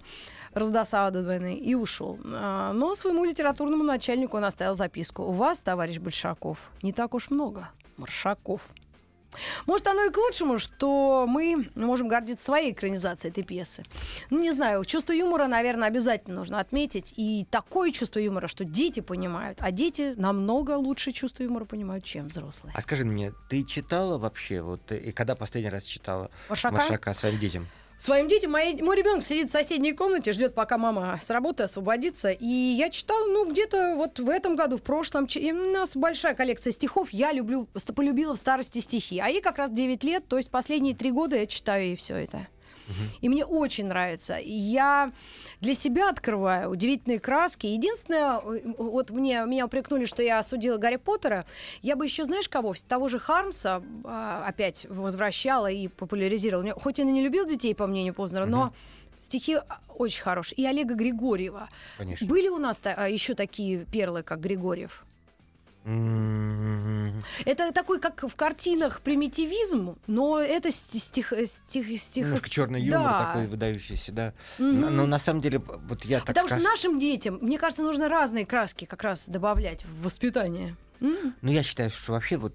раздосадованный 0.53 1.55
и 1.55 1.76
ушел. 1.76 2.20
А, 2.26 2.74
но 2.74 2.95
своему 2.95 3.24
литературному 3.24 3.84
начальнику 3.84 4.38
он 4.38 4.45
оставил 4.45 4.76
записку. 4.76 5.24
У 5.24 5.32
вас, 5.32 5.59
товарищ 5.59 5.99
Большаков, 5.99 6.70
не 6.82 6.93
так 6.93 7.13
уж 7.13 7.30
много 7.30 7.57
маршаков. 7.98 8.70
Может, 9.66 9.88
оно 9.88 10.06
и 10.06 10.10
к 10.10 10.18
лучшему, 10.18 10.58
что 10.58 11.26
мы 11.28 11.70
можем 11.76 12.08
гордиться 12.08 12.45
своей 12.45 12.72
экранизацией 12.72 13.32
этой 13.32 13.43
пьесы. 13.43 13.84
Ну, 14.30 14.39
не 14.39 14.52
знаю, 14.52 14.84
чувство 14.86 15.14
юмора, 15.14 15.48
наверное, 15.48 15.88
обязательно 15.88 16.38
нужно 16.38 16.60
отметить. 16.60 17.14
И 17.18 17.45
такое 17.52 17.91
чувство 17.91 18.20
юмора, 18.20 18.48
что 18.48 18.66
дети 18.66 19.00
понимают. 19.00 19.60
А 19.62 19.72
дети 19.72 20.14
намного 20.18 20.72
лучше 20.72 21.12
чувство 21.12 21.43
юмора 21.43 21.66
понимают, 21.66 22.04
чем 22.04 22.30
взрослые. 22.30 22.74
А 22.76 22.82
скажи 22.82 23.04
мне, 23.06 23.34
ты 23.50 23.64
читала 23.64 24.18
вообще, 24.18 24.62
вот, 24.62 24.91
и 24.91 25.12
когда 25.12 25.36
последний 25.36 25.70
раз 25.70 25.84
читала 25.84 26.32
Маршака, 26.50 26.76
Маршака 26.76 27.14
своим 27.14 27.38
детям? 27.38 27.68
Своим 28.00 28.28
детям. 28.28 28.52
Мои, 28.52 28.82
мой 28.82 28.95
ребенок 28.95 29.24
сидит 29.24 29.50
в 29.50 29.52
соседней 29.52 29.93
комнате, 29.93 30.34
ждет, 30.34 30.54
пока 30.54 30.78
мама 30.78 31.20
с 31.22 31.30
работы 31.30 31.64
освободится. 31.64 32.32
И 32.32 32.45
я 32.45 32.89
читала, 32.89 33.26
ну, 33.28 33.50
где-то 33.50 33.95
вот 33.95 34.20
в 34.20 34.30
этом 34.30 34.56
году, 34.56 34.78
в 34.78 34.84
прошлом. 34.84 35.28
И 35.34 35.52
у 35.52 35.72
нас 35.72 35.95
большая 35.95 36.36
коллекция 36.36 36.72
стихов. 36.72 37.10
Я 37.12 37.32
люблю, 37.32 37.68
полюбила 37.95 38.36
в 38.36 38.38
старости 38.38 38.80
стихи. 38.80 39.20
А 39.20 39.28
ей 39.28 39.41
как 39.41 39.58
раз 39.58 39.72
9 39.72 40.04
лет, 40.04 40.28
то 40.28 40.38
есть 40.38 40.50
последние 40.50 40.95
три 40.95 41.12
года 41.12 41.36
я 41.36 41.48
читаю 41.48 41.86
ей 41.86 41.95
все 41.95 42.16
это. 42.16 42.48
И 43.21 43.29
мне 43.29 43.45
очень 43.45 43.85
нравится. 43.85 44.38
Я 44.41 45.11
для 45.61 45.73
себя 45.73 46.09
открываю 46.09 46.69
удивительные 46.69 47.19
краски. 47.19 47.67
Единственное, 47.67 48.39
э, 48.39 48.61
вот 48.77 49.11
мне, 49.11 49.43
меня 49.45 49.65
упрекнули, 49.65 50.05
что 50.05 50.21
я 50.21 50.39
осудила 50.39 50.77
Гарри 50.77 50.97
Поттера. 50.97 51.45
Я 51.81 51.95
бы 51.95 52.05
еще, 52.05 52.23
знаешь, 52.23 52.49
кого? 52.49 52.73
Того 52.88 53.07
же 53.07 53.19
Хармса 53.19 53.81
а, 54.03 54.45
опять 54.45 54.85
возвращала 54.89 55.67
и 55.67 55.88
популяризировала. 55.88 56.71
Хоть 56.73 56.99
он 56.99 57.09
и 57.09 57.11
не 57.11 57.23
любил 57.23 57.47
детей, 57.47 57.73
по 57.73 57.88
мнению 57.88 58.13
Познера, 58.13 58.43
угу. 58.43 58.51
но 58.51 58.73
стихи 59.21 59.55
а, 59.55 59.79
очень 59.89 60.21
хорошие. 60.21 60.57
И 60.57 60.65
Олега 60.65 60.95
Григорьева. 60.95 61.69
Конечно. 61.97 62.27
Были 62.27 62.47
у 62.49 62.57
нас 62.57 62.81
а, 62.83 63.09
еще 63.09 63.33
такие 63.33 63.85
перлы, 63.85 64.23
как 64.23 64.39
Григорьев? 64.39 65.05
Это 67.45 67.71
такой, 67.71 68.01
как 68.01 68.23
в 68.23 68.35
картинах, 68.35 68.99
примитивизм, 69.01 69.95
но 70.05 70.39
это 70.39 70.69
стих... 70.69 71.31
стих, 71.45 72.01
стих... 72.01 72.25
Немножко 72.25 72.49
черный 72.49 72.81
юмор 72.81 73.11
да. 73.11 73.25
такой 73.25 73.47
выдающийся, 73.47 74.11
да. 74.11 74.33
Но, 74.57 74.89
но 74.89 75.05
на 75.05 75.17
самом 75.17 75.41
деле, 75.41 75.59
вот 75.59 76.03
я 76.03 76.17
так 76.17 76.27
Потому 76.27 76.47
скажу... 76.47 76.61
что 76.61 76.69
нашим 76.69 76.99
детям, 76.99 77.39
мне 77.41 77.57
кажется, 77.57 77.83
нужно 77.83 78.09
разные 78.09 78.45
краски 78.45 78.83
как 78.83 79.01
раз 79.03 79.29
добавлять 79.29 79.85
в 79.85 80.03
воспитание. 80.03 80.75
Ну, 80.99 81.51
я 81.51 81.63
считаю, 81.63 81.89
что 81.89 82.13
вообще 82.13 82.35
вот 82.35 82.53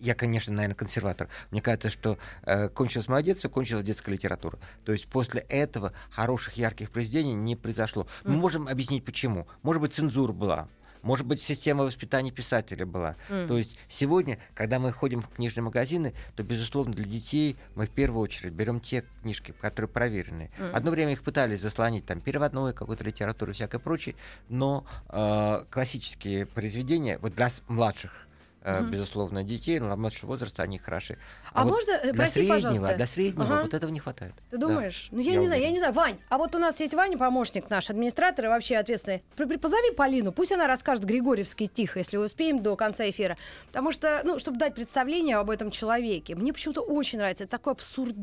я, 0.00 0.14
конечно, 0.14 0.54
наверное, 0.54 0.76
консерватор. 0.76 1.28
Мне 1.50 1.60
кажется, 1.60 1.90
что 1.90 2.18
э, 2.42 2.68
кончилась 2.68 3.08
молодец, 3.08 3.44
и 3.44 3.48
кончилась 3.48 3.84
детская 3.84 4.12
литература. 4.12 4.58
То 4.84 4.92
есть 4.92 5.08
после 5.08 5.40
этого 5.40 5.92
хороших, 6.10 6.56
ярких 6.56 6.90
произведений 6.90 7.34
не 7.34 7.56
произошло. 7.56 8.06
Мы 8.22 8.36
можем 8.36 8.68
объяснить, 8.68 9.04
почему. 9.04 9.48
Может 9.62 9.82
быть, 9.82 9.94
цензура 9.94 10.32
была. 10.32 10.68
Может 11.02 11.26
быть, 11.26 11.40
система 11.42 11.84
воспитания 11.84 12.30
писателя 12.30 12.86
была. 12.86 13.16
М. 13.28 13.48
То 13.48 13.58
есть 13.58 13.76
сегодня, 13.88 14.38
когда 14.54 14.78
мы 14.78 14.92
ходим 14.92 15.22
в 15.22 15.28
книжные 15.28 15.64
магазины, 15.64 16.14
то, 16.36 16.42
безусловно, 16.42 16.94
для 16.94 17.04
детей 17.04 17.56
мы 17.74 17.86
в 17.86 17.90
первую 17.90 18.22
очередь 18.22 18.52
берем 18.52 18.80
те 18.80 19.04
книжки, 19.22 19.52
которые 19.60 19.88
проверены. 19.88 20.50
М. 20.58 20.74
Одно 20.74 20.90
время 20.90 21.12
их 21.12 21.22
пытались 21.22 21.60
заслонить 21.60 22.06
там 22.06 22.20
переводной 22.20 22.72
какой-то 22.72 23.04
литературы 23.04 23.52
и 23.52 23.54
всякое 23.54 23.78
прочее, 23.78 24.14
но 24.48 24.86
э, 25.08 25.64
классические 25.70 26.46
произведения, 26.46 27.18
вот 27.18 27.34
для 27.34 27.48
младших, 27.68 28.27
Мгм. 28.64 28.90
безусловно, 28.90 29.44
детей, 29.44 29.78
для 29.78 29.94
младшего 29.96 30.30
возраста 30.30 30.62
они 30.62 30.78
хороши. 30.78 31.16
А 31.52 31.64
вот 31.64 31.70
можно, 31.72 31.92
э, 31.92 32.02
для 32.04 32.14
прости, 32.14 32.34
среднего, 32.40 32.54
пожалуйста. 32.56 32.96
для 32.96 33.06
среднего 33.06 33.44
Ага. 33.44 33.62
вот 33.62 33.74
этого 33.74 33.90
не 33.90 34.00
хватает. 34.00 34.34
Ты 34.50 34.58
Да. 34.58 34.66
думаешь? 34.66 35.08
Ну, 35.10 35.20
я, 35.20 35.32
Я 35.32 35.38
не 35.40 35.46
знаю, 35.46 35.62
я 35.62 35.70
не 35.70 35.78
знаю. 35.78 35.92
Вань, 35.94 36.18
а 36.28 36.38
вот 36.38 36.54
у 36.54 36.58
нас 36.58 36.78
есть 36.80 36.92
Ваня, 36.94 37.16
помощник 37.16 37.70
наш, 37.70 37.88
администратор 37.90 38.44
и 38.46 38.48
вообще 38.48 38.76
ответственный. 38.76 39.22
Позови 39.36 39.92
Полину, 39.92 40.32
пусть 40.32 40.52
она 40.52 40.66
расскажет 40.66 41.04
Григорьевский 41.04 41.66
стих, 41.66 41.96
если 41.96 42.16
успеем 42.16 42.62
до 42.62 42.76
конца 42.76 43.08
эфира. 43.08 43.36
Потому 43.68 43.92
что, 43.92 44.22
ну, 44.24 44.38
чтобы 44.38 44.58
дать 44.58 44.74
представление 44.74 45.36
об 45.36 45.50
этом 45.50 45.70
человеке. 45.70 46.34
Мне 46.34 46.52
почему-то 46.52 46.80
очень 46.82 47.18
нравится. 47.18 47.44
Это 47.44 47.52
такой 47.52 47.72
абсурд 47.74 48.14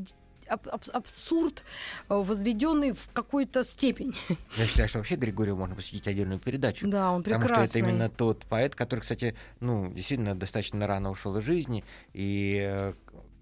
аб- 0.47 0.67
аб- 0.67 0.89
абсурд, 0.93 1.63
э, 2.09 2.13
возведенный 2.15 2.91
в 2.93 3.09
какую-то 3.13 3.63
степень. 3.63 4.15
Я 4.57 4.65
считаю, 4.65 4.87
что 4.89 4.99
вообще 4.99 5.15
Григорию 5.15 5.55
можно 5.55 5.75
посвятить 5.75 6.07
отдельную 6.07 6.39
передачу. 6.39 6.87
Да, 6.87 7.11
он 7.11 7.23
Потому 7.23 7.41
прекрасный. 7.43 7.67
что 7.67 7.79
это 7.79 7.87
именно 7.89 8.09
тот 8.09 8.45
поэт, 8.45 8.75
который, 8.75 8.99
кстати, 9.01 9.35
ну, 9.59 9.91
действительно 9.93 10.35
достаточно 10.35 10.85
рано 10.87 11.09
ушел 11.11 11.37
из 11.37 11.43
жизни, 11.43 11.83
и 12.13 12.59
э, 12.67 12.93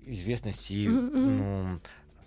известность 0.06 0.70
и, 0.72 0.88
ну, 0.88 1.80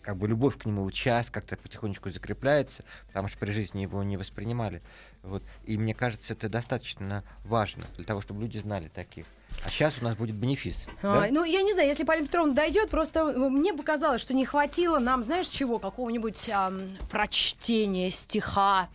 как 0.03 0.17
бы 0.19 0.29
любовь 0.29 0.57
к 0.57 0.65
нему 0.67 0.89
сейчас 0.91 1.31
как-то 1.31 1.57
потихонечку 1.57 2.11
закрепляется, 2.11 2.85
потому 3.09 3.27
что 3.29 3.39
при 3.39 3.51
жизни 3.51 3.83
его 3.83 4.03
не 4.05 4.17
воспринимали. 4.17 4.81
Вот. 5.23 5.43
И 5.65 5.77
мне 5.77 5.95
кажется, 5.95 6.33
это 6.35 6.49
достаточно 6.49 7.25
важно 7.45 7.87
для 7.97 8.05
того, 8.05 8.21
чтобы 8.21 8.41
люди 8.43 8.59
знали 8.59 8.89
таких. 8.89 9.27
А 9.65 9.69
сейчас 9.69 9.99
у 10.01 10.05
нас 10.05 10.15
будет 10.17 10.37
бенефис. 10.37 10.77
да? 11.03 11.23
Ай, 11.23 11.31
ну, 11.31 11.45
я 11.45 11.63
не 11.63 11.73
знаю, 11.73 11.89
если 11.89 12.05
Полина 12.05 12.27
Петровна 12.27 12.55
дойдет, 12.55 12.89
просто 12.91 13.21
э, 13.21 13.37
мне 13.37 13.73
показалось, 13.75 14.21
что 14.21 14.35
не 14.35 14.45
хватило 14.45 14.99
нам, 14.99 15.23
знаешь, 15.23 15.49
чего, 15.49 15.79
какого-нибудь 15.79 16.49
ам, 16.53 16.83
прочтения 17.11 18.11
стиха 18.11 18.89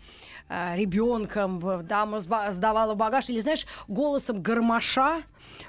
ребенком, 0.75 1.59
дама 1.87 2.17
сба- 2.17 2.51
сдавала 2.53 2.93
багаж, 2.95 3.29
или, 3.29 3.39
знаешь, 3.39 3.65
голосом 3.87 4.41
гармоша 4.41 5.21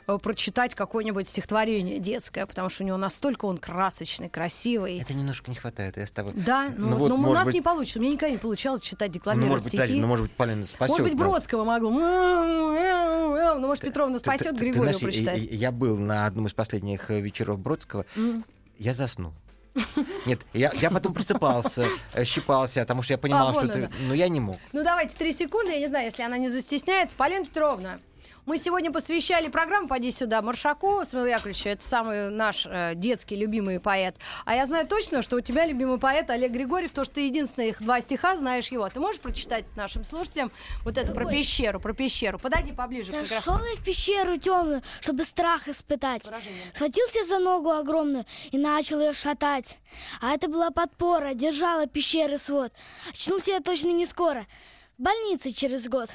э, 0.08 0.18
прочитать 0.18 0.74
какое-нибудь 0.74 1.28
стихотворение 1.28 1.98
детское, 2.00 2.46
потому 2.46 2.68
что 2.68 2.82
у 2.82 2.86
него 2.86 2.96
настолько 2.96 3.44
он 3.46 3.58
красочный, 3.58 4.28
красивый. 4.28 4.98
Это 5.00 5.14
немножко 5.14 5.50
не 5.50 5.56
хватает, 5.56 5.96
я 5.96 6.06
с 6.06 6.10
тобой. 6.10 6.32
Да, 6.34 6.72
ну, 6.76 6.88
Ну 6.90 6.96
вот, 6.96 7.08
но 7.08 7.14
у 7.14 7.18
может 7.18 7.34
нас 7.36 7.44
быть- 7.46 7.54
не 7.54 7.60
получится. 7.62 7.98
У 7.98 8.02
меня 8.02 8.12
никогда 8.14 8.32
не 8.32 8.38
получалось 8.38 8.80
читать, 8.80 9.08
Ну, 9.08 9.14
декламировать 9.14 9.50
может 9.50 9.64
быть, 9.64 9.72
стихи. 9.72 9.88
Надя, 9.92 10.00
ну, 10.00 10.06
может 10.08 10.24
быть, 10.26 10.32
Полина 10.36 10.64
спасет 10.66 10.90
Может 10.98 11.04
быть, 11.04 11.18
нас. 11.20 11.28
Бродского 11.28 11.64
могу. 11.64 11.90
Ну, 11.90 13.66
может, 13.66 13.84
Петровна 13.84 14.18
спасет 14.18 14.58
знаешь, 14.58 14.98
прочитать. 15.00 15.38
я- 15.50 15.72
был 15.72 15.96
на 15.96 16.26
одном 16.26 16.46
из 16.46 16.52
последних 16.54 17.10
э, 17.10 17.20
вечеров 17.20 17.58
Бродского. 17.58 18.04
Я 18.78 18.94
заснул. 18.94 19.32
Нет, 20.26 20.40
я, 20.52 20.70
я 20.74 20.90
потом 20.90 21.14
просыпался, 21.14 21.86
э, 22.12 22.24
щипался, 22.24 22.80
потому 22.80 23.02
что 23.02 23.14
я 23.14 23.18
понимал, 23.18 23.48
А, 23.50 23.54
что 23.54 23.68
ты... 23.68 23.78
она. 23.80 23.90
Но 24.08 24.14
я 24.14 24.28
не 24.28 24.40
мог. 24.40 24.56
Ну, 24.72 24.82
давайте 24.84 25.16
три 25.16 25.32
секунды. 25.32 25.72
Я 25.72 25.78
не 25.80 25.86
знаю, 25.86 26.06
если 26.06 26.22
она 26.22 26.38
не 26.38 26.48
застесняется. 26.48 27.16
Полина 27.16 27.44
Петровна, 27.44 27.98
мы 28.44 28.58
сегодня 28.58 28.90
посвящали 28.90 29.48
программу 29.48 29.86
«Поди 29.86 30.10
сюда» 30.10 30.42
Маршаку, 30.42 31.04
Смел 31.04 31.26
Яковлевичу. 31.26 31.68
Это 31.68 31.84
самый 31.84 32.30
наш 32.30 32.66
э, 32.66 32.92
детский 32.96 33.36
любимый 33.36 33.78
поэт. 33.78 34.16
А 34.44 34.56
я 34.56 34.66
знаю 34.66 34.86
точно, 34.88 35.22
что 35.22 35.36
у 35.36 35.40
тебя 35.40 35.64
любимый 35.64 35.98
поэт 35.98 36.28
Олег 36.28 36.50
Григорьев, 36.50 36.90
то, 36.90 37.04
что 37.04 37.14
ты 37.14 37.26
единственные 37.26 37.70
их 37.70 37.82
два 37.82 38.00
стиха 38.00 38.36
знаешь 38.36 38.68
его. 38.68 38.88
Ты 38.88 38.98
можешь 38.98 39.20
прочитать 39.20 39.64
нашим 39.76 40.04
слушателям 40.04 40.50
вот 40.84 40.98
это 40.98 41.12
про 41.12 41.24
Какой? 41.24 41.38
пещеру, 41.38 41.78
про 41.78 41.92
пещеру? 41.92 42.38
Подойди 42.38 42.72
поближе 42.72 43.12
Зашел 43.12 43.58
я 43.58 43.76
в 43.76 43.84
пещеру 43.84 44.36
темную, 44.36 44.82
чтобы 45.00 45.22
страх 45.22 45.68
испытать. 45.68 46.22
Схватился 46.74 47.22
за 47.24 47.38
ногу 47.38 47.70
огромную 47.70 48.24
и 48.50 48.58
начал 48.58 49.00
ее 49.00 49.14
шатать. 49.14 49.78
А 50.20 50.34
это 50.34 50.48
была 50.48 50.70
подпора, 50.70 51.34
держала 51.34 51.86
пещеры 51.86 52.38
свод. 52.38 52.72
Очнулся 53.10 53.52
я 53.52 53.60
точно 53.60 53.90
не 53.90 54.06
скоро. 54.06 54.46
В 54.98 55.02
больнице 55.02 55.52
через 55.52 55.88
год. 55.88 56.10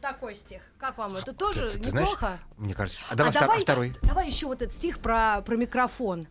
Вот 0.00 0.08
такой 0.12 0.34
стих. 0.34 0.62
Как 0.78 0.96
вам? 0.96 1.16
Это 1.16 1.32
тоже 1.34 1.70
Ты- 1.70 1.76
ты- 1.76 1.82
ты 1.84 1.90
знаешь, 1.90 2.06
неплохо? 2.08 2.38
Мне 2.56 2.72
кажется... 2.74 3.00
А 3.10 3.14
давай, 3.14 3.32
а 3.32 3.34
втор- 3.36 3.40
давай, 3.40 3.60
второй. 3.60 3.94
давай 4.02 4.26
еще 4.28 4.46
вот 4.46 4.62
этот 4.62 4.74
стих 4.74 4.98
про, 5.00 5.42
про 5.42 5.56
микрофон. 5.56 6.26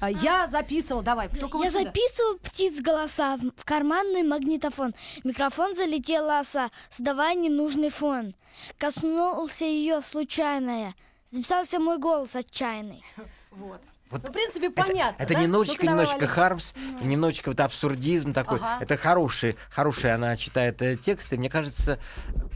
А, 0.00 0.10
Я 0.10 0.48
записывал, 0.48 1.02
давай, 1.02 1.28
только 1.28 1.56
вот 1.56 1.64
я 1.64 1.70
сюда. 1.70 1.84
записывал 1.84 2.38
птиц 2.38 2.80
голоса 2.80 3.38
в 3.56 3.64
карманный 3.64 4.24
магнитофон. 4.24 4.94
Микрофон 5.22 5.74
залетела 5.76 6.40
оса, 6.40 6.70
создавая 6.90 7.36
ненужный 7.36 7.90
фон. 7.90 8.34
Коснулся 8.78 9.64
ее 9.64 10.00
случайная. 10.02 10.94
Записался 11.30 11.78
мой 11.78 11.98
голос 11.98 12.34
отчаянный. 12.34 13.04
Вот. 13.52 13.80
Вот 14.14 14.22
Ну, 14.22 14.28
в 14.28 14.32
принципе, 14.32 14.70
понятно. 14.70 15.20
Это, 15.20 15.34
да? 15.34 15.40
немножечко, 15.40 15.84
немножечко. 15.84 16.28
Хармс, 16.28 16.72
и 17.02 17.04
немножечко 17.04 17.48
вот 17.48 17.58
абсурдизм 17.58 18.32
такой. 18.32 18.58
Ага. 18.58 18.78
Это 18.80 18.96
хороший, 18.96 19.56
хороший 19.70 20.14
она 20.14 20.36
читает 20.36 20.80
э, 20.82 20.96
тексты. 20.96 21.36
Мне 21.36 21.50
кажется, 21.50 21.98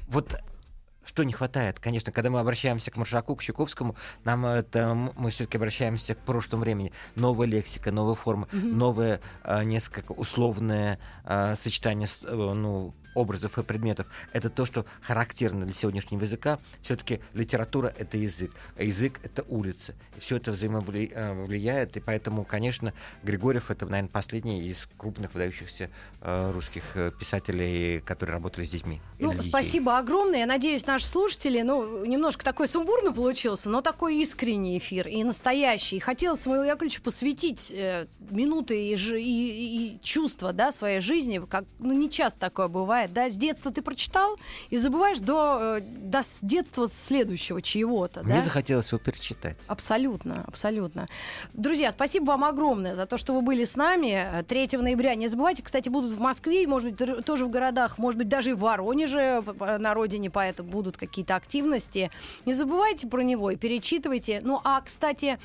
вот 0.06 0.40
что 1.04 1.24
не 1.24 1.32
хватает? 1.32 1.80
Конечно, 1.80 2.12
когда 2.12 2.30
мы 2.30 2.38
обращаемся 2.38 2.92
к 2.92 2.96
Маршаку, 2.96 3.34
к 3.34 3.42
Щуковскому, 3.42 3.96
нам 4.22 4.46
это, 4.46 4.94
мы 4.94 5.30
все-таки 5.30 5.56
обращаемся 5.56 6.14
к 6.14 6.18
прошлому 6.18 6.62
времени. 6.62 6.92
Новая 7.16 7.48
лексика, 7.48 7.90
новая 7.90 8.14
форма, 8.14 8.46
mm-hmm. 8.52 8.74
новое 8.74 9.20
а, 9.42 9.64
несколько 9.64 10.12
условное 10.12 11.00
а, 11.24 11.56
сочетание 11.56 12.06
ну, 12.22 12.94
образов 13.14 13.58
и 13.58 13.62
предметов, 13.62 14.06
это 14.32 14.50
то, 14.50 14.66
что 14.66 14.86
характерно 15.00 15.64
для 15.64 15.74
сегодняшнего 15.74 16.22
языка. 16.22 16.58
Все-таки 16.82 17.20
литература— 17.34 17.92
это 17.98 18.16
язык, 18.16 18.52
а 18.76 18.82
язык— 18.82 19.20
это 19.22 19.44
улица. 19.48 19.94
И 20.16 20.20
все 20.20 20.36
это 20.36 20.52
взаимовлияет, 20.52 21.96
и 21.96 22.00
поэтому, 22.00 22.44
конечно, 22.44 22.92
Григорьев— 23.22 23.70
это, 23.72 23.86
наверное, 23.86 24.10
последний 24.10 24.68
из 24.68 24.88
крупных 24.96 25.34
выдающихся 25.34 25.90
э, 26.20 26.50
русских 26.52 26.82
э, 26.96 27.12
писателей, 27.18 28.00
которые 28.00 28.34
работали 28.34 28.64
с 28.64 28.70
детьми. 28.70 29.00
Ну, 29.18 29.32
спасибо 29.42 29.98
огромное. 29.98 30.40
Я 30.40 30.46
надеюсь, 30.46 30.86
наши 30.86 31.06
слушатели, 31.06 31.62
ну, 31.62 32.04
немножко 32.04 32.44
такой 32.44 32.68
сумбурно 32.68 33.12
получился, 33.12 33.68
но 33.70 33.80
такой 33.80 34.16
искренний 34.16 34.78
эфир 34.78 35.08
и 35.08 35.24
настоящий. 35.24 35.98
Хотел 35.98 36.36
Самуилу 36.36 36.64
Яковлевичу 36.64 37.02
посвятить 37.02 37.72
э, 37.72 38.06
минуты 38.30 38.80
и, 38.80 38.94
и, 38.94 39.94
и 39.94 40.00
чувства, 40.02 40.52
да, 40.52 40.72
своей 40.72 41.00
жизни, 41.00 41.40
как, 41.48 41.64
ну, 41.78 41.92
не 41.92 42.10
часто 42.10 42.38
такое 42.40 42.68
бывает 42.68 43.07
бывает, 43.08 43.12
да, 43.12 43.30
с 43.34 43.36
детства 43.36 43.72
ты 43.72 43.82
прочитал 43.82 44.38
и 44.70 44.78
забываешь 44.78 45.18
до, 45.18 45.78
э, 45.78 45.80
до 45.80 46.22
с 46.22 46.38
детства 46.42 46.88
следующего 46.88 47.60
чего-то. 47.62 48.22
Мне 48.22 48.36
да? 48.36 48.42
захотелось 48.42 48.88
его 48.88 48.98
перечитать. 48.98 49.56
Абсолютно, 49.66 50.44
абсолютно. 50.46 51.08
Друзья, 51.52 51.90
спасибо 51.90 52.26
вам 52.26 52.44
огромное 52.44 52.94
за 52.94 53.06
то, 53.06 53.18
что 53.18 53.34
вы 53.34 53.42
были 53.42 53.64
с 53.64 53.76
нами 53.76 54.44
3 54.46 54.78
ноября. 54.78 55.14
Не 55.14 55.28
забывайте, 55.28 55.62
кстати, 55.62 55.88
будут 55.88 56.12
в 56.12 56.20
Москве, 56.20 56.66
может 56.66 56.92
быть, 56.92 57.24
тоже 57.24 57.44
в 57.44 57.50
городах, 57.50 57.98
может 57.98 58.18
быть, 58.18 58.28
даже 58.28 58.50
и 58.50 58.52
в 58.52 58.60
Воронеже 58.60 59.42
на 59.78 59.94
родине 59.94 60.30
поэта 60.30 60.62
будут 60.62 60.96
какие-то 60.96 61.36
активности. 61.36 62.10
Не 62.44 62.54
забывайте 62.54 63.06
про 63.06 63.22
него 63.22 63.50
и 63.50 63.56
перечитывайте. 63.56 64.40
Ну, 64.42 64.60
а, 64.64 64.80
кстати, 64.80 65.38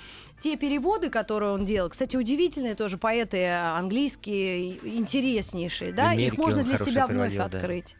те 0.44 0.58
переводы, 0.58 1.10
которые 1.10 1.54
он 1.54 1.64
делал, 1.64 1.88
кстати, 1.88 2.18
удивительные 2.18 2.76
тоже 2.76 2.98
поэты 2.98 3.48
английские, 3.48 4.74
интереснейшие, 4.98 5.94
да, 5.94 6.14
их 6.14 6.38
можно 6.38 6.64
для 6.64 6.78
себя 6.78 7.08
вновь 7.08 7.34
да. 7.34 7.46
открыть. 7.46 7.96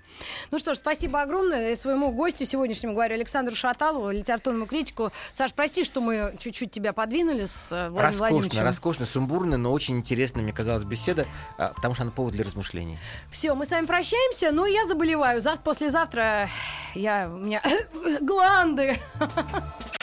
Ну 0.52 0.60
что 0.60 0.74
ж, 0.74 0.78
спасибо 0.78 1.22
огромное 1.22 1.74
своему 1.78 2.12
гостю 2.12 2.46
сегодняшнему, 2.46 2.96
говорю, 2.96 3.16
Александру 3.16 3.56
Шаталову, 3.56 4.12
литературному 4.12 4.66
критику. 4.66 5.12
Саш, 5.32 5.54
прости, 5.54 5.86
что 5.86 6.02
мы 6.02 6.36
чуть-чуть 6.38 6.70
тебя 6.70 6.92
подвинули 6.92 7.46
с 7.46 7.72
э, 7.72 7.90
Владимиром 7.90 7.98
Роскошно, 7.98 8.28
Владимировичем. 8.28 8.64
роскошно, 8.64 9.06
сумбурно, 9.06 9.58
но 9.58 9.72
очень 9.72 9.98
интересно, 9.98 10.42
мне 10.42 10.52
казалось, 10.52 10.84
беседа, 10.84 11.26
а, 11.58 11.70
потому 11.74 11.96
что 11.96 12.04
она 12.04 12.12
повод 12.12 12.34
для 12.34 12.44
размышлений. 12.44 13.00
Все, 13.32 13.56
мы 13.56 13.66
с 13.66 13.72
вами 13.72 13.86
прощаемся, 13.86 14.52
но 14.52 14.66
я 14.66 14.86
заболеваю. 14.86 15.42
Завтра, 15.42 15.64
послезавтра 15.64 16.50
я, 16.94 17.32
у 17.34 17.38
меня 17.38 17.64
гланды. 18.22 19.00